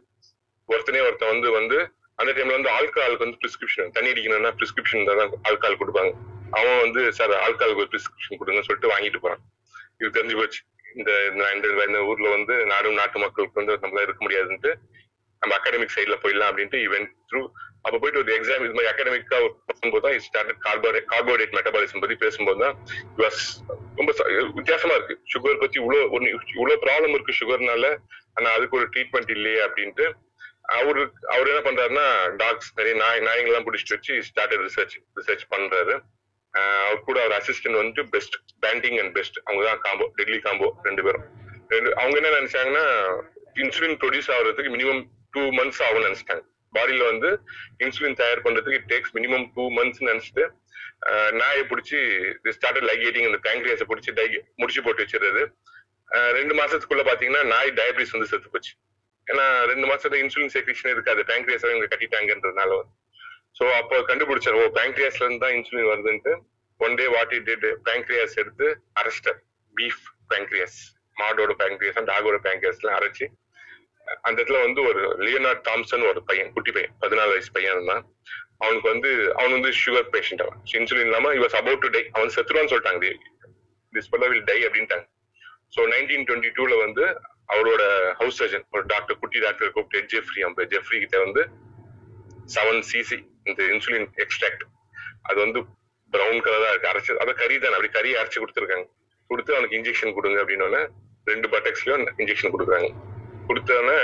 ஒருத்தனே 0.68 1.01
ஒருத்தன் 1.07 1.33
வந்து 1.35 1.48
வந்து 1.59 1.79
அந்த 2.20 2.31
டைம்ல 2.37 2.57
வந்து 2.59 2.70
ஆல்கஹாலுக்கு 2.79 3.25
வந்து 3.27 3.40
பிரிஸ்கிரிப்ஷன் 3.42 3.92
தண்ணி 3.96 4.11
அடிக்கணும்னா 4.12 4.53
பிரிஸ்கிரிப்ஷன் 4.59 5.09
தான் 5.09 5.35
ஆல்கஹால் 5.48 5.81
கொடுப்பாங்க. 5.81 6.12
அவன் 6.59 6.83
வந்து 6.85 7.03
சார் 7.18 7.33
ஆல்கஹாலுக்கு 7.44 7.83
ஒரு 7.85 7.90
பிரிஸ்கிரிப்ஷன் 7.94 8.38
கொடுங்கன்னு 8.40 8.68
சொல்லிட்டு 8.68 8.92
வாங்கிட்டு 8.92 9.22
போறான். 9.25 9.42
இது 10.01 10.11
தெரிஞ்சு 10.18 10.37
போச்சு. 10.40 10.61
இந்த 10.98 11.11
இந்த 11.57 11.98
ஊர்ல 12.11 12.29
வந்து 12.37 12.55
நாடும் 12.72 12.98
நாட்டு 13.01 13.18
மக்களுக்கு 13.25 13.61
வந்து 13.61 13.75
நம்மளால 13.83 14.07
இருக்க 14.09 14.22
முடியாதுன்ட்டு 14.27 14.72
நம்ம 15.42 15.55
அகாடமிக் 15.59 15.94
சைட்ல 15.94 16.16
போயிடலாம் 16.22 16.51
அப்படின்ட்டு 16.51 16.81
இவன் 16.88 17.07
த்ரூ 17.29 17.40
அப்ப 17.85 17.95
போயிட்டு 18.01 18.21
ஒரு 18.23 18.33
எக்ஸாம் 18.37 18.64
இது 18.66 18.77
மாதிரி 18.79 18.90
அகாடமிக்கா 18.92 19.38
பண்ணும்போது 19.68 20.05
தான் 20.07 20.25
ஸ்டாண்டர்ட் 20.27 20.61
கார்போரேட் 20.66 21.07
கார்போஹைட்ரேட் 21.12 21.55
மெட்டபாலிசம் 21.59 22.03
பத்தி 22.03 22.16
பேசும்போது 22.25 22.61
தான் 22.64 22.77
ரொம்ப 23.99 24.11
வித்தியாசமா 24.59 24.95
இருக்கு. 24.99 25.16
சுகர் 25.33 25.62
பத்தி 25.62 25.79
இவ்வளவு 25.83 26.11
ஒன்னு 26.16 26.29
இவ்வளவு 26.57 26.83
ப்ராப்ளம் 26.85 27.14
இருக்கு 27.16 27.38
சுகர்னால 27.40 27.88
ஆனா 28.37 28.51
அதுக்கு 28.57 28.79
ஒரு 28.81 28.87
ட்ரீட்மெண்ட் 28.95 29.33
இல்லையே 29.37 29.62
அப்படின்ட்டு 29.66 30.07
அவரு 30.79 31.01
அவர் 31.35 31.51
என்ன 31.53 31.62
பண்றாருன்னா 31.66 32.07
டாக்ஸ் 32.42 32.71
நிறைய 32.79 32.95
நாய் 33.03 33.25
நாய்ங்கெல்லாம் 33.29 33.66
பிடிச்சிட்டு 33.66 33.97
வச்சு 33.97 34.14
ஸ்டார்டட் 34.29 34.62
ரிசர்ச் 34.66 34.95
ரிசர்ச் 35.18 35.45
பண்றாரு. 35.55 35.95
அவர் 36.87 37.05
கூட 37.09 37.18
அவர் 37.25 37.35
அசிஸ்டன்ட் 37.38 37.79
வந்துட்டு 37.81 38.03
பெஸ்ட் 38.14 38.37
பேண்டிங் 38.64 38.99
அண்ட் 39.03 39.12
பெஸ்ட் 39.18 39.38
அவங்க 39.45 39.62
தான் 39.68 39.83
காம்போ 39.87 40.07
டெட்லி 40.18 40.38
காம்போ 40.47 40.68
ரெண்டு 40.87 41.03
பேரும். 41.07 41.27
ரெண்டு 41.75 41.90
அவங்க 42.01 42.16
என்ன 42.21 42.33
நினைச்சாங்கன்னா 42.38 42.87
இன்சுலின் 43.62 43.99
ப்ரொடியூஸ் 44.03 44.31
ஆகுறதுக்கு 44.37 44.75
மினிமம் 44.77 45.03
டூ 45.35 45.42
மந்த்ஸ் 45.59 45.83
ஆகும்னு 45.87 46.07
நினைச்சிட்டாங்க. 46.09 46.45
பாடியில 46.76 47.06
வந்து 47.12 47.30
இன்சுலின் 47.85 48.18
தயார் 48.20 48.44
பண்றதுக்கு 48.46 48.78
it 48.80 48.90
takes 48.92 49.14
minimum 49.18 49.46
two 49.56 49.64
months 49.78 50.02
நினைச்சிட்டு 50.11 50.44
நாயை 51.40 51.62
பிடிச்சி 51.70 51.98
ஸ்டார்டட் 52.56 52.88
லைகேட்டிங் 52.90 53.28
அந்த 53.28 53.40
பேங்க்ரியாஸை 53.46 53.87
பிடிச்சி 53.90 54.11
டை 54.18 54.26
முடிச்சு 54.61 54.82
போட்டு 54.87 55.04
வச்சிருது 55.04 55.42
ரெண்டு 56.38 56.54
மாசத்துக்குள்ள 56.61 57.02
பாத்தீங்கன்னா 57.08 57.42
நாய் 57.54 57.70
டயபிட்டிஸ் 57.78 58.14
வந்து 58.14 58.30
செத்து 58.32 58.48
போச்சு. 58.54 58.72
ஏன்னா 59.26 59.44
ரெண்டு 59.70 59.87
மாசத்துல 59.90 60.18
இன்சுலின் 60.22 60.52
செக்ரிஷன் 60.54 60.92
இருக்காது. 60.94 61.20
பேங்க்ரியாஸ் 61.30 61.66
இவங்க 61.68 61.88
கட்டிட்டாங்கன்றதுனால 61.92 62.70
வந்து. 62.80 62.94
ஸோ 63.58 63.64
அப்போ 63.80 63.96
கண்டுபிடிச்சார் 64.11 64.58
ஓ 64.62 64.64
பேங்க்ரியாஸ்ல 64.78 65.24
இருந்து 65.24 65.42
தான் 65.44 65.54
insulin 65.58 65.90
வருதுன்ட்டு. 65.92 66.32
One 66.80 66.96
day 67.00 67.06
what 67.16 67.32
it 67.38 67.46
did 67.50 67.66
pancreas 67.88 68.35
எடுத்து 68.42 68.66
அரெஸ்டர் 69.02 69.38
பீஃப் 69.74 70.02
பேங்க்ரியாஸ் 70.32 70.78
மாடோட 71.20 71.54
பேங்க்ரியாஸ் 71.62 72.08
டாகோட 72.12 72.38
பேங்க்ரியாஸ்லாம் 72.46 72.96
அரைச்சி 72.98 73.26
அந்த 74.27 74.37
இடத்துல 74.38 74.61
வந்து 74.66 74.81
ஒரு 74.90 75.03
லியோனார்ட் 75.27 75.62
தாம்சன் 75.68 76.05
ஒரு 76.11 76.20
பையன் 76.29 76.51
குட்டி 76.57 76.72
பையன் 76.77 76.94
பதினாலு 77.03 77.33
வயசு 77.35 77.51
பையன் 77.57 77.75
இருந்தான். 77.77 78.03
அவனுக்கு 78.64 78.88
வந்து 78.92 79.11
அவன் 79.38 79.55
வந்து 79.57 79.70
சுகர் 79.83 80.11
பேஷண்ட் 80.14 80.42
அவன். 80.44 80.59
இன்சுலின் 80.79 81.09
இல்லாம 81.11 81.33
he was 81.38 81.57
about 81.61 81.83
to 81.85 81.90
die 81.96 82.03
அவன் 82.16 82.33
செத்துருவான்னு 82.37 82.72
சொல்லிட்டாங்க. 82.72 83.11
திஸ் 83.92 84.09
ஃபெல்லோ 84.11 84.29
வில் 84.33 84.46
டை 84.51 84.59
அப்படின்ட்டாங்க. 84.68 85.07
ஸோ 85.77 85.81
நைன்டீன் 85.94 86.27
டுவெண்ட்டி 86.29 86.51
டூல 86.59 86.77
வந்து 86.85 87.05
அவரோட 87.53 87.83
ஹவுஸ் 88.20 88.38
சர்ஜன் 88.40 88.66
ஒரு 88.75 88.85
டாக்டர் 88.92 89.18
குட்டி 89.22 89.38
டாக்டர் 89.46 89.72
கூப்பிட்டு 89.77 90.09
ஜெஃப்ரி 90.12 90.42
அவன் 90.46 90.70
ஜெஃப்ரி 90.75 90.98
கிட்ட 91.05 91.16
வந்து 91.27 91.42
செவன் 92.55 92.83
சிசி 92.90 93.18
இந்த 93.51 93.62
இன்சுலின் 93.75 94.09
எக்ஸ்ட்ராக்ட் 94.25 94.64
அது 95.29 95.38
வந்து 95.44 95.61
பிரவுன் 96.12 96.42
கலரா 96.46 96.70
இருக்கு. 96.72 96.90
அரைச்சு 96.92 97.12
அதை 97.22 97.33
கறி 97.40 97.55
தானே. 97.64 97.77
அப்படி 97.79 97.90
கறி 97.96 98.11
அரைச்சு 98.20 98.40
கொடுத்துருக்காங்க. 98.42 98.87
கொடுத்து 99.31 99.55
அவனுக்கு 99.57 99.79
இன்ஜெக்ஷன் 99.79 100.14
கொடுங்க 100.16 100.38
அப்படின்னு 100.42 100.83
ரெண்டு 101.31 101.48
பட்டக்ஸ்லயும் 101.53 102.07
இன்ஜெக்ஷன் 102.22 102.53
கொடுக்குறாங்க. 102.55 102.88
கொடுத்தோன்னே 103.48 103.98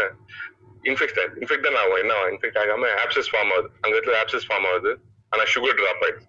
இன்ஃபெக்ட் 0.91 1.19
ஆகுது 1.23 1.39
இன்ஃபெக்ட் 1.43 1.67
தான் 1.69 1.79
ஆகும். 1.83 2.01
என்ன 2.03 2.15
இன்ஃபெக்ட் 2.33 2.59
ஆகாம 2.63 2.91
ஆப்சஸ் 3.05 3.31
ஃபார்ம் 3.33 3.53
ஆகுது. 3.55 3.69
அங்க 3.83 3.93
இடத்துல 3.97 4.19
ஆப்சஸ் 4.23 4.47
ஃபார்ம் 4.49 4.67
ஆகுது. 4.73 4.93
ஆனா 5.33 5.43
சுகர் 5.55 5.79
ட்ராப் 5.81 6.03
ஆயிடுது. 6.07 6.27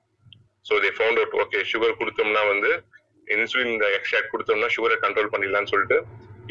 So 0.65 0.75
they 0.85 0.89
found 0.97 1.19
out 1.21 1.35
okay 1.43 1.59
sugar 1.71 1.99
கொடுத்தோம்னா 1.99 2.41
வந்து 2.53 2.71
இன்சுலின் 3.35 3.73
எக்ஸ்ட்ராக்ட் 3.97 4.31
கொடுத்தோம்னா 4.33 4.69
சுகரை 4.75 4.95
கண்ட்ரோல் 5.03 5.31
பண்ணிடலாம்னு 5.33 5.71
சொல்லிட்டு 5.73 5.97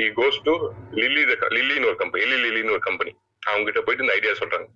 இ 0.03 0.07
கோஸ் 0.19 0.39
டு 0.49 0.55
லில்லி 1.01 1.23
லில்லின்னு 1.57 1.89
ஒரு 1.91 1.99
கம்பெனி 2.03 2.23
எல்லி 2.27 2.39
லில்லின்னு 2.45 2.75
ஒரு 2.77 2.85
கம்பெனி 2.89 3.13
அவங்க 3.49 3.65
கிட்ட 3.69 3.81
போயிட்டு 3.87 4.05
இந்த 4.05 4.15
ஐடியா 4.19 4.33
சொல்றாங்க. 4.41 4.67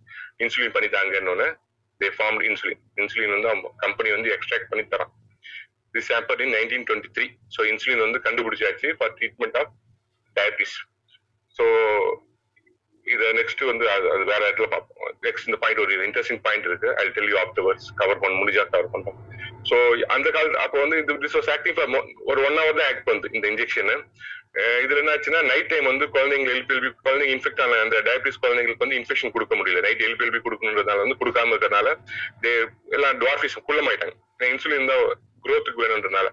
இன்சுலின் 0.43 0.75
பண்ணி 0.77 0.89
தாங்கன்னு 0.97 1.49
தே 2.01 2.09
ஃபார்ம் 2.17 2.41
இன்சுலின் 2.49 2.81
இன்சுலின் 3.01 3.35
வந்து 3.37 3.51
கம்பெனி 3.85 4.11
வந்து 4.17 4.31
எக்ஸ்ட்ராக்ட் 4.37 4.71
பண்ணி 4.71 4.85
தரான். 4.95 5.13
This 5.95 6.11
happen 6.15 6.43
in 6.45 6.55
nineteen 6.57 6.87
twenty 6.89 7.11
three 7.17 7.27
so 7.57 7.61
insulin 7.73 8.05
வந்து 8.07 8.21
கண்டுபிடிச்சாச்சு 8.27 8.91
for 8.99 9.13
treatment 9.19 9.59
of 9.63 9.73
diabetes 10.37 10.77
so 11.59 11.65
இதை 13.07 13.29
நெக்ஸ்ட் 13.39 13.63
வந்து 13.71 13.85
அது 13.93 14.25
வேற 14.33 14.41
இடத்துல 14.47 14.67
பார்ப்போம். 14.75 14.99
நெக்ஸ்ட் 15.27 15.49
இந்த 15.49 15.59
பாயிண்ட் 15.63 15.81
ஒரு 15.85 15.95
இன்ட்ரெஸ்டிங் 16.09 16.43
பாயிண்ட் 16.45 16.67
இருக்கு. 16.69 16.89
I 17.01 17.05
tell 17.17 17.31
you 17.33 17.39
afterwards 17.45 17.89
cover 18.01 18.21
பண்ண 18.23 18.35
முடிஞ்சா 18.43 18.65
கவர் 18.75 18.93
பண்றோம். 18.93 19.19
ஸோ 19.71 19.77
அந்த 20.15 20.29
கால 20.37 20.61
அப்போ 20.67 20.79
வந்து 20.85 20.97
இந்த 21.03 21.17
திஸ் 21.25 21.37
வாஸ் 21.39 21.51
ஆக்டிவ் 21.57 21.75
ஃபார் 21.79 21.91
ஒரு 22.31 22.41
ஒன் 22.49 22.61
ஹவர் 22.61 22.79
தான் 22.79 22.89
ஆக்ட் 22.91 23.09
பண்ணுது 23.09 23.35
இந்த 23.39 23.47
இன்ஜெக்ஷன் 23.53 23.91
இதுல 24.85 25.01
என்ன 25.03 25.13
ஆச்சுன்னா 25.17 25.41
நைட் 25.51 25.69
டைம் 25.73 25.87
வந்து 25.91 26.07
குழந்தைங்க 26.15 26.51
எல்பிஎல்பி 26.55 26.89
குழந்தைங்க 27.05 27.35
இன்ஃபெக்ட் 27.35 27.63
ஆன 27.65 27.79
அந்த 27.85 27.97
டயபிட்டிஸ் 28.09 28.41
குழந்தைங்களுக்கு 28.43 28.85
வந்து 28.85 28.99
இன்ஃபெக்ஷன் 29.01 29.33
கொடுக்க 29.37 29.55
முடியல. 29.59 29.83
நைட் 29.87 30.03
எல்பிஎல்பி 30.09 30.41
கொடுக்கணுன்றதால 30.47 31.03
வந்து 31.05 31.19
கொடுக்காம 31.21 31.53
இருக்கிறதுனால 31.53 31.89
எல்லாம் 32.97 33.19
டுவார்ஃபிஸ் 33.23 33.57
குள்ளமாயிட்டாங்க. 33.69 34.15
இன்சுலின் 34.53 34.91
தான் 34.93 35.05
குரோத்துக்கு 35.47 35.85
வேணுன்றனால 35.85 36.29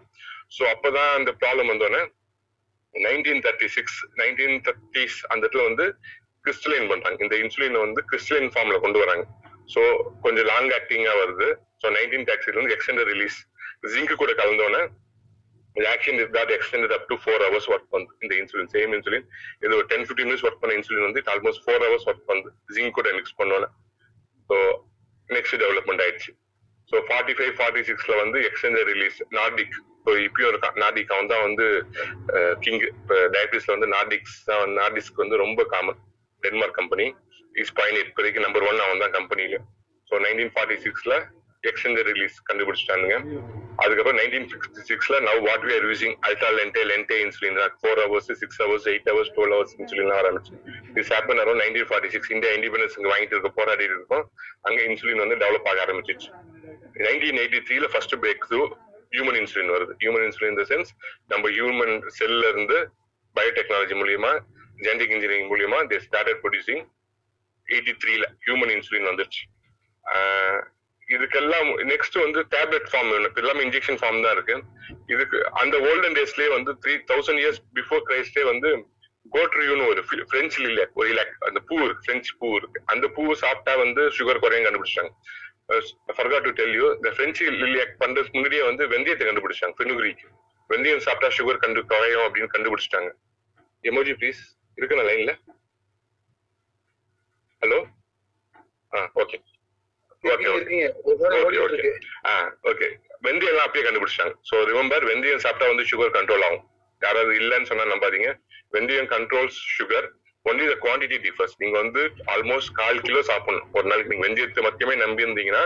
ஸோ 0.55 0.63
அப்பதான் 0.73 1.11
அந்த 1.19 1.31
ப்ராப்ளம் 1.41 1.71
வந்தோடனே 1.73 2.01
nineteen 2.95 3.41
thirty 3.45 3.67
six 3.75 3.99
nineteen 4.21 4.57
thirties 4.67 5.19
அந்த 5.31 5.41
இடத்துல 5.45 5.65
வந்து 5.69 5.85
கிறிஸ்டலைன் 6.45 6.89
பண்றாங்க. 6.91 7.19
இந்த 7.25 7.35
இன்சுலின் 7.43 7.83
வந்து 7.85 8.01
கிறிஸ்டலைன் 8.11 8.49
ஃபார்ம்ல 8.53 8.79
கொண்டு 8.85 8.99
வராங்க. 9.03 9.23
ஸோ 9.73 9.81
கொஞ்சம் 10.25 10.47
லாங் 10.51 10.71
ஆக்டிங்கா 10.77 11.13
வருது. 11.23 11.49
ஸோ 11.81 11.87
நைன்டீன் 11.97 12.25
தேர்ட்டில 12.29 12.59
வந்து 12.61 12.75
எக்ஸ்டெண்டர் 12.77 13.09
ரிலீஸ் 13.13 13.37
ஜிங்க் 13.93 14.15
கூட 14.23 14.31
கலந்தோடனே 14.41 14.81
action 15.93 16.19
is 16.21 16.31
that 16.35 16.51
extended 16.55 16.93
up 16.95 17.05
to 17.09 17.15
four 17.23 17.43
hours 17.45 17.67
work 17.73 17.89
பண்ணுது 17.93 18.13
இந்த 18.23 18.33
இன்சுலின் 18.41 18.71
சேம் 18.73 18.93
இன்சுலின் 18.95 19.25
இது 19.63 19.71
ஒரு 19.79 19.85
டென் 19.91 20.05
ஃபிஃப்டின் 20.05 20.27
மினிட்ஸ் 20.29 20.45
ஒர்க் 20.47 20.61
பண்ண 20.61 20.73
இன்சுலின் 20.79 21.05
வந்து 21.07 21.21
ஆல்மோஸ்ட் 21.33 21.61
ஃபோர் 21.65 21.83
ஹவர்ஸ் 21.85 22.07
ஒர்க் 22.09 22.25
பண்ணுது 22.29 22.49
ஜிங்க் 22.75 22.95
கூட 22.97 23.09
மிக்ஸ் 23.17 23.37
பண்ணோன்னே. 23.41 23.69
ஸோ 24.49 24.57
நெக்ஸ்ட் 25.29 25.57
டெவலப்மெண்ட் 25.63 26.01
ஆயிடுச்சு. 26.05 26.31
ஸோ 26.91 26.97
ஃபார்ட்டி 27.09 27.35
ஃபைவ் 27.37 27.53
ஃபார்ட்டி 27.59 27.83
சிக்ஸ்ல 27.89 28.13
வந்து 28.23 28.39
எக்ஸ்டெண்டர் 28.49 28.87
ரிலீஸ் 28.93 29.19
நார்டிக் 29.39 29.77
இப்போ 29.99 30.11
இப்பயும் 30.27 30.51
இருக்கான் 30.51 30.77
நார்டிக் 30.83 31.11
அவன் 31.15 31.31
தான் 31.31 31.45
வந்து 31.47 31.65
கிங் 32.65 32.79
இப்போ 32.91 33.15
டயபிட்டிஸ்ல 33.33 33.75
வந்து 33.75 33.89
நார்டிக்ஸ் 33.95 34.37
தான் 34.49 34.77
நார்டிஸ்க்கு 34.81 35.23
வந்து 35.23 35.43
ரொம்ப 35.45 35.63
common 35.73 35.99
Denmark 36.43 36.77
company 36.77 37.07
is 37.55 37.75
point 37.79 37.99
இப்போதைக்கு 38.05 38.45
நம்பர் 38.45 38.65
ஒன் 38.69 38.85
அவன் 38.85 39.03
தான் 39.03 39.17
கம்பெனில 39.17 39.57
ஸோ 40.11 40.21
நைன்டீன் 40.25 40.53
ஃபார்ட்டி 40.55 40.77
சிக்ஸ்ல 40.85 41.15
எக்ஸ்டெண்டர் 41.69 42.07
ரிலீஸ் 42.09 42.35
கண்டுபிடிச்சிட்டானுங்க. 42.49 43.15
அதுக்கப்புறம் 43.83 44.19
நைன்டீன் 44.19 44.47
சிக்ஸ்டி 44.51 44.83
சிக்ஸ்ல 44.89 45.15
now 45.25 45.39
what 45.47 45.65
we 45.67 45.71
are 45.77 45.85
using 45.89 46.15
ultra 46.27 46.49
lente 46.57 46.83
lente 46.91 47.17
insulin 47.23 47.57
four 47.79 47.99
hours 48.03 48.29
six 48.41 48.59
hours 48.63 48.87
eight 48.91 49.07
hours 49.11 49.31
twelve 49.35 49.53
hours 49.55 49.75
insulin 49.79 50.13
ஆரம்பிச்சு. 50.19 50.53
This 50.97 51.11
happen 51.15 51.41
around 51.43 51.61
nineteen 51.63 51.89
forty 51.89 52.11
six 52.15 52.31
India 52.35 52.51
independence 52.57 52.95
இங்க 52.99 53.09
வாங்கிட்டு 53.13 53.35
இருக்க 53.37 53.51
போராடிட்டு 53.59 53.97
இருக்கோம். 53.97 54.25
அங்க 54.67 54.79
இன்சுலின் 54.89 55.23
வந்து 55.23 55.37
டெவலப் 55.43 55.67
ஆக 55.71 55.81
ஆரம்பிச்சிச்சு. 55.85 56.29
நைன்டீன் 57.07 57.41
எயிட்டி 57.43 57.61
த்ரீல 57.69 57.89
first 57.95 58.15
break 58.23 58.47
through 58.51 58.61
human 59.13 59.37
insulin 59.41 59.73
வருது. 59.75 59.93
ஹியூமன் 60.01 60.25
இன்சுலின் 60.27 60.53
இந்த 60.55 60.65
சென்ஸ் 60.71 60.91
நம்ம 61.31 61.49
ஹியூமன் 61.57 61.95
செல்ல 62.19 62.41
இருந்து 62.53 62.77
பயோடெக்னாலஜி 63.35 63.95
மூலியமா 64.01 64.31
ஜெனடிக் 64.85 65.13
இன்ஜினியரிங் 65.15 65.49
மூலியமா 65.53 65.79
தே 65.91 65.99
ஸ்டார்டட் 66.07 66.41
ப்ரொடியூசிங் 66.43 66.83
எயிட்டி 67.67 67.93
த்ரீல 68.03 68.25
ஹியூமன் 68.45 68.73
இன்சுலின் 68.75 69.09
வந்துருச்சு. 69.11 69.41
இதுக்கெல்லாம் 71.15 71.69
நெக்ஸ்ட் 71.91 72.17
வந்து 72.23 72.39
டேப்லெட் 72.53 72.87
ஃபார்ம் 72.91 73.09
வேணும். 73.13 73.35
எல்லாமே 73.41 73.61
இன்ஜெக்ஷன் 73.67 73.99
ஃபார்ம் 74.01 74.21
தான் 74.25 74.35
இருக்கு. 74.37 74.55
இதுக்கு 75.13 75.37
அந்த 75.61 75.75
ஓல்டன் 75.89 76.17
டேஸ்லயே 76.17 76.49
வந்து 76.55 76.71
த்ரீ 76.83 76.93
தௌசண்ட் 77.11 77.41
இயர்ஸ் 77.43 77.59
பிஃபோர் 77.77 78.03
கிரைஸ்டே 78.09 78.43
வந்து 78.51 78.71
கோட்ரியூன்னு 79.35 79.87
ஒரு 79.91 80.01
பிரெஞ்சு 80.31 80.59
லில்லாக் 80.65 80.93
ஒரு 80.99 81.07
இலாக் 81.13 81.33
அந்த 81.49 81.59
பூ 81.69 81.75
இருக்கு 81.85 82.05
பிரெஞ்சு 82.07 82.31
பூ 82.41 82.47
இருக்கு. 82.59 82.79
அந்த 82.93 83.05
பூ 83.15 83.23
சாப்பிட்டா 83.43 83.73
வந்து 83.83 84.03
சுகர் 84.17 84.41
குறையும் 84.43 84.67
கண்டுபிடிச்சாங்க 84.67 85.11
ஃபர்கா 86.17 86.37
டு 86.45 86.51
டெல் 86.59 86.75
யூ 86.79 86.85
இந்த 86.97 87.09
பிரெஞ்சு 87.17 87.45
லில்லியாக் 87.61 87.99
பண்றதுக்கு 88.03 88.37
முன்னாடியே 88.37 88.63
வந்து 88.69 88.83
வெந்தயத்தை 88.93 89.25
கண்டுபிடிச்சாங்க 89.27 89.75
ஃபெனுகிரிக்கு 89.79 90.27
வெந்தயம் 90.69 91.03
சாப்பிட்டா 91.05 91.29
சுகர் 91.37 91.61
கண்டு 91.63 91.81
குறையும் 91.91 92.25
அப்படின்னு 92.25 92.53
கண்டுபிடிச்சிட்டாங்க. 92.55 93.09
எமோஜி 93.83 94.13
ப்ளீஸ் 94.19 94.41
இருக்குண்ணா 94.77 95.05
லைன்ல 95.09 95.33
ஹலோ 97.61 97.79
ஆ 98.93 98.99
ஓகே 99.23 99.37
ஓகே 100.23 100.47
நேரம் 101.33 102.51
ஓகே 102.71 102.87
வெந்தயம் 103.27 103.63
அப்பயே 103.65 103.83
கண்டுபிடிச்சாங்க 103.85 104.33
ஸோ 104.49 104.55
ரிமெம்பர் 104.69 105.05
வெந்தயம் 105.11 105.43
சாப்பிட்டா 105.45 105.69
வந்து 105.71 105.85
சுகர் 105.91 106.15
கண்ட்ரோல் 106.17 106.45
ஆகும். 106.47 106.63
யாராவது 107.01 107.33
இல்லைன்னு 107.41 107.69
சொன்னா 107.69 107.85
நம்பாதீங்க. 107.91 108.29
வெந்தயம் 108.75 109.09
controls 109.13 109.59
sugar 109.77 110.07
only 110.45 110.65
the 110.71 110.75
quantity 110.83 111.17
differs 111.23 111.55
நீங்க 111.61 111.75
வந்து 111.83 112.01
ஆல்மோஸ்ட் 112.33 112.71
கால் 112.79 113.01
கிலோ 113.07 113.21
சாப்பிடணும். 113.29 113.65
ஒரு 113.77 113.85
நாளைக்கு 113.89 114.11
நீங்க 114.11 114.25
வெந்தயத்தை 114.27 114.61
மட்டுமே 114.67 114.93
நம்பி 115.01 115.25
இருந்தீங்கன்னா 115.25 115.63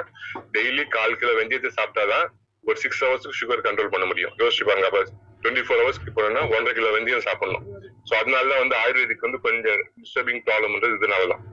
டெய்லி 0.56 0.84
கால் 0.96 1.20
கிலோ 1.22 1.34
வெந்தயத்தை 1.40 1.72
சாப்பிட்டாதான் 1.78 2.26
ஒரு 2.64 2.78
சிக்ஸ் 2.84 3.04
ஹவர்ஸ்க்கு 3.06 3.38
சுகர் 3.42 3.64
கண்ட்ரோல் 3.68 3.94
பண்ண 3.94 4.06
முடியும். 4.12 4.34
யோசிச்சுப்பாங்க 4.42 4.86
அப்ப 4.90 5.02
டுவெண்ட்டி 5.44 5.64
ஃபோர் 5.68 5.82
ஹவர்ஸ்க்கு 5.84 6.16
போனோம்னா 6.18 6.44
ஒன்றரை 6.56 6.74
கிலோ 6.78 6.90
வெந்தயம் 6.96 7.26
சாப்பிடணும். 7.28 7.66
ஸோ 8.10 8.14
அதனால 8.22 8.44
தான் 8.52 8.62
வந்து 8.64 8.76
ஆயுர்வேதிக் 8.84 9.26
வந்து 9.28 9.40
கொஞ்சம் 9.46 9.82
டிஸ்டர்பிங் 10.02 10.42
ப்ராப்ளம்ன்றது 10.48 10.98
இதனால 11.00 11.28
தான் 11.34 11.44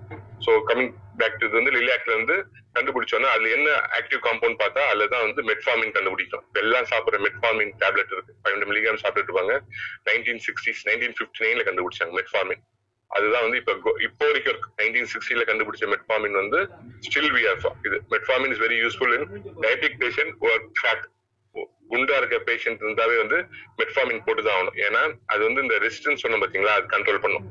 ஸோ 0.44 0.50
கமிங் 0.68 0.92
பேக் 1.20 1.38
டு 1.40 1.46
இது 1.48 1.58
வந்து 1.60 1.72
லிலியாக்ல 1.76 2.12
இருந்து 2.14 2.36
கண்டுபிடிச்சோன்னா 2.76 3.30
அதுல 3.34 3.48
என்ன 3.56 3.68
ஆக்டிவ் 3.98 4.20
காம்பவுண்ட் 4.26 4.60
பார்த்தா 4.62 4.82
அதுல 4.90 5.08
தான் 5.14 5.24
வந்து 5.26 5.42
மெட்ஃபார்மின் 5.50 5.94
கண்டுபிடிக்கும். 5.96 6.44
எல்லாம் 6.62 6.88
சாப்பிடுற 6.92 7.18
மெட்ஃபார்மின் 7.26 7.72
டேப்லெட் 7.82 8.12
இருக்கு. 8.16 8.34
ஃபைவ் 8.40 8.54
ஹண்ட்ரட் 8.54 8.70
மில்லிகிராம் 8.70 9.02
சாப்பிட்டு 9.04 9.28
இருப்பாங்க. 9.28 9.54
நைன்டீன் 10.10 10.42
சிக்ஸ்டி 10.46 10.74
நைன்டீன் 10.90 11.16
ஃபிஃப்டி 11.18 11.44
நைன்ல 11.46 11.64
கண்டுபிடிச்சாங்க 11.70 12.14
மெட்ஃபார்மின் 12.20 12.62
அதுதான் 13.16 13.44
வந்து 13.44 13.58
இப்ப 13.60 13.72
இப்போ 14.06 14.24
வரைக்கும் 14.30 14.52
இருக்கு 14.52 14.68
நைன்டீன் 14.80 15.08
சிக்ஸ்டில 15.12 15.44
கண்டுபிடிச்ச 15.48 15.86
மெட்ஃபார்மின் 15.94 16.36
வந்து 16.42 16.58
ஸ்டில் 17.06 17.32
வி 17.36 17.42
ஆர் 17.52 17.64
இது 17.86 17.96
metformin 18.12 18.52
is 18.56 18.62
very 18.66 18.78
useful 18.82 19.14
in 19.18 19.26
diabetic 19.64 19.96
patient 20.02 20.34
ஒரு 20.48 20.60
ஃபேட் 20.80 21.06
குண்டா 21.92 22.16
இருக்க 22.20 22.36
பேஷண்ட் 22.48 22.82
இருந்தாவே 22.84 23.16
வந்து 23.22 23.38
மெட்ஃபார்மின் 23.80 24.22
போட்டு 24.26 24.42
தான் 24.46 24.56
ஆகணும். 24.56 24.76
ஏன்னா 24.86 25.00
அது 25.32 25.42
வந்து 25.48 25.62
இந்த 25.64 25.76
ரெசிஸ்டன்ஸ் 25.84 26.22
சொன்னோம் 26.24 26.42
பாத்தீங்களா 26.44 26.74
அது 26.78 26.86
கண்ட்ரோல் 26.94 27.22
பண்ணும். 27.24 27.46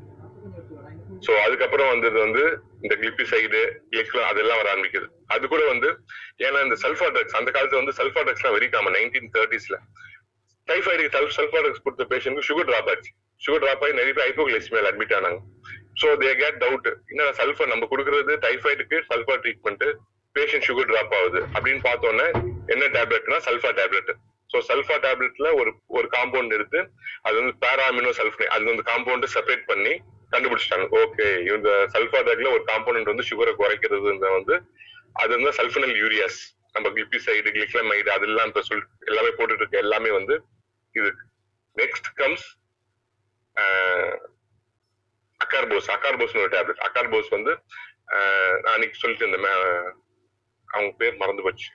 சோ 1.26 1.32
அதுக்கப்புறம் 1.46 1.90
வந்தது 1.94 2.18
வந்து 2.26 2.44
இந்த 2.84 2.94
கிளிபிசைடு 3.02 3.62
கிளிக்லாம் 3.92 4.30
அதெல்லாம் 4.32 4.60
வர 4.62 4.70
ஆரம்பிக்குது. 4.74 5.08
அது 5.36 5.44
கூட 5.54 5.64
வந்து 5.74 5.90
ஏன்னா 6.46 6.60
இந்த 6.68 6.76
சல்ஃபா 6.84 7.08
ட்ரக்ஸ் 7.16 7.38
அந்த 7.40 7.50
காலத்துல 7.56 7.82
வந்து 7.82 7.96
சல்ஃபா 8.00 8.22
ட்ரக்ஸ் 8.28 8.44
எல்லாம் 8.44 8.56
வெரி 8.58 8.70
காமன் 8.76 8.96
நைன்டீன் 8.98 9.30
தேர்ட்டிஸ்ல 9.36 9.78
டைஃபாய்டுக்கு 10.68 11.36
சல்ஃபா 11.40 11.62
ட்ரக்ஸ் 11.66 11.84
கொடுத்த 11.88 12.06
பேஷண்ட்க்கு 12.14 12.48
சுகர் 12.50 12.70
டிராப் 12.70 12.90
ஆச்சு. 12.94 13.12
சுகர் 13.46 13.64
டிராப் 13.64 13.84
ஆகி 13.86 13.94
நிறைய 14.00 14.14
பேர் 14.16 14.28
ஹைப்போகிளைசிமியால் 14.28 14.90
அட்மிட் 14.90 15.16
ஆனாங்க. 15.18 15.40
ஸோ 16.02 16.08
தே 16.22 16.32
கேட் 16.42 16.58
டவுட் 16.64 16.90
என்ன 17.12 17.30
சல்ஃபர் 17.42 17.72
நம்ம 17.74 17.88
கொடுக்கறது? 17.92 18.34
டைஃபாய்டுக்கு 18.46 18.98
sulphur 19.12 19.42
treatment 19.46 19.86
patient 20.36 20.66
sugar 20.70 20.90
drop 20.92 21.14
ஆகுது. 21.20 21.40
அப்படின்னு 21.56 21.82
பார்த்தோன்னே 21.90 22.28
என்ன 22.74 22.84
டேப்லெட்னா 22.98 23.40
சல்ஃபா 23.48 23.72
டேப்லெட் 23.80 24.12
ஸோ 24.50 24.58
சல்ஃபா 24.70 24.96
டேப்லெட்ல 25.06 25.48
ஒரு 25.62 25.72
ஒரு 25.98 26.08
காம்பவுண்ட் 26.16 26.54
எடுத்து 26.58 26.80
அது 27.28 27.36
வந்து 27.40 27.54
பேராமினோ 27.64 28.12
சல்ஃபே 28.20 28.46
அது 28.56 28.64
வந்து 28.72 28.86
காம்பவுண்ட் 28.92 29.28
செப்பரேட் 29.34 29.66
பண்ணி 29.72 29.94
கண்டுபிடிச்சிட்டாங்க. 30.34 30.88
ஓகே 31.02 31.28
இந்த 31.56 31.70
சல்ஃபா 31.96 32.20
டேக்ல 32.28 32.52
ஒரு 32.56 32.64
காம்பவுண்ட் 32.72 33.12
வந்து 33.12 33.26
சுகரை 33.30 33.54
குறைக்கிறது 33.62 34.08
வந்து 34.12 34.56
அது 35.22 35.32
வந்து 35.38 35.52
சல்ஃபனல் 35.60 35.96
யூரியாஸ் 36.02 36.40
நம்ம 36.76 36.88
கிளிப்பிசைடு 36.96 37.50
கிளிக்லமைடு 37.56 38.10
அதெல்லாம் 38.16 38.50
இப்ப 38.52 38.64
சொல் 38.70 38.84
எல்லாமே 39.12 39.32
போட்டுட்டு 39.38 39.64
இருக்க 39.64 39.86
எல்லாமே 39.86 40.10
வந்து 40.18 40.36
இது. 40.96 41.12
நெக்ஸ்ட் 41.78 42.10
கம்ஸ் 42.22 42.46
அக்கார்போஸ் 45.42 45.90
அக்கார்போஸ்னு 45.96 46.44
ஒரு 46.46 46.54
டேப்லெட். 46.56 46.86
அக்கார்போஸ் 46.88 47.36
வந்து 47.38 47.52
நான் 48.64 48.74
அன்னைக்கு 48.76 49.02
சொல்லிட்டு 49.02 49.26
இருந்தேன் 49.26 49.60
அவங்க 50.70 50.90
பேர் 51.02 51.22
மறந்து 51.22 51.46
போச்சு. 51.46 51.68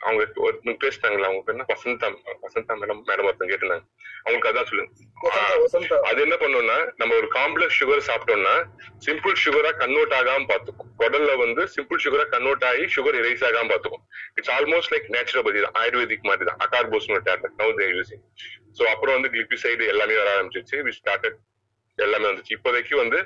அவங்க 0.00 0.22
ஒரு 0.46 0.74
பேசிட்டாங்களா 0.82 1.28
அவங்க 1.28 1.42
பேர் 1.46 1.68
வசந்தா 1.74 2.08
வசந்தா 2.46 2.74
மேடம் 2.80 3.02
மேடம் 3.10 3.26
ஒருத்தங்க 3.28 3.50
கேட்டிருந்தாங்க. 3.50 3.86
அவங்களுக்கு 4.24 4.50
அதான் 4.50 4.68
சொல்லுங்க. 4.70 4.90
அது 6.08 6.18
என்ன 6.24 6.36
பண்ணும்னா 6.42 6.76
நம்ம 7.00 7.16
ஒரு 7.20 7.28
காம்ப்ளெக்ஸ் 7.36 7.78
சுகர் 7.80 8.04
சாப்பிட்டோம்னா 8.08 8.54
சிம்பிள் 9.06 9.36
சுகரா 9.44 9.70
கன்வெர்ட் 9.82 10.14
ஆகாம 10.18 10.46
பாத்துக்கும் 10.52 10.90
குடல்ல 11.02 11.32
வந்து 11.44 11.64
சிம்பிள் 11.76 12.02
சுகரா 12.04 12.26
கன்வெர்ட் 12.34 12.66
ஆகி 12.70 12.84
சுகர் 12.96 13.18
எரேஸ் 13.22 13.46
ஆகாம 13.50 13.70
பாத்துக்கும் 13.72 14.04
இட்ஸ் 14.38 14.52
ஆல்மோஸ்ட் 14.56 14.92
லைக் 14.94 15.08
நேச்சுரோபதி 15.16 15.62
தான் 15.66 15.78
ஆயுர்வேதிக் 15.82 16.28
மாதிரி 16.30 16.48
தான். 16.50 16.60
Acarbose 16.66 17.08
tablet. 17.30 17.56
No 17.62 17.68
they 17.80 17.88
using 17.96 18.24
so 18.78 18.82
அப்புறம் 18.92 19.16
வந்து 19.16 19.30
கிளிபிசைடு 19.34 19.84
எல்லாமே 19.92 20.14
வர 20.20 20.30
ஆரம்பிச்சிச்சு 20.36 20.78
வி 20.86 20.92
ஸ்டார்டட் 21.00 21.36
எல்லாமே 21.98 22.26
வந்துச்சு. 22.30 22.54
இப்போதைக்கு 22.58 22.94
வந்து 23.02 23.18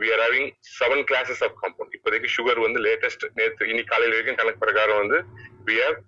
we 0.00 0.08
are 0.14 0.22
having 0.24 0.48
seven 0.78 1.02
classes 1.10 1.42
of 1.46 1.56
compound 1.62 1.94
இப்போதைக்கு 1.96 2.28
சுகர் 2.36 2.60
வந்து 2.66 2.80
லேட்டஸ்ட் 2.86 3.26
நேற்று 3.40 3.68
இன்னைக்கு 3.72 3.92
காலையில் 3.92 4.14
வரைக்கும் 4.16 4.40
கணக்கு 4.40 4.62
பிரகாரம் 4.64 5.00
வந்து 5.02 5.18
we 5.68 5.76
have 5.82 5.98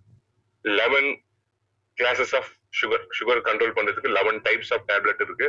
eleven 0.65 1.11
classes 1.99 2.35
of 2.39 2.51
sugar 2.81 3.05
sugar 3.19 3.43
control 3.49 3.75
பண்றதுக்கு 3.79 4.11
லெவன் 4.19 4.39
டைப்ஸ் 4.47 4.73
ஆஃப் 4.77 4.87
டேப்லெட் 4.91 5.23
இருக்கு. 5.27 5.49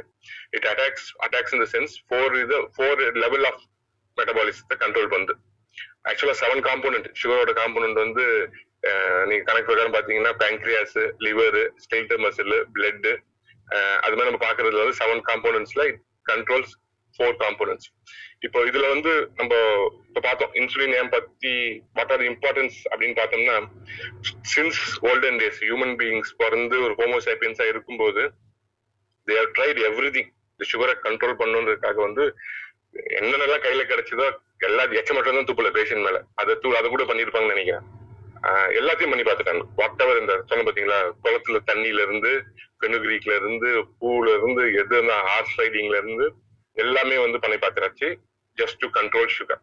It 0.58 0.68
attacks 0.72 1.08
attacks 1.26 1.54
in 1.56 1.64
the 1.64 1.68
sense 1.76 1.94
four 2.08 2.36
இது 2.44 2.58
ஃபோர் 2.76 3.02
லெவல் 3.24 3.46
ஆஃப் 3.52 3.62
மெட்டபாலிசத்தை 4.18 4.78
கண்ட்ரோல் 4.84 5.10
பண்ணுது 5.14 5.36
ஆக்சுவலா 6.10 6.38
செவன் 6.44 6.64
காம்போனன்ட் 6.68 7.08
சுகரோட 7.22 7.52
காம்போனன்ட் 7.62 8.00
வந்து 8.06 8.26
நீங்க 9.28 9.44
கணக்கு 9.48 9.70
பிரகாரம் 9.70 9.96
பாத்தீங்கன்னா 9.96 10.34
pancreas 10.44 11.00
liver 11.26 11.60
skeletal 11.84 12.24
muscle 12.26 12.56
blood 12.76 13.10
அது 14.04 14.16
மாதிரி 14.16 14.30
நம்ம 14.30 14.42
பாக்குறதுல 14.48 14.84
வந்து 14.84 15.00
செவன் 15.02 15.24
காம்போனன்ட்ஸ்ல 15.30 15.84
இட் 15.92 16.02
கண்ட்ரோல்ஸ் 16.32 16.74
ஃபோர் 17.16 17.38
காம்போனன்ட்ஸ் 17.44 17.90
இப்போ 18.46 18.60
இதுல 18.70 18.86
வந்து 18.94 19.12
நம்ம 19.40 19.54
இப்போ 20.08 20.22
பார்த்தோம் 20.28 20.54
இன்சுலின் 20.60 20.96
ஏன் 21.00 21.12
பத்தி 21.16 21.54
வாட் 21.98 22.14
ஆர் 22.16 22.24
இம்பார்ட்டன்ஸ் 22.32 22.78
அப்படின்னு 22.92 23.18
பார்த்தோம்னா 23.22 23.58
since 24.54 24.82
olden 25.10 25.40
days 25.44 25.62
human 25.68 25.96
beings 26.02 26.34
பிறந்து 26.44 26.78
ஒரு 26.86 26.96
ஹோமோசேப்பியன்ஸா 27.02 27.68
இருக்கும்போது 27.74 28.24
they 29.28 29.36
have 29.42 29.54
tried 29.58 29.82
every 29.90 30.12
thing 30.18 30.32
இந்த 30.54 30.66
சுகரை 30.74 30.96
கண்ட்ரோல் 31.08 31.40
பண்ணுன்றதுக்காக 31.42 32.00
வந்து 32.08 32.26
என்னென்னலாம் 33.20 33.66
கையில 33.66 33.84
கிடைச்சதோ 33.92 34.26
எல்லா 34.68 34.84
எச்ச 35.00 35.12
மட்டும் 35.16 35.38
தான் 35.38 35.48
துப்புல 35.50 35.70
பேஷண்ட் 35.78 36.06
மேல. 36.08 36.18
அதை 36.42 36.54
தூ 36.64 36.70
அதை 36.80 36.88
கூட 36.90 37.04
பண்ணிருப்பாங்கன்னு 37.10 37.56
நினைக்கிறேன். 37.56 37.86
எல்லாத்தையும் 38.80 39.12
பண்ணி 39.14 39.26
பார்த்துட்டாங்க. 39.26 39.64
வாட் 39.80 40.02
எவர் 40.04 40.22
இந்த 40.22 40.34
சொன்ன 40.50 40.64
பாத்தீங்களா 40.68 41.00
குளத்துல 41.24 41.60
தண்ணியில 41.70 42.06
இருந்து 42.08 42.32
பெனுகிரிக்ல 42.82 43.34
இருந்து 43.40 43.70
பூல 44.00 44.26
இருந்து 44.38 44.64
எது 44.82 44.98
ஹார்ஸ் 45.30 45.56
ரைடிங்ல 45.62 45.98
இருந்து 46.02 46.26
எல்லாமே 46.78 47.18
வந்து 47.26 47.40
பண்ணி 47.44 47.58
பார்த்துறாச்சு 47.66 48.08
just 48.58 48.82
to 48.84 48.88
control 49.00 49.32
sugar 49.38 49.62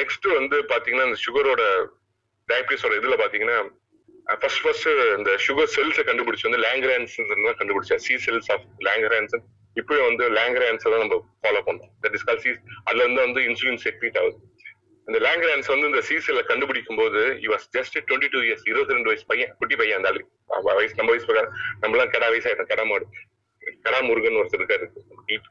next 0.00 0.26
வந்து 0.38 0.56
பாத்தீங்கன்னா 0.72 1.06
இந்த 1.08 1.20
சுகரோட 1.26 1.62
டயபிட்டிஸோட 2.48 2.94
இதுல 3.00 3.16
பாத்தீங்கன்னா 3.22 3.58
ஃபர்ஸ்ட் 4.42 4.62
ஃபர்ஸ்ட் 4.64 4.88
இந்த 5.18 5.30
சுகர் 5.46 5.72
செல்ஸை 5.76 6.02
கண்டுபிடிச்சு 6.08 6.48
வந்து 6.48 6.62
லேங்கரான்ஸ் 6.66 7.16
தான் 7.30 7.58
கண்டுபிடிச்சா 7.60 7.98
சி 8.06 8.16
செல்ஸ் 8.26 8.50
ஆஃப் 8.54 8.66
லேங்கரான்ஸ் 8.88 9.36
இப்பயும் 9.76 10.08
வந்து 10.10 10.24
லேங்கரான்ஸ் 10.38 10.86
தான் 10.92 11.02
நம்ம 11.04 11.18
ஃபாலோ 11.42 11.62
பண்றோம் 11.68 11.92
தட் 12.04 12.16
இஸ் 12.18 12.26
கால் 12.28 12.42
சி 12.44 12.50
அதுல 12.86 13.02
இருந்து 13.04 13.22
வந்து 13.26 13.42
இன்சுலின் 13.48 13.82
செக்ரீட் 13.86 14.18
ஆகுது. 14.22 14.38
இந்த 15.10 15.20
லேங்கரான்ஸ் 15.26 15.68
வந்து 15.72 15.86
இந்த 15.90 16.00
சீசன்ல 16.08 16.42
கண்டுபிடிக்கும் 16.48 16.98
போது 17.00 17.20
was 17.52 17.64
just 17.76 17.96
twenty 18.08 18.28
two 18.32 18.40
years 18.48 18.66
இருபத்தி 18.70 18.94
ரெண்டு 18.94 19.08
வயசு 19.10 19.24
பையன் 19.30 19.54
குட்டி 19.58 19.76
பையன் 19.80 19.98
அந்த 19.98 20.10
ஆளு. 20.10 20.20
வயசு 20.78 20.98
நம்ம 20.98 21.10
வயசு 21.12 21.26
பிரகாரம் 21.28 21.54
நம்மளாம் 21.82 22.12
கடா 22.14 22.26
வயசாயிட்டோம் 22.34 22.70
கடா 22.72 22.84
மாடு. 22.90 23.06
கடா 23.84 23.98
முருகன் 24.08 24.38
ஒருத்தர் 24.40 24.60
இருக்காரு. 24.60 24.86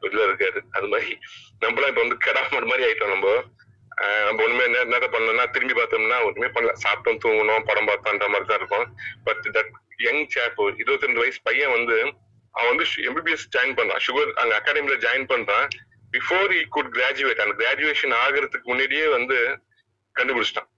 இதுல 0.06 0.22
இருக்காரு. 0.28 0.60
அது 0.78 0.88
மாதிரி 0.94 1.18
நம்மளாம் 1.66 1.92
இப்ப 1.92 2.02
வந்து 2.04 2.18
கடா 2.28 2.44
மாடு 2.54 2.70
மாதிரி 2.72 2.86
ஆயிட்டோம் 2.88 3.14
நம்ம. 3.16 3.34
நம்ம 4.28 4.44
ஒண்ணுமே 4.46 4.64
என்ன 4.70 4.86
என்ன 4.86 5.10
பண்ணோம்னா 5.16 5.46
திரும்பி 5.56 5.76
பார்த்தோம்னா 5.82 6.18
ஒண்ணுமே 6.28 6.50
பண்ணல. 6.56 6.74
சாப்பிட்டோம் 6.86 7.22
தூங்கணும் 7.26 7.68
படம் 7.72 7.90
பார்த்தோன்ற 7.92 8.28
மாதிரி 8.36 8.50
தான் 8.52 8.60
இருக்கும். 8.62 8.88
பட் 9.28 9.44
தட் 9.58 9.72
யங் 10.08 10.24
சேப் 10.36 10.60
இருபத்தி 10.84 11.06
ரெண்டு 11.06 11.24
வயசு 11.24 11.40
பையன் 11.50 11.76
வந்து 11.78 11.98
அவன் 12.52 12.72
வந்து 12.72 12.86
எம்பிபிஎஸ் 13.10 13.50
ஜாயின் 13.58 13.78
பண்றான். 13.80 14.04
சுகர் 14.08 14.34
அங்க 14.44 14.54
அகாடமில 14.60 14.98
ஜாயின் 15.06 15.30
பண்றான். 15.34 15.68
பிஃபோர் 16.16 16.52
ஈ 16.58 16.62
குட் 16.76 16.92
கிராஜுவேட் 16.98 17.42
அந்த 17.44 17.54
கிராஜுவேஷன் 17.62 18.14
ஆகிறதுக்கு 18.24 18.72
முன்னாடியே 18.72 19.06
வந்து 19.18 19.38
கண்டுபிடிச்சிட்டான். 20.16 20.70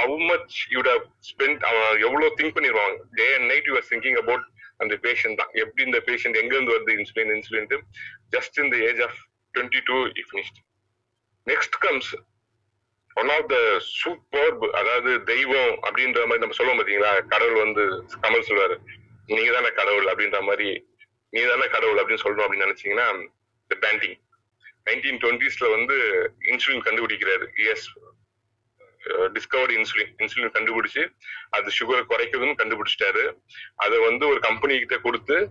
ஹவு 0.00 0.16
மச் 0.30 0.56
யூட் 0.74 0.88
ஸ்பெண்ட் 1.28 1.62
அவன் 1.68 2.00
எவ்வளவு 2.06 2.28
திங்க் 2.38 2.56
பண்ணிடுவாங்க 2.56 2.96
day 3.20 3.26
and 3.36 3.48
night 3.52 3.68
you're 3.70 3.88
thinking 3.92 4.18
about 4.22 4.44
அந்த 4.82 4.94
பேஷண்ட் 5.04 5.38
தான். 5.40 5.52
எப்படி 5.62 5.82
இந்த 5.88 6.00
பேஷண்ட் 6.08 6.38
எங்க 6.42 6.52
இருந்து 6.56 6.74
வருது 6.74 6.94
insulin 7.00 7.32
insulin 7.36 7.68
just 8.34 8.58
in 8.62 8.72
the 8.74 8.78
age 8.88 9.00
of 9.06 9.18
twenty 9.54 9.80
two 9.90 9.96
finished 10.30 10.58
next 11.46 11.78
comes 11.84 12.10
one 13.20 13.30
of 13.36 13.48
the 13.54 13.58
super 14.00 14.52
அதாவது 14.80 15.10
தெய்வம் 15.32 15.72
அப்படின்ற 15.86 16.20
மாதிரி 16.28 16.42
நம்ம 16.44 16.56
சொல்லுவோம் 16.58 16.80
பாத்தீங்களா? 16.80 17.12
கடவுள் 17.32 17.62
வந்து 17.64 17.84
கமல் 18.24 18.46
சொல்வாரு. 18.48 18.76
நீங்க 19.34 19.50
தானே 19.56 19.70
கடவுள் 19.80 20.08
அப்படின்ற 20.10 20.40
மாதிரி 20.48 20.68
நீ 21.34 21.40
தானே 21.52 21.66
கடவுள் 21.76 22.00
அப்படின்னு 22.00 22.24
சொல்லணும் 22.24 22.46
அப்படின்னு 22.46 22.66
நினைச்சீங்கன்னா 22.66 23.06
த 23.68 23.76
பேண்டிங் 23.80 24.16
நைன்டீன் 24.84 25.18
டுவெண்ட்டிஸ்ல 25.22 25.70
வந்து 25.70 25.96
இன்சுலின் 26.40 26.84
கண்டுபிடிக்கிறாரு. 26.84 27.46
எஸ் 27.70 27.98
டிஸ்கவர்டு 29.06 29.74
இன்சுலின் 29.78 30.12
இன்சுலின் 30.18 30.54
கண்டுபிடிச்சு 30.56 31.14
அது 31.50 31.70
சுகரை 31.78 32.02
குறைக்குதுன்னு 32.02 32.56
கண்டுபிடிச்சிட்டாரு. 32.62 33.24
அதை 33.76 33.98
வந்து 33.98 34.26
ஒரு 34.26 34.40
கம்பெனி 34.40 34.78
கிட்ட 34.78 34.98
கொடுத்து 34.98 35.48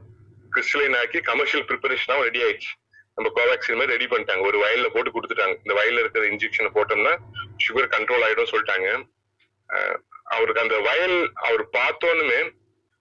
கிறிஸ்டலைன் 0.56 0.98
ஆக்கி 0.98 1.20
கமர்ஷியல் 1.20 1.66
ப்ரிப்பரேஷனாக 1.66 2.22
ரெடி 2.22 2.44
ஆயிடுச்சு. 2.44 2.72
நம்ம 3.16 3.32
கோவேக்சின் 3.36 3.78
மாதிரி 3.78 3.96
ரெடி 3.96 4.06
பண்ணிட்டாங்க. 4.06 4.42
ஒரு 4.42 4.58
வயல்ல 4.58 4.88
போட்டு 4.94 5.12
கொடுத்துட்டாங்க. 5.12 5.56
இந்த 5.58 5.74
வயல்ல 5.74 6.00
இருக்கிற 6.00 6.28
இன்ஜெக்ஷனை 6.28 6.72
போட்டோம்னா 6.78 7.18
சுகர் 7.68 7.94
கண்ட்ரோல் 7.96 8.26
ஆயிடும் 8.28 8.52
சொல்லிட்டாங்க. 8.52 9.10
அஹ் 9.74 9.98
அவருக்கு 10.24 10.62
அந்த 10.62 10.80
வயல் 10.80 11.32
அவர் 11.34 11.70
பார்த்தோன்னுமே 11.70 12.52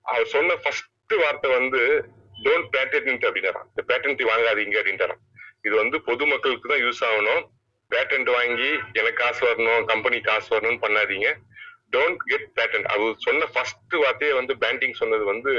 அவர் 0.03 0.27
சொன்ன 0.27 0.57
ஃபர்ஸ்ட் 0.57 1.13
வார்த்தை 1.15 1.51
வந்து 1.51 2.09
டோன்ட் 2.45 2.69
பேட்டன்ட் 2.75 3.27
அப்படின்னாராம் 3.29 3.69
இந்த 3.71 3.83
பேட்டன்ட் 3.91 4.23
வாங்காதீங்க 4.31 4.77
அப்படின்ட்டாரான் 4.81 5.23
இது 5.67 5.75
வந்து 5.83 5.97
பொதுமக்களுக்கு 6.09 6.71
தான் 6.73 6.83
யூஸ் 6.87 7.03
ஆகணும். 7.09 7.43
பேட்டன்ட் 7.91 8.31
வாங்கி 8.37 8.71
எனக்கு 9.01 9.19
காசு 9.23 9.43
வரணும் 9.49 9.85
கம்பெனி 9.91 10.19
காசு 10.29 10.49
வரணும்னு 10.55 10.83
பண்ணாதீங்க. 10.85 11.29
டோன்ட் 11.95 12.21
கெட் 12.31 12.49
பேட்டன்ட் 12.59 12.89
அவர் 12.95 13.23
சொன்ன 13.27 13.49
ஃபர்ஸ்ட் 13.55 13.97
வார்த்தையே 14.03 14.33
வந்து 14.41 14.55
பேண்டிங் 14.65 14.99
சொன்னது 15.01 15.25
வந்து 15.33 15.53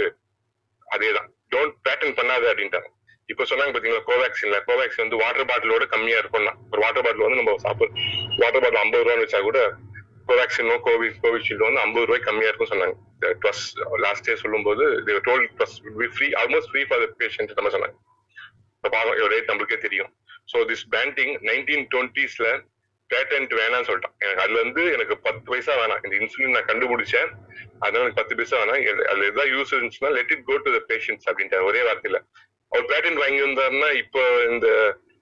அதேதான். 0.87 1.29
டோன்ட் 1.53 1.75
பேட்டன் 1.87 2.15
பண்ணாத 2.19 2.43
அப்படின்ட்டாங்க 2.51 2.89
இப்ப 3.31 3.45
சொன்னாங்க 3.49 3.71
பாத்தீங்களா 3.75 4.05
கோவேக்சின்ல 4.09 4.57
கோவேக்சின் 4.69 5.03
வந்து 5.03 5.19
வாட்டர் 5.21 5.47
பாட்டிலோட 5.51 5.85
கம்மியா 5.93 6.17
இருக்கும்னா. 6.21 6.53
ஒரு 6.71 6.81
வாட்டர் 6.83 7.05
பாட்டில் 7.05 7.25
வந்து 7.27 7.39
நம்ம 7.41 7.55
சாப்பிடு 7.65 7.91
வாட்டர் 8.41 8.63
பாட்டில் 8.63 8.81
ஐம்பது 8.83 9.03
ரூபான்னு 9.03 9.25
வச்சா 9.25 9.41
கூட 9.47 9.59
கோவேக்சினோ 10.29 10.75
கோவி 10.87 11.07
கோவிஷீல்டு 11.23 11.67
வந்து 11.67 11.81
ஐம்பது 11.85 12.05
ரூபாய் 12.05 12.27
கம்மியா 12.27 12.49
இருக்கும்னு 12.49 12.73
சொன்னாங்க. 12.73 12.95
ட்வஸ் 13.41 13.63
லாஸ்ட் 14.05 14.27
இயர் 14.29 14.41
சொல்லும்போது 14.43 14.83
told 15.27 15.45
it was 15.57 15.75
free 16.15 16.27
almost 16.41 16.69
free 16.71 16.83
for 16.89 17.01
the 17.03 17.07
patient 17.23 17.57
நம்ம 17.59 17.71
சொன்னாங்க. 17.75 17.97
இப்போ 18.77 18.89
பாருங்க 18.95 19.27
ரேட் 19.33 19.51
நம்மளுக்கே 19.51 19.79
தெரியும். 19.87 20.09
ஸோ 20.51 20.57
திஸ் 20.71 20.85
பேண்டிங் 20.95 21.33
நைன்டீன் 21.49 21.85
டுவெண்ட்டீஸ்ல 21.93 22.47
பேட்டன்ட் 23.09 23.51
வேணாம்னு 23.59 23.87
சொல்லிட்டான். 23.87 24.15
எனக்கு 24.23 24.43
அதுல 24.43 24.59
இருந்து 24.61 24.83
எனக்கு 24.95 25.15
பத்து 25.25 25.45
பைசா 25.51 25.73
வேணாம். 25.81 26.01
இந்த 26.05 26.15
இன்சுலின் 26.19 26.55
நான் 26.57 26.69
கண்டுபிடிச்சேன். 26.69 27.29
அதனால 27.83 28.03
எனக்கு 28.03 28.19
பத்து 28.21 28.35
பைசா 28.39 28.55
வேணாம். 28.61 28.81
அதுல 29.11 29.25
எதாவது 29.31 29.51
யூஸ் 29.55 29.73
இருந்துச்சுன்னா 29.75 30.11
let 30.17 30.31
it 30.35 30.45
go 30.49 30.55
to 30.65 30.71
the 30.77 30.81
patients 30.91 31.25
அப்படின்ட்டு 31.29 31.65
ஒரே 31.69 31.81
வார்த்தையில. 31.87 32.19
அவர் 32.71 32.87
பேட்டன்ட் 32.93 33.21
வாங்கி 33.23 33.41
வந்தாருன்னா 33.47 33.89
இப்போ 34.03 34.21
இந்த 34.53 34.67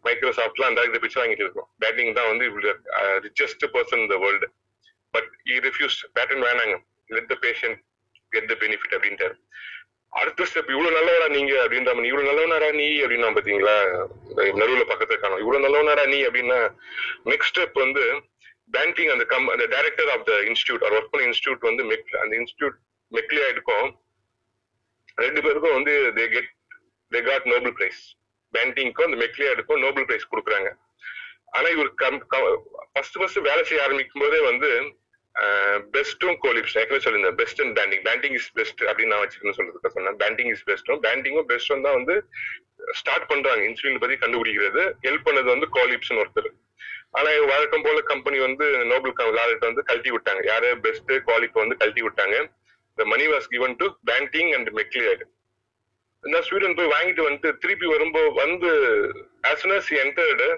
மைக்ரோசாஃப்ட்லாம் 0.08 0.72
அந்த 0.72 0.82
இடத்துல 0.86 1.22
வாங்கிட்டு 1.22 1.46
இருக்கோம். 1.46 1.68
பேட்டிங் 1.84 2.16
தான் 2.20 2.30
வந்து 2.32 2.46
ரிச்சஸ்ட் 3.28 3.66
பர்சன் 3.76 4.04
இந்த 4.06 4.18
world 4.24 4.50
but 5.14 5.30
he 5.54 5.58
refuse 5.68 5.98
patent 6.18 6.44
வேணாங்க. 6.48 6.76
Let 7.10 7.32
the 7.32 7.38
patient 7.46 7.80
get 8.36 8.50
the 8.52 8.56
benefit 8.64 8.96
அப்படின்ட்டாரு. 8.98 9.36
அடுத்த 10.14 10.46
ஸ்டெப் 10.50 10.72
இவ்வளவு 10.74 10.96
நல்லவரா 10.98 11.28
நீங்க 11.36 11.54
அப்படின்ற 11.64 11.92
மாதிரி 11.96 12.10
இவ்வளவு 12.12 12.30
நல்லவனாரா 12.30 12.70
நீ 12.80 12.88
அப்படின்னா 13.04 13.30
பாத்தீங்களா? 13.38 13.76
நடுவுல 14.62 14.84
பக்கத்துல 14.92 15.18
காணும். 15.24 15.42
இவ்வளவு 15.44 15.64
நல்லவனாரா 15.66 16.04
நீ 16.14 16.20
அப்படின்னா 16.28 16.60
நெக்ஸ்ட் 17.32 17.52
ஸ்டெப் 17.54 17.80
வந்து 17.86 18.04
பேங்கிங் 18.76 19.12
அந்த 19.14 19.26
கம் 19.32 19.48
அந்த 19.54 19.66
டைரக்டர் 19.74 20.12
ஆஃப் 20.14 20.26
த 20.30 20.34
இன்ஸ்டியூட் 20.50 20.84
அவர் 20.86 20.98
ஒர்க் 20.98 21.12
பண்ண 21.14 21.26
இன்ஸ்டியூட் 21.30 21.68
வந்து 21.70 21.84
மெக் 21.92 22.14
அந்த 22.24 22.34
இன்ஸ்டியூட் 22.42 22.78
மெக்லியா 23.12 23.48
இருக்கும் 23.54 23.88
ரெண்டு 25.24 25.40
பேருக்கும் 25.46 25.76
வந்து 25.78 25.94
they 26.18 26.26
get 26.36 26.52
they 27.12 27.22
got 27.30 27.48
Nobel 27.54 27.76
prize 27.80 28.02
பேண்டிங்க்கும் 28.54 29.08
அந்த 29.10 29.20
மெக்லியார்டுக்கும் 29.26 29.84
நோபல் 29.86 30.06
பிரைஸ் 30.10 30.32
கொடுக்குறாங்க. 30.32 30.70
ஆனா 31.58 31.68
இவர் 31.76 31.90
கம் 32.04 32.20
ஃபர்ஸ்ட் 32.94 33.18
ஃபர்ஸ்ட் 33.20 33.40
வேலை 33.50 33.64
செய்ய 33.70 33.86
ஆரம்பிக்கும் 33.86 34.24
போதே 34.26 34.40
வந்து 34.50 34.70
பெஸ்ட்டும் 35.92 36.38
கோலிப்ஸ். 36.40 36.78
ஏற்கனவே 36.78 37.04
சொல்லியிருந்தேன். 37.04 37.36
Best 37.36 37.62
and 37.62 37.80
Banting 37.80 38.04
Banting 38.08 38.34
is 38.34 38.52
best 38.52 38.84
அப்படின்னு 38.84 39.06
நான் 39.06 39.28
வச்சுக்கணும்னு 39.28 39.58
சொல்றதுக்கு 39.58 39.88
சொன்னேன். 39.88 40.18
பேண்டிங் 40.18 40.52
இஸ் 40.52 40.64
பெஸ்ட்டும் 40.70 41.02
பேண்டிங்கும் 41.08 41.50
பெஸ்ட்டும் 41.52 41.82
தான் 41.82 41.98
வந்து 42.00 42.26
ஸ்டார்ட் 42.92 43.28
பண்றாங்க. 43.28 43.64
இன்சுலின் 43.68 44.00
பத்தி 44.00 44.16
கண்டுபிடிக்கிறது. 44.16 44.84
ஹெல்ப் 45.02 45.28
பண்ணது 45.30 45.44
வந்து 45.44 45.68
கோலிப்ஸ்னு 45.74 46.22
ஒருத்தர். 46.24 46.52
ஆனா 47.12 47.30
வழக்கம் 47.46 47.82
போல 47.82 48.02
கம்பெனி 48.02 48.40
வந்து 48.40 48.86
நோபல் 48.86 49.14
லாரட் 49.40 49.70
வந்து 49.70 49.84
கழட்டி 49.84 50.12
விட்டாங்க. 50.12 50.46
யாரு? 50.46 50.80
பெஸ்ட் 50.80 51.12
குவாலிட்டி 51.12 51.60
வந்து 51.64 51.78
கழட்டி 51.78 52.02
விட்டாங்க. 52.02 52.52
The 52.96 53.06
money 53.06 53.28
was 53.28 53.48
given 53.50 53.76
to 53.76 53.88
Banting 54.12 54.52
and 54.56 54.70
Macleod 54.70 55.24
நான் 56.22 56.42
ஸ்வீடன் 56.42 56.76
போய் 56.76 56.92
வாங்கிட்டு 56.96 57.22
வந்துட்டு 57.28 57.58
திருப்பி 57.58 57.86
வரும்போது 57.86 58.32
வந்து 58.32 58.70
as 59.42 59.66
என்டர்டு 60.04 60.58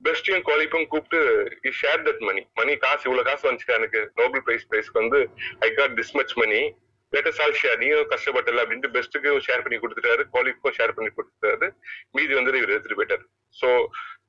பெஸ்டையும் 0.00 0.44
குவாலிப்பும் 0.48 0.88
கூப்பிட்டு 0.92 1.20
இ 1.68 1.70
ஷேர் 1.80 2.02
தட் 2.06 2.24
மணி 2.28 2.42
மணி 2.58 2.72
காசு 2.84 3.04
இவ்வளவு 3.08 3.28
காசு 3.28 3.44
வந்துச்சு 3.48 3.76
எனக்கு? 3.78 4.00
நோபல் 4.20 4.42
பிரைஸ் 4.46 4.66
பிரைஸ்க்கு 4.72 5.00
வந்து 5.02 5.20
I 5.66 5.70
got 5.78 5.94
this 6.00 6.14
much 6.18 6.34
money 6.42 6.60
latest 7.12 7.42
all 7.44 7.56
share 7.62 7.80
நீயும் 7.82 8.10
கஷ்டப்பட்டல 8.12 8.62
அப்படின்ட்டு 8.64 8.92
பெஸ்ட்டுக்கும் 8.96 9.42
ஷேர் 9.46 9.64
பண்ணி 9.64 9.78
கொடுத்துட்டாரு. 9.82 10.22
குவாலிப்புக்கும் 10.34 10.76
ஷேர் 10.78 10.94
பண்ணி 10.96 11.10
கொடுத்துட்டாரு. 11.16 11.66
மீதி 12.16 12.32
வந்து 12.38 12.60
இவர் 12.60 12.74
எடுத்துட்டு 12.74 12.98
போயிட்டாரு. 13.00 13.24
சோ 13.54 13.68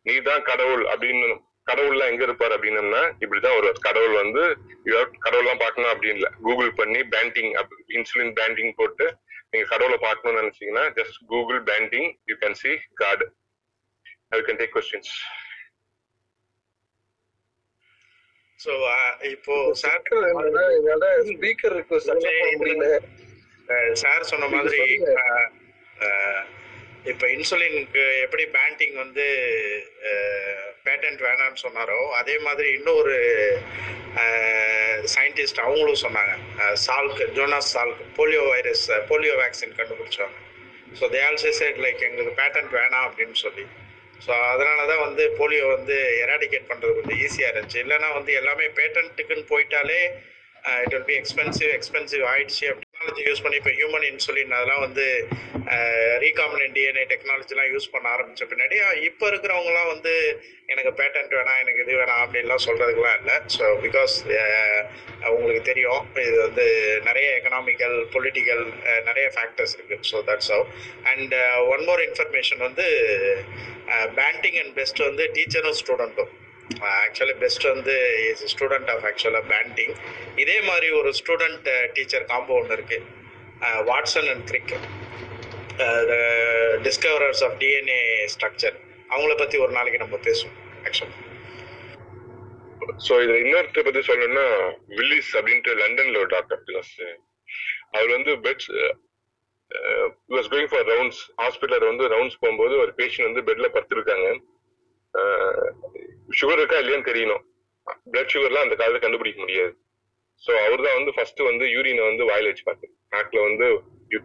நீ 0.08 0.16
தான் 0.30 0.44
கடவுள் 0.50 0.84
அப்படின்னு 0.94 1.30
கடவுள்லாம் 1.68 2.12
எங்க 2.12 2.24
இருப்பார் 2.28 2.54
அப்படின்னம்னா 2.56 3.02
இப்படிதான் 3.24 3.58
ஒரு 3.60 3.70
கடவுள் 3.88 4.14
வந்து 4.22 4.44
கடவுள்லாம் 5.26 5.64
பார்க்கணும் 5.64 5.92
அப்படின்னு 5.94 6.20
இல்ல. 6.20 6.30
கூகுள் 6.46 6.70
பண்ணி 6.80 7.00
பேண்டிங் 7.14 7.52
இன்சுலின் 7.98 8.36
பேண்டிங் 8.40 8.72
போட்டு 8.80 9.06
நீங்க 9.52 9.66
கடவுளை 9.74 9.98
பார்க்கணும்னு 10.06 10.42
நினைச்சீங்கன்னா 10.44 10.86
just 11.00 11.18
Google 11.34 11.60
Banting 11.72 12.08
you 12.32 12.38
can 12.44 12.58
see 12.62 12.72
God 13.02 13.26
I 14.30 14.40
can 14.48 14.62
take 14.62 14.74
questions 14.78 15.12
so 18.60 18.72
இப்போ 19.34 19.56
சார் 19.82 20.02
ஸ்பீக்கர் 21.32 21.76
சார் 24.04 24.30
சொன்ன 24.32 24.48
மாதிரி 24.56 24.82
இப்போ 27.12 27.26
இன்சுலினுக்கு 27.28 28.04
எப்படி 28.24 28.44
பேண்டிங் 28.56 28.96
வந்து 29.04 29.26
பேட்டன்ட் 30.88 31.22
வேணாம்னு 31.28 31.60
சொன்னாரோ 31.66 32.00
அதே 32.20 32.36
மாதிரி 32.40 32.70
இன்னொரு 32.72 33.16
சயின்டிஸ்ட் 35.16 35.64
அவங்களும் 35.66 36.04
சொன்னாங்க. 36.04 36.34
Salk 36.86 37.22
Jonas 37.38 37.72
Salk 37.76 38.02
polio 38.18 38.44
virus 38.54 38.86
polio 39.10 39.34
vaccine 39.42 39.78
கண்டுபிடிச்சாங்க 39.80 40.36
so 41.00 41.06
they 41.14 41.20
also 41.28 41.52
said 41.60 41.80
like 41.86 42.02
எங்களுக்கு 42.08 42.34
பேட்டன்ட் 42.42 42.74
வேணாம் 42.80 43.06
அப்படின்னு 43.10 43.38
சொல்லி. 43.46 43.66
ஸோ 44.26 44.32
அதனால 44.52 44.80
தான் 44.92 45.04
வந்து 45.06 45.24
போலியோ 45.40 45.66
வந்து 45.76 45.98
எராடிகேட் 46.24 46.70
பண்ணுறது 46.72 46.98
கொஞ்சம் 46.98 47.20
ஈஸியாக 47.26 47.52
இருந்துச்சு. 47.54 47.84
இல்லைன்னா 47.86 48.10
வந்து 48.20 48.34
எல்லாமே 48.42 48.68
பேட்டன்ட்டுக்குன்னு 48.80 49.52
போயிட்டாலே 49.54 50.02
it 50.84 50.94
will 50.94 51.10
be 51.12 51.18
expensive 51.22 51.72
expensive 51.78 52.24
ஆயிடுச்சு 52.32 52.68
டெக்னாலஜி 52.98 53.24
யூஸ் 53.28 53.42
பண்ணி 53.44 53.58
இப்போ 53.60 53.74
ஹியூமன் 53.80 54.06
இன்சுலின் 54.08 54.54
அதெல்லாம் 54.58 54.84
வந்து 54.86 55.06
ரீகாமினன்ட் 56.24 56.76
டிஎன்ஏ 56.78 57.04
டெக்னாலஜிலாம் 57.12 57.70
யூஸ் 57.74 57.92
பண்ண 57.94 58.08
ஆரம்பித்த 58.14 58.48
பின்னாடி 58.52 58.78
இப்போ 59.10 59.26
இருக்கிறவங்களாம் 59.32 59.92
வந்து 59.94 60.14
எனக்கு 60.74 60.92
பேட்டன்ட் 61.00 61.36
வேணாம் 61.38 61.62
எனக்கு 61.64 61.84
இது 61.84 62.00
வேணாம் 62.00 62.22
அப்படின்லாம் 62.24 62.66
சொல்கிறதுக்குலாம் 62.66 63.18
இல்லை. 63.20 63.36
ஸோ 63.58 63.66
பிகாஸ் 63.86 64.16
உங்களுக்கு 65.30 65.62
uh, 65.62 65.70
தெரியும் 65.70 66.02
இது 66.26 66.38
வந்து 66.46 66.66
நிறைய 67.10 67.28
எக்கனாமிக்கல் 67.38 67.96
பொலிட்டிக்கல் 68.16 68.64
uh, 68.90 69.00
நிறைய 69.10 69.28
ஃபேக்டர்ஸ் 69.36 69.76
இருக்குது 69.78 70.10
so 70.12 70.20
that's 70.30 70.52
how 70.56 70.66
and 71.14 71.36
one 71.74 71.86
more 71.90 72.04
information 72.08 72.64
வந்து 72.68 72.88
பேண்டிங் 74.18 74.58
அண்ட் 74.58 74.74
பெஸ்ட் 74.76 75.00
வந்து 75.00 75.24
டீச்சரும் 75.34 75.78
ஸ்டூடெண்ட்டும் 75.82 76.32
ஆக்சுவலி 76.98 77.36
பெஸ்ட் 77.40 77.64
வந்து 77.64 77.94
இஸ் 78.30 78.44
ஸ்டூடெண்ட் 78.54 78.90
ஆஃப் 78.90 79.06
ஆக்சுவலாக 79.06 79.46
பேண்டிங் 79.48 79.94
இதே 80.36 80.58
மாதிரி 80.62 80.90
ஒரு 80.92 81.12
ஸ்டூடெண்ட் 81.14 81.68
டீச்சர் 81.94 82.26
காம்போ 82.26 82.54
ஒன்று 82.54 82.74
இருக்கு. 82.74 82.98
Watson 83.90 84.30
and 84.30 84.46
Crick 84.50 84.74
discoverers 86.84 87.44
of 87.44 87.56
DNA 87.62 88.02
structure 88.34 88.78
அவங்கள 89.10 89.34
பற்றி 89.38 89.58
ஒரு 89.58 89.72
நாளைக்கு 89.72 90.00
நம்ம 90.00 90.20
பேசுவோம் 90.28 90.58
ஆக்சுவலாக 90.84 91.24
ஸோ 93.08 93.14
இதில் 93.24 93.42
இன்னொருத்தர் 93.44 93.88
பத்தி 93.88 94.02
சொல்லணும்னா 94.08 94.46
வில்லிஸ் 94.98 95.32
அப்படின்ட்டு 95.38 95.74
லண்டன்ல 95.82 96.18
ஒரு 96.18 96.32
டாக்டர் 96.36 96.62
பிளஸ் 96.68 96.94
அவர் 97.92 98.12
வந்து 98.16 98.32
pets 98.46 98.72
was 100.36 100.50
going 100.54 100.70
for 100.72 100.86
rounds 100.94 101.22
hospital 101.44 101.86
வந்து 101.90 102.06
ரவுண்ட்ஸ் 102.14 102.40
போகும்போது 102.44 102.74
ஒரு 102.84 102.92
பேஷண்ட் 103.00 103.28
வந்து 103.30 103.44
பெட்ல 103.50 103.70
படுத்திருக்காங்க. 103.76 104.30
Uh, 105.14 105.68
சுகர் 106.40 106.60
இருக்கா 106.62 106.80
இல்லையான்னு 106.82 107.10
தெரியணும். 107.10 107.44
பிளட் 108.14 108.32
சுகர்லாம் 108.34 108.66
அந்த 108.66 108.76
காலத்துல 108.80 109.02
கண்டுபிடிக்க 109.04 109.40
முடியாது. 109.44 109.72
ஸோ 110.44 110.52
அவர் 110.66 110.84
தான் 110.86 110.98
வந்து 110.98 111.12
ஃபர்ஸ்ட் 111.16 111.42
வந்து 111.50 111.66
யூரினை 111.76 112.04
வந்து 112.10 112.24
வாயில 112.30 112.50
வச்சு 112.52 112.66
பார்த்து 112.68 112.88
நாக்கில் 113.14 113.46
வந்து 113.48 113.68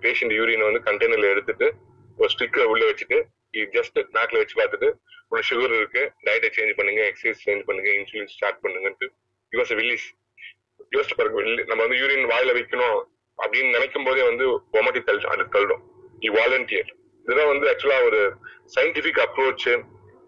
பேஷண்ட் 0.05 0.35
யூரினை 0.39 0.65
வந்து 0.69 0.83
கண்டெய்னர்ல 0.89 1.31
எடுத்துட்டு 1.35 1.67
ஒரு 2.19 2.31
ஸ்டிக்கை 2.35 2.65
உள்ள 2.73 2.83
வச்சுட்டு 2.91 3.19
ஜஸ்ட் 3.77 3.99
நாக்கில் 4.17 4.41
வச்சு 4.43 4.57
பார்த்துட்டு 4.61 4.89
உங்களுக்கு 5.25 5.51
சுகர் 5.51 5.77
இருக்கு 5.79 6.03
டயட்டை 6.27 6.51
சேஞ்ச் 6.57 6.77
பண்ணுங்க 6.79 7.03
எக்ஸசைஸ் 7.11 7.45
சேஞ்ச் 7.47 7.65
பண்ணுங்க 7.69 7.91
இன்சுலின் 7.99 8.31
ஸ்டார்ட் 8.35 8.61
பண்ணுங்கன்ட்டு. 8.65 9.09
யூஎஸ் 9.53 9.75
வில்லிஸ் 9.79 10.09
யோசிச்சு 10.97 11.17
பாருங்க 11.19 11.65
நம்ம 11.71 11.81
வந்து 11.85 12.01
யூரின் 12.03 12.31
வாயில 12.33 12.53
வைக்கணும். 12.59 13.01
அப்படின்னு 13.39 13.71
நினைக்கும் 13.71 14.05
போதே 14.05 14.23
வந்து 14.23 14.45
ஒமட்டி 14.73 15.01
தள்ளு 15.03 15.29
அது 15.29 15.49
தள்ளும். 15.49 15.83
இ 16.21 16.29
வாலண்டியர் 16.29 16.91
இதுதான் 17.27 17.51
வந்து 17.53 17.67
ஆக்சுவலா 17.73 17.99
ஒரு 18.05 18.21
சயின்டிபிக் 18.77 19.21
அப்ரோச் 19.27 19.67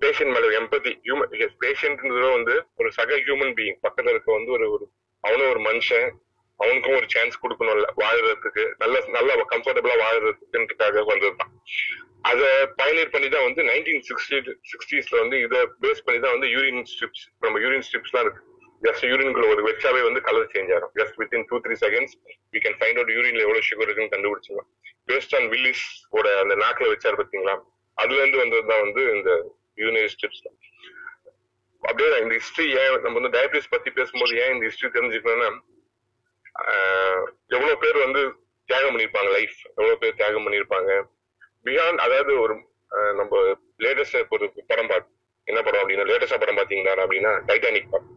பேஷண்ட் 0.02 0.32
மேல 0.34 0.46
எம்பதி 0.60 0.90
ஹியூமன் 1.04 1.32
பேஷண்ட்ன்றத 1.64 2.28
வந்து 2.32 2.54
ஒரு 2.76 2.88
சக 2.92 3.16
ஹியூமன் 3.16 3.54
பீயிங் 3.58 3.78
பக்கத்துல 3.82 4.12
இருக்க 4.14 4.30
வந்து 4.32 4.52
ஒரு 4.52 4.66
ஒரு 4.70 4.84
அவனும் 5.24 5.50
ஒரு 5.50 5.60
மனுஷன். 5.60 6.06
அவனுக்கும் 6.60 6.96
ஒரு 6.96 7.06
சான்ஸ் 7.08 7.40
கொடுக்கணும்ல 7.42 7.86
வாழறதுக்கு 8.02 8.64
நல்ல 8.78 8.96
நல்ல 9.08 9.46
கம்ஃபர்டபுளா 9.52 9.94
வாழறதுக்குன்றதுக்காக 10.02 11.02
வந்ததுதான். 11.04 11.52
அதை 12.22 12.48
பயனீர் 12.76 13.10
பண்ணி 13.10 13.28
தான் 13.28 13.42
வந்து 13.42 13.62
நைன்டீன் 13.62 14.04
சிக்ஸ்டி 14.08 14.36
சிக்ஸ்டீஸ்ல 14.70 15.16
வந்து 15.18 15.40
இதை 15.40 15.60
பேஸ் 15.82 16.04
பண்ணி 16.04 16.20
தான் 16.20 16.34
வந்து 16.38 16.48
யூரின் 16.54 16.86
ஸ்ட்ரிப்ஸ் 16.92 17.24
நம்ம 17.40 17.58
யூரின் 17.58 17.84
ஸ்ட்ரிப்ஸ்லாம் 17.88 18.24
இருக்கு. 18.26 18.42
ஜஸ்ட் 18.84 19.04
யூரின்குள்ள 19.10 19.46
ஒரு 19.48 19.62
வெச்சாவே 19.68 20.00
வந்து 20.02 20.20
கலர் 20.20 20.50
சேஞ்ச் 20.54 20.72
ஆகும் 20.76 20.92
just 21.00 21.16
within 21.20 21.46
two 21.50 21.56
three 21.64 21.74
seconds 21.84 22.14
we 22.54 22.60
can 22.64 22.76
find 22.80 22.98
out 23.00 23.12
யூரின்ல 23.16 23.44
எவ்வளவு 23.46 23.66
சுகர் 23.68 23.86
இருக்குன்னு 23.86 24.14
கண்டுபிடிச்சிடலாம். 24.14 24.68
பேஸ்ட் 25.08 25.34
ஆன் 25.38 25.48
வில்லிஸ் 25.52 25.84
ஓட 26.10 26.26
அந்த 26.42 26.54
நாக்கில் 26.54 26.92
வச்சாரு 26.92 27.18
பாத்தீங்களா? 27.20 27.54
அதுல 27.98 28.20
இருந்து 28.20 28.42
வந்ததுதான் 28.42 28.84
வந்து 28.86 29.02
இந்த 29.16 29.30
யூரினரி 29.78 30.10
ஸ்டெப்ஸ் 30.14 30.42
அப்படியே 31.82 32.18
இந்த 32.24 32.34
ஹிஸ்டரி 32.38 32.66
ஏன் 32.80 33.02
நம்ம 33.02 33.16
வந்து 33.18 33.32
டயபிட்டிஸ் 33.36 33.72
பத்தி 33.74 33.90
பேசும்போது 33.90 34.34
ஏன் 34.42 34.52
இந்த 34.54 34.64
ஹிஸ்டரி 34.68 34.90
தெரிஞ்சுக்கணும்னா 34.96 35.48
ஆஹ் 36.62 37.24
எவ்வளவு 37.48 37.78
பேர் 37.78 37.98
வந்து 38.04 38.20
தியாகம் 38.68 38.92
பண்ணியிருப்பாங்க 38.94 39.30
லைஃப் 39.30 39.56
எவ்வளவு 39.78 39.98
பேர் 39.98 40.18
தியாகம் 40.20 40.44
பண்ணியிருப்பாங்க 40.46 40.90
பியாண்ட் 41.66 42.02
அதாவது 42.06 42.32
ஒரு 42.40 42.54
நம்ம 43.14 43.40
லேட்டஸ்ட் 43.84 44.34
ஒரு 44.36 44.46
படம் 44.66 44.90
பார்த்து 44.92 45.10
என்ன 45.46 45.62
படம் 45.62 45.80
அப்படின்னா 45.82 46.06
லேட்டஸ்டா 46.10 46.38
படம் 46.38 46.58
பாத்தீங்கன்னா 46.58 47.04
அப்படின்னா 47.04 47.32
டைட்டானிக் 47.48 47.90
படம். 47.90 48.10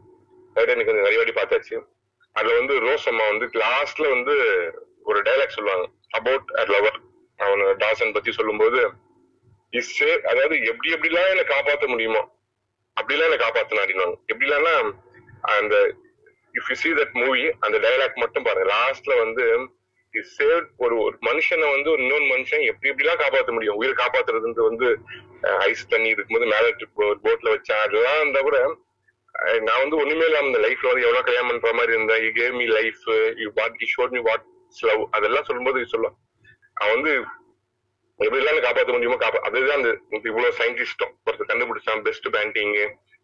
டைட்டானிக் 0.57 0.91
வந்து 0.91 1.01
நிறைய 1.01 1.19
வாட்டி 1.19 1.35
பார்த்தாச்சு. 1.39 1.75
அதுல 2.35 2.55
வந்து 2.59 2.73
ரோஸ் 2.85 3.07
அம்மா 3.11 3.25
வந்து 3.31 3.45
லாஸ்ட்ல 3.63 4.07
வந்து 4.15 4.33
ஒரு 5.09 5.19
டைலாக் 5.27 5.57
சொல்லுவாங்க. 5.57 5.85
அபவுட் 6.19 6.49
அ 6.61 6.65
லவர் 6.73 6.97
அவன் 7.39 7.63
டாசன் 7.83 8.15
பத்தி 8.15 8.31
சொல்லும்போது 8.31 8.79
இஸ் 9.73 9.93
அதாவது 10.31 10.55
எப்படி 10.71 10.89
எப்படிலாம் 10.95 11.31
என்னை 11.33 11.45
காப்பாற்ற 11.45 11.85
முடியுமோ 11.93 12.21
அப்படிலாம் 12.97 13.27
என்னை 13.29 13.39
காப்பாத்தணும் 13.41 13.83
அப்படின்னாங்க 13.83 14.15
எப்படிலாம்னா 14.33 14.75
அந்த 15.55 15.75
if 16.55 16.69
you 16.71 16.75
see 16.83 16.91
that 16.99 17.17
movie 17.21 17.43
அந்த 17.65 17.77
டைலாக் 17.85 18.21
மட்டும் 18.23 18.45
பாருங்க. 18.47 18.67
லாஸ்ட்ல 18.75 19.15
வந்து 19.23 19.43
இஸ் 20.13 20.33
சேவ் 20.39 20.61
ஒரு 20.83 20.95
ஒரு 21.05 21.15
மனுஷனை 21.27 21.67
வந்து 21.75 21.89
ஒரு 21.93 22.01
இன்னொரு 22.05 22.25
மனுஷன் 22.33 22.63
எப்படி 22.71 22.91
எப்படிலாம் 22.91 23.21
காப்பாற்ற 23.23 23.51
முடியும்? 23.51 23.79
உயிரை 23.81 23.95
காப்பாத்துறதுன்றது 23.97 24.69
வந்து 24.69 24.87
ஐஸ் 25.67 25.91
தண்ணி 25.93 26.09
இருக்கும்போது 26.15 26.47
மேல 26.53 26.65
போட்ல 27.25 27.53
வச்சா 27.55 27.75
அதெல்லாம் 27.85 28.21
இருந்தா 28.21 28.41
கூட 28.41 28.59
நான் 29.65 29.81
வந்து 29.83 29.97
ஒண்ணுமே 30.01 30.27
இல்லாம 30.29 30.49
இந்த 30.51 30.61
லைஃப்ல 30.67 30.89
வந்து 30.91 31.05
எவ்வளவு 31.07 31.25
கல்யாணம் 31.27 31.49
பண்ற 31.51 31.71
மாதிரி 31.79 31.95
இருந்தேன். 31.95 32.21
You 32.25 32.29
gave 32.39 32.53
me 32.61 32.67
life 32.77 33.03
you 33.41 33.49
what 33.59 33.75
you 33.81 33.89
showed 33.95 34.15
me 34.17 34.21
what 34.29 34.45
love 34.89 35.03
அதெல்லாம் 35.17 35.47
சொல்லும்போது 35.49 35.83
சொல்லலாம். 35.93 36.15
அவன் 36.81 36.95
வந்து 36.95 37.13
எப்படி 38.19 38.39
எல்லாம் 38.41 38.65
காப்பாற்ற 38.65 38.91
முடியுமோ 38.93 39.17
காப்பா 39.21 39.39
அதுதான் 39.47 39.79
அந்த 39.79 39.89
இவ்வளவு 40.31 40.55
சயின்டிஸ்டும் 40.59 41.13
ஒருத்தர் 41.27 41.49
கண்டுபிடிச்சான் 41.51 42.01
பெஸ்ட் 42.07 42.29
பேண்டிங் 42.35 42.73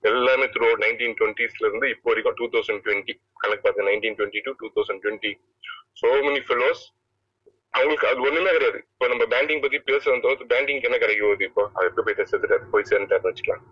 எல்லாமே 0.04 0.46
த்ரூ 0.56 0.68
நைன்டீன் 0.84 1.16
டுவெண்ட்டிஸ்ல 1.20 1.66
இருந்து 1.68 1.88
இப்போ 1.94 2.08
வரைக்கும் 2.12 2.36
டூ 2.40 2.48
தௌசண்ட் 2.56 2.82
டுவெண்ட்டி 2.86 3.14
கணக்கு 3.44 3.64
பார்த்து 3.66 3.88
nineteen 3.90 4.18
twenty 4.20 4.42
two 4.48 4.54
two 4.62 4.70
thousand 4.76 5.02
twenty 5.06 5.32
so 6.02 6.10
many 6.28 6.42
fellows 6.48 6.84
அவங்களுக்கு 7.78 8.08
அது 8.10 8.20
ஒண்ணுமே 8.28 8.52
கிடையாது. 8.56 8.80
இப்போ 8.94 9.06
நம்ம 9.12 9.24
பேண்டிங் 9.34 9.64
பத்தி 9.64 9.78
பேசுறது 9.90 10.24
தவிர்த்து 10.26 10.52
பேண்டிங் 10.54 10.84
என்ன 10.88 10.98
கிடைக்க 11.04 11.22
போகுது 11.26 11.46
இப்போ 11.50 11.64
அது 11.76 11.88
எப்படி 11.90 12.06
போய் 12.08 12.30
செத்துட்டாரு 12.32 12.66
போய் 12.74 12.90
சேர்ந்துட்டாருன்னு 12.92 13.32
வச்சுக்கலாம். 13.32 13.64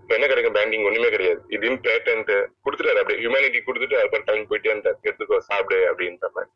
இப்போ 0.00 0.14
என்ன 0.18 0.28
கிடைக்கும்? 0.32 0.56
பேண்டிங் 0.58 0.86
ஒண்ணுமே 0.90 1.10
கிடையாது. 1.16 1.42
இது 1.56 1.74
பேட்டன்ட்டு 1.88 2.38
கொடுத்துட்டாரு. 2.64 3.02
அப்படியே 3.02 3.20
ஹியூமனிட்டி 3.24 3.60
கொடுத்துட்டு 3.68 3.98
அப்புறம் 4.04 4.26
டைம் 4.30 4.48
போயிட்டே 4.52 4.72
இருந்தார். 4.74 4.98
எடுத்துக்கோ 5.08 5.40
சாப்பிடு 5.50 5.80
அப்படின்ற 5.90 6.30
மாதிரி. 6.38 6.50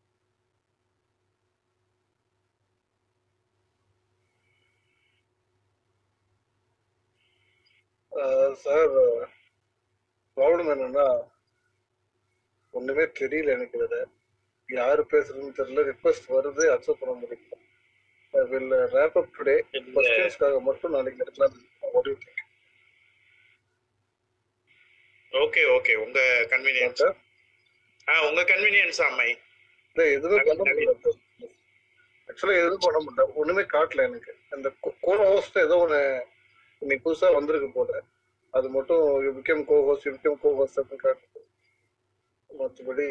சார் 8.65 8.93
ப்ராப்ளம் 10.37 10.71
என்னன்னா 10.75 11.07
ஒண்ணுமே 12.75 13.05
தெரியல 13.21 13.55
எனக்கு 13.57 13.77
வேற 13.83 13.95
யாரு 14.69 15.03
பேசுறதுன்னு 15.11 15.59
தெரியல. 15.59 15.83
ரிக்வஸ்ட் 15.91 16.29
வருது. 16.37 16.65
அக்செப்ட் 16.75 17.03
பண்ண 17.03 17.15
முடியல 17.21 17.61
வில் 18.35 18.73
ரேப் 18.95 19.19
அப் 19.21 19.35
டுடே. 19.37 19.57
கொஸ்டின்ஸ்க்காக 19.97 20.57
மட்டும் 20.69 20.95
நாளைக்கு 20.95 21.23
எடுக்கலாம்? 21.25 21.57
ஓகே 25.33 25.63
ஓகே 25.77 25.95
உங்க 26.05 26.21
கன்வீனியன்ஸ் 26.53 27.05
ஆ 28.09 28.15
உங்க 28.29 28.43
கன்வீனியன்ஸ் 28.51 29.01
அம்மை? 29.09 29.29
இல்ல 29.97 30.03
எதுவுமே 30.17 30.41
பண்ண 30.49 30.63
முடியல 30.71 30.95
ஆக்சுவலா 32.29 32.57
எதுவும் 32.63 32.85
பண்ண 32.87 32.99
முடியல. 33.05 33.25
ஒண்ணுமே 33.41 33.65
காட்டல 33.75 34.05
எனக்கு. 34.09 34.33
அந்த 34.57 34.69
கோன 35.07 35.19
ஹோஸ்ட் 35.33 35.59
ஏதோ 35.67 35.77
ஒண்ணு 35.85 36.01
இன்னைக்கு 36.83 37.05
புதுசா 37.07 37.29
வந்திருக்கு 37.39 37.71
போல. 37.79 37.91
அது 38.55 38.69
மட்டும் 38.77 39.03
விக்ரம் 39.37 39.65
கோ 39.71 39.77
ஹோஸ்ட் 39.89 40.09
விக்ரம் 40.09 40.41
கோ 40.45 40.51
ஹோஸ்ட் 40.59 40.81
அப்படின்னு 40.81 41.05
காட்டுது 41.07 41.34
மற்றபடி 42.59 43.07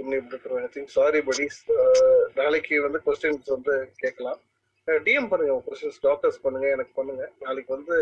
இன்னும் 0.00 0.28
இருக்கிற 0.30 0.68
சாரி 0.96 1.18
படிஸ் 1.28 1.60
நாளைக்கு 2.38 2.76
வந்து 2.86 3.00
கொஸ்டின்ஸ் 3.06 3.52
வந்து 3.54 3.74
கேட்கலாம். 4.02 4.40
டிஎம் 5.06 5.28
பண்ணுங்க 5.32 5.54
கொஸ்டின்ஸ் 5.66 6.00
டாக்டர்ஸ் 6.06 6.40
பண்ணுங்க 6.44 6.66
எனக்கு 6.76 6.92
பண்ணுங்க. 7.00 7.24
நாளைக்கு 7.44 7.70
வந்து 7.76 7.96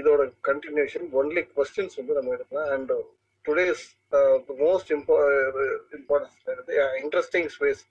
இதோட 0.00 0.22
கண்டினியூஷன் 0.48 1.06
ஒன்லி 1.20 1.42
கொஸ்டின்ஸ் 1.56 1.98
வந்து 2.00 2.16
நம்ம 2.18 2.34
எடுக்கலாம். 2.36 2.68
And 2.74 2.92
today's 3.44 3.84
most 4.64 4.90
importance 4.96 6.36
interesting 7.02 7.48
space 7.56 7.82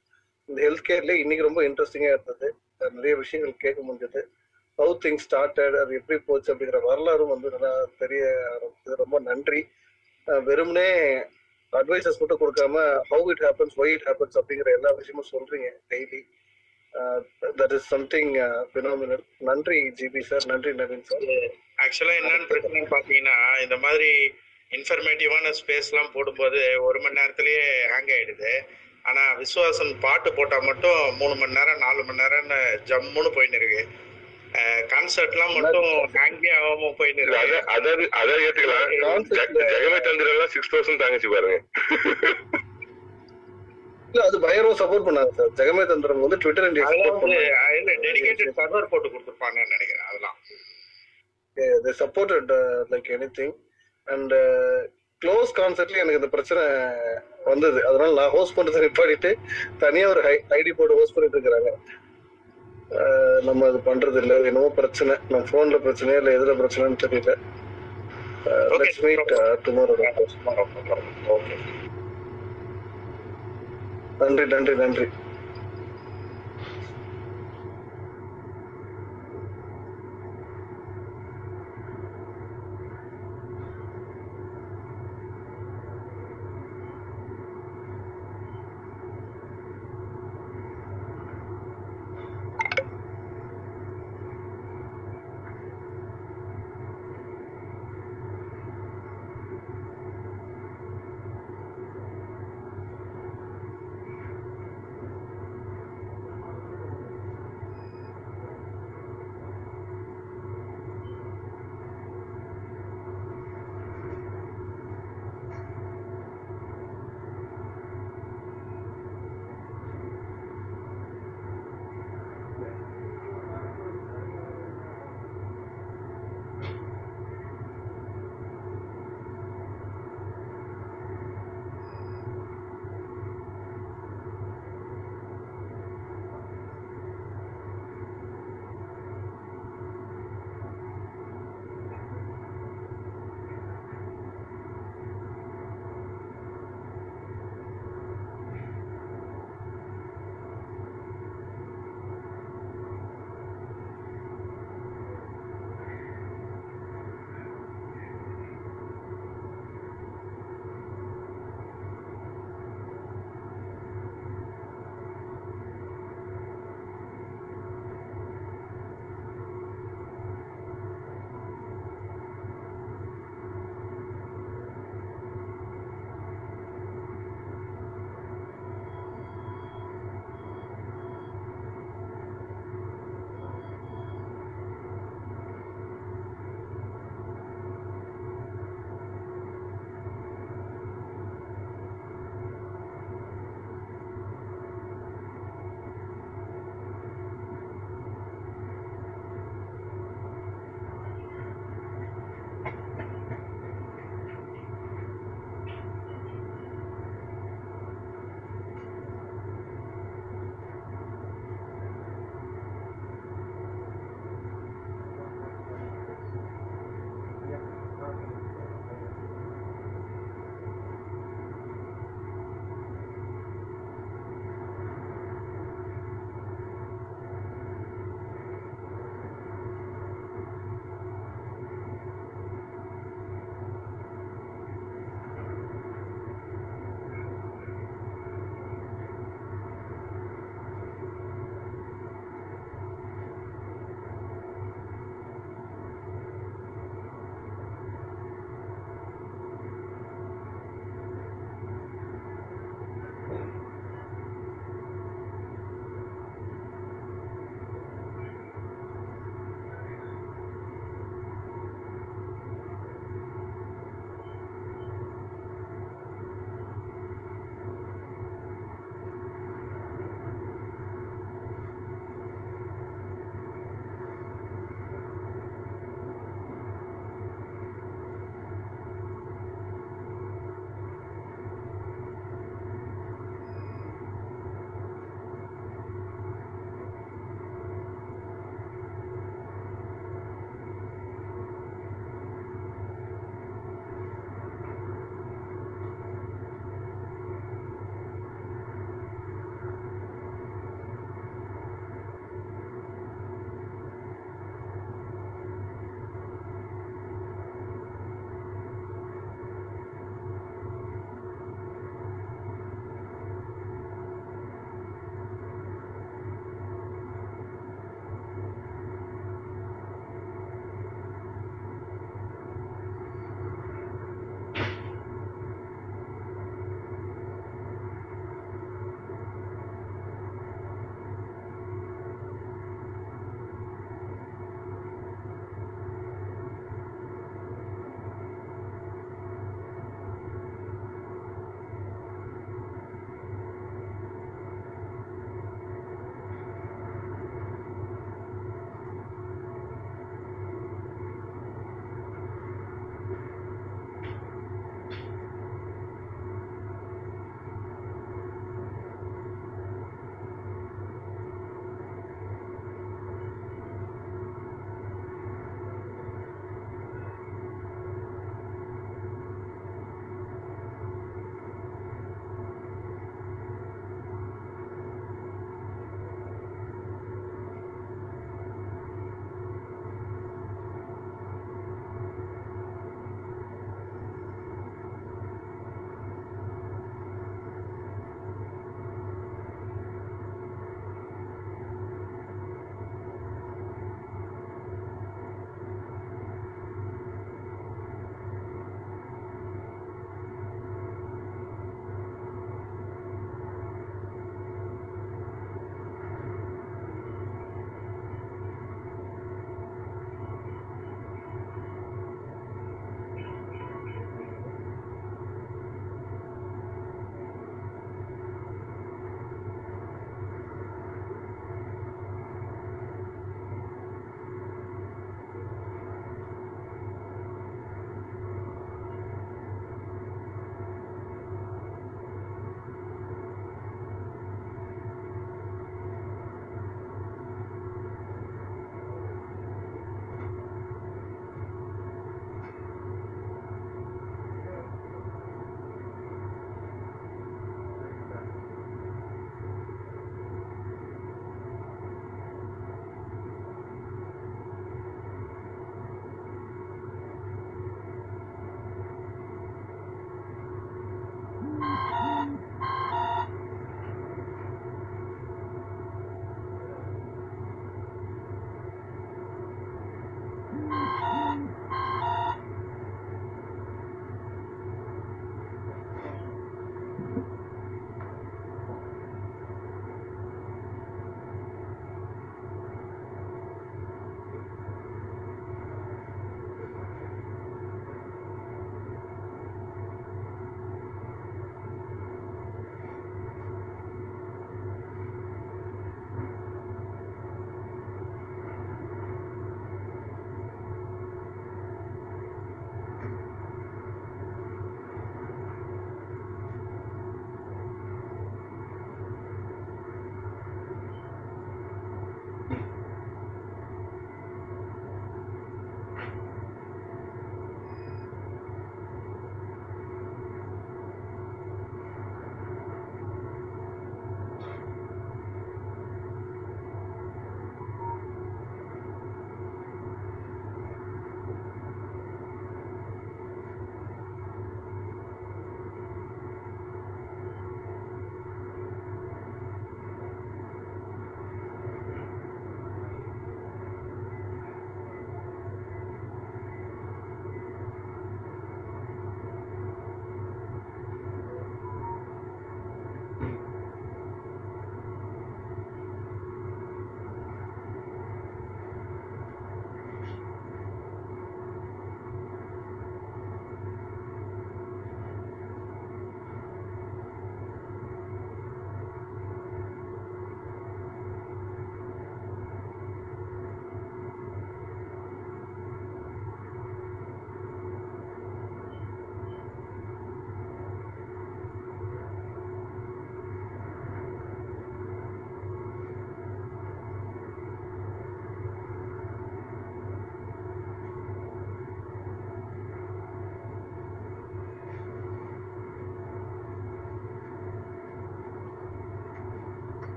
இந்த 0.50 0.60
ஹெல்த் 0.66 0.88
கேர்ல 0.90 1.16
இன்னைக்கு 1.24 1.48
ரொம்ப 1.48 1.62
இன்ட்ரெஸ்டிங்காக 1.70 2.16
இருந்தது. 2.16 2.48
நிறைய 2.98 3.16
விஷயங்கள் 3.24 3.62
கேட்க 3.64 3.80
முடிஞ்சது. 3.88 4.22
ஹவு 4.80 4.94
திங்ஸ் 5.04 5.26
ஸ்டார்டட் 5.28 5.78
அது 5.82 5.94
எப்படி 6.00 6.18
போச்சு 6.28 6.52
அப்படிங்கிற 6.54 6.80
வரலாறும் 6.90 7.34
வந்து 7.34 7.50
நல்லா 7.56 7.72
தெரிய 8.04 8.24
ஆரம்பிச்சது 8.54 9.02
ரொம்ப 9.04 9.18
நன்றி. 9.30 9.62
வெறுமனே 10.48 10.90
அட்வைசஸ் 11.74 12.20
மட்டும் 12.22 12.42
கொடுக்காம 12.42 12.84
how 13.12 13.32
it 13.34 13.44
happens 13.46 13.78
why 13.82 13.94
it 13.96 14.06
happens 14.10 14.38
அப்படிங்கிற 14.42 14.70
எல்லா 14.78 14.92
விஷயமும் 15.00 15.32
சொல்றீங்க 15.34 15.70
daily 15.94 16.22
that 17.60 17.74
is 17.78 17.90
something 17.94 18.34
phenomenal 18.76 19.24
நன்றி 19.50 19.80
ஜிபி 20.00 20.22
சார் 20.30 20.48
நன்றி 20.52 20.72
நவீன் 20.82 21.08
சார் 21.10 21.26
ஆக்சுவலா 21.86 22.16
என்னன்னு 22.22 22.50
பிரச்சனைன்னு 22.52 22.94
பாத்தீங்கன்னா 22.96 23.36
இந்த 23.66 23.78
மாதிரி 23.86 24.10
இன்ஃபர்மேட்டிவான 24.72 25.52
ஸ்பேஸ்லாம் 25.60 26.14
போடும்போது 26.16 26.60
ஒரு 26.88 26.98
மணி 27.04 27.20
நேரத்திலேயே 27.20 27.64
ஹேங் 27.94 28.12
ஆயிடுது. 28.18 28.52
ஆனா 29.06 29.24
விசுவாசம் 29.42 29.92
பாட்டு 30.04 30.30
போட்டா 30.38 30.58
மட்டும் 30.68 31.00
மூணு 31.20 31.36
மணி 31.40 31.58
நேரம் 31.58 31.84
நாலு 31.86 32.02
மணி 32.08 32.22
நேரம்னு 32.24 32.60
ஜம்முன்னு 32.90 33.30
போயின்னு 33.38 33.60
இருக்கு. 33.60 33.82
கான்சர்ட்லாம் 34.54 35.62
மட்டும் 35.62 35.84
ஹேங்கே 35.84 36.50
ஆகாம 36.62 36.92
அத- 36.92 37.08
இருக்கு. 37.08 37.66
அதாவது 37.66 38.10
அதை 38.12 38.36
ஏத்துக்கலாம். 38.36 38.98
ஜெகமே 39.52 40.02
தந்திரம் 40.02 40.28
எல்லாம் 40.28 40.48
சிக்ஸ் 40.48 40.76
தௌசண்ட் 40.76 40.78
தாங்கிச்சு 40.78 41.32
பாருங்க. 41.32 41.62
இல்ல 44.12 44.26
அது 44.26 44.40
பயங்கரமா 44.40 44.76
சப்போர்ட் 44.76 45.08
பண்ணாங்க 45.08 45.30
சார். 45.30 45.50
ஜெகமே 45.56 45.86
தந்திரம் 45.86 46.20
வந்து 46.20 46.38
ட்விட்டர் 46.38 46.68
இந்தியா 46.68 46.90
சப்போர்ட் 46.90 47.20
பண்ணாங்க. 47.20 47.78
இல்ல 47.78 47.94
டெடிகேட்டட் 47.94 48.52
சர்வர் 48.58 48.86
போட்டு 48.86 49.08
கொடுத்துருப்பாங்கன்னு 49.08 49.68
நினைக்கிறேன் 49.68 50.06
அதெல்லாம். 50.08 50.38
they 51.56 51.94
supported 52.00 52.56
uh, 52.56 52.84
like 52.92 53.10
anything. 53.10 53.54
And 54.06 54.34
close 55.26 55.52
கான்செர்ட்ல 55.56 55.92
எனக்கு 55.92 56.14
இந்த 56.14 56.28
பிரச்சனை 56.28 56.64
வந்தது. 57.44 57.88
அதனால 57.88 58.14
நான் 58.14 58.30
ஹோஸ்ட் 58.30 58.58
பண்றதை 58.58 58.90
நிப்பாடிட்டு 58.90 59.34
தனியா 59.78 60.10
ஒரு 60.10 60.44
ஐடி 60.50 60.72
போட்டு 60.72 60.96
ஹோஸ்ட் 60.96 61.14
பண்ணிட்டு 61.14 61.40
இருக்கிறாங்க. 61.40 61.98
நம்ம 63.44 63.66
அது 63.66 63.80
பண்றது 63.86 64.20
இல்ல 64.22 64.34
என்னமோ 64.42 64.70
பிரச்சனை 64.76 65.16
நம்ம 65.30 65.44
போன்ல 65.52 65.78
பிரச்சனையா 65.78 66.18
இல்ல 66.18 66.32
எதுல 66.32 66.56
பிரச்சனைன்னு 66.58 67.02
தெரியல 67.04 67.34
லெட்ஸ் 68.74 69.02
மீட் 69.04 69.34
டுமாரோ 69.64 69.96
நன்றி 74.20 74.46
நன்றி 74.48 74.76
நன்றி 74.76 75.08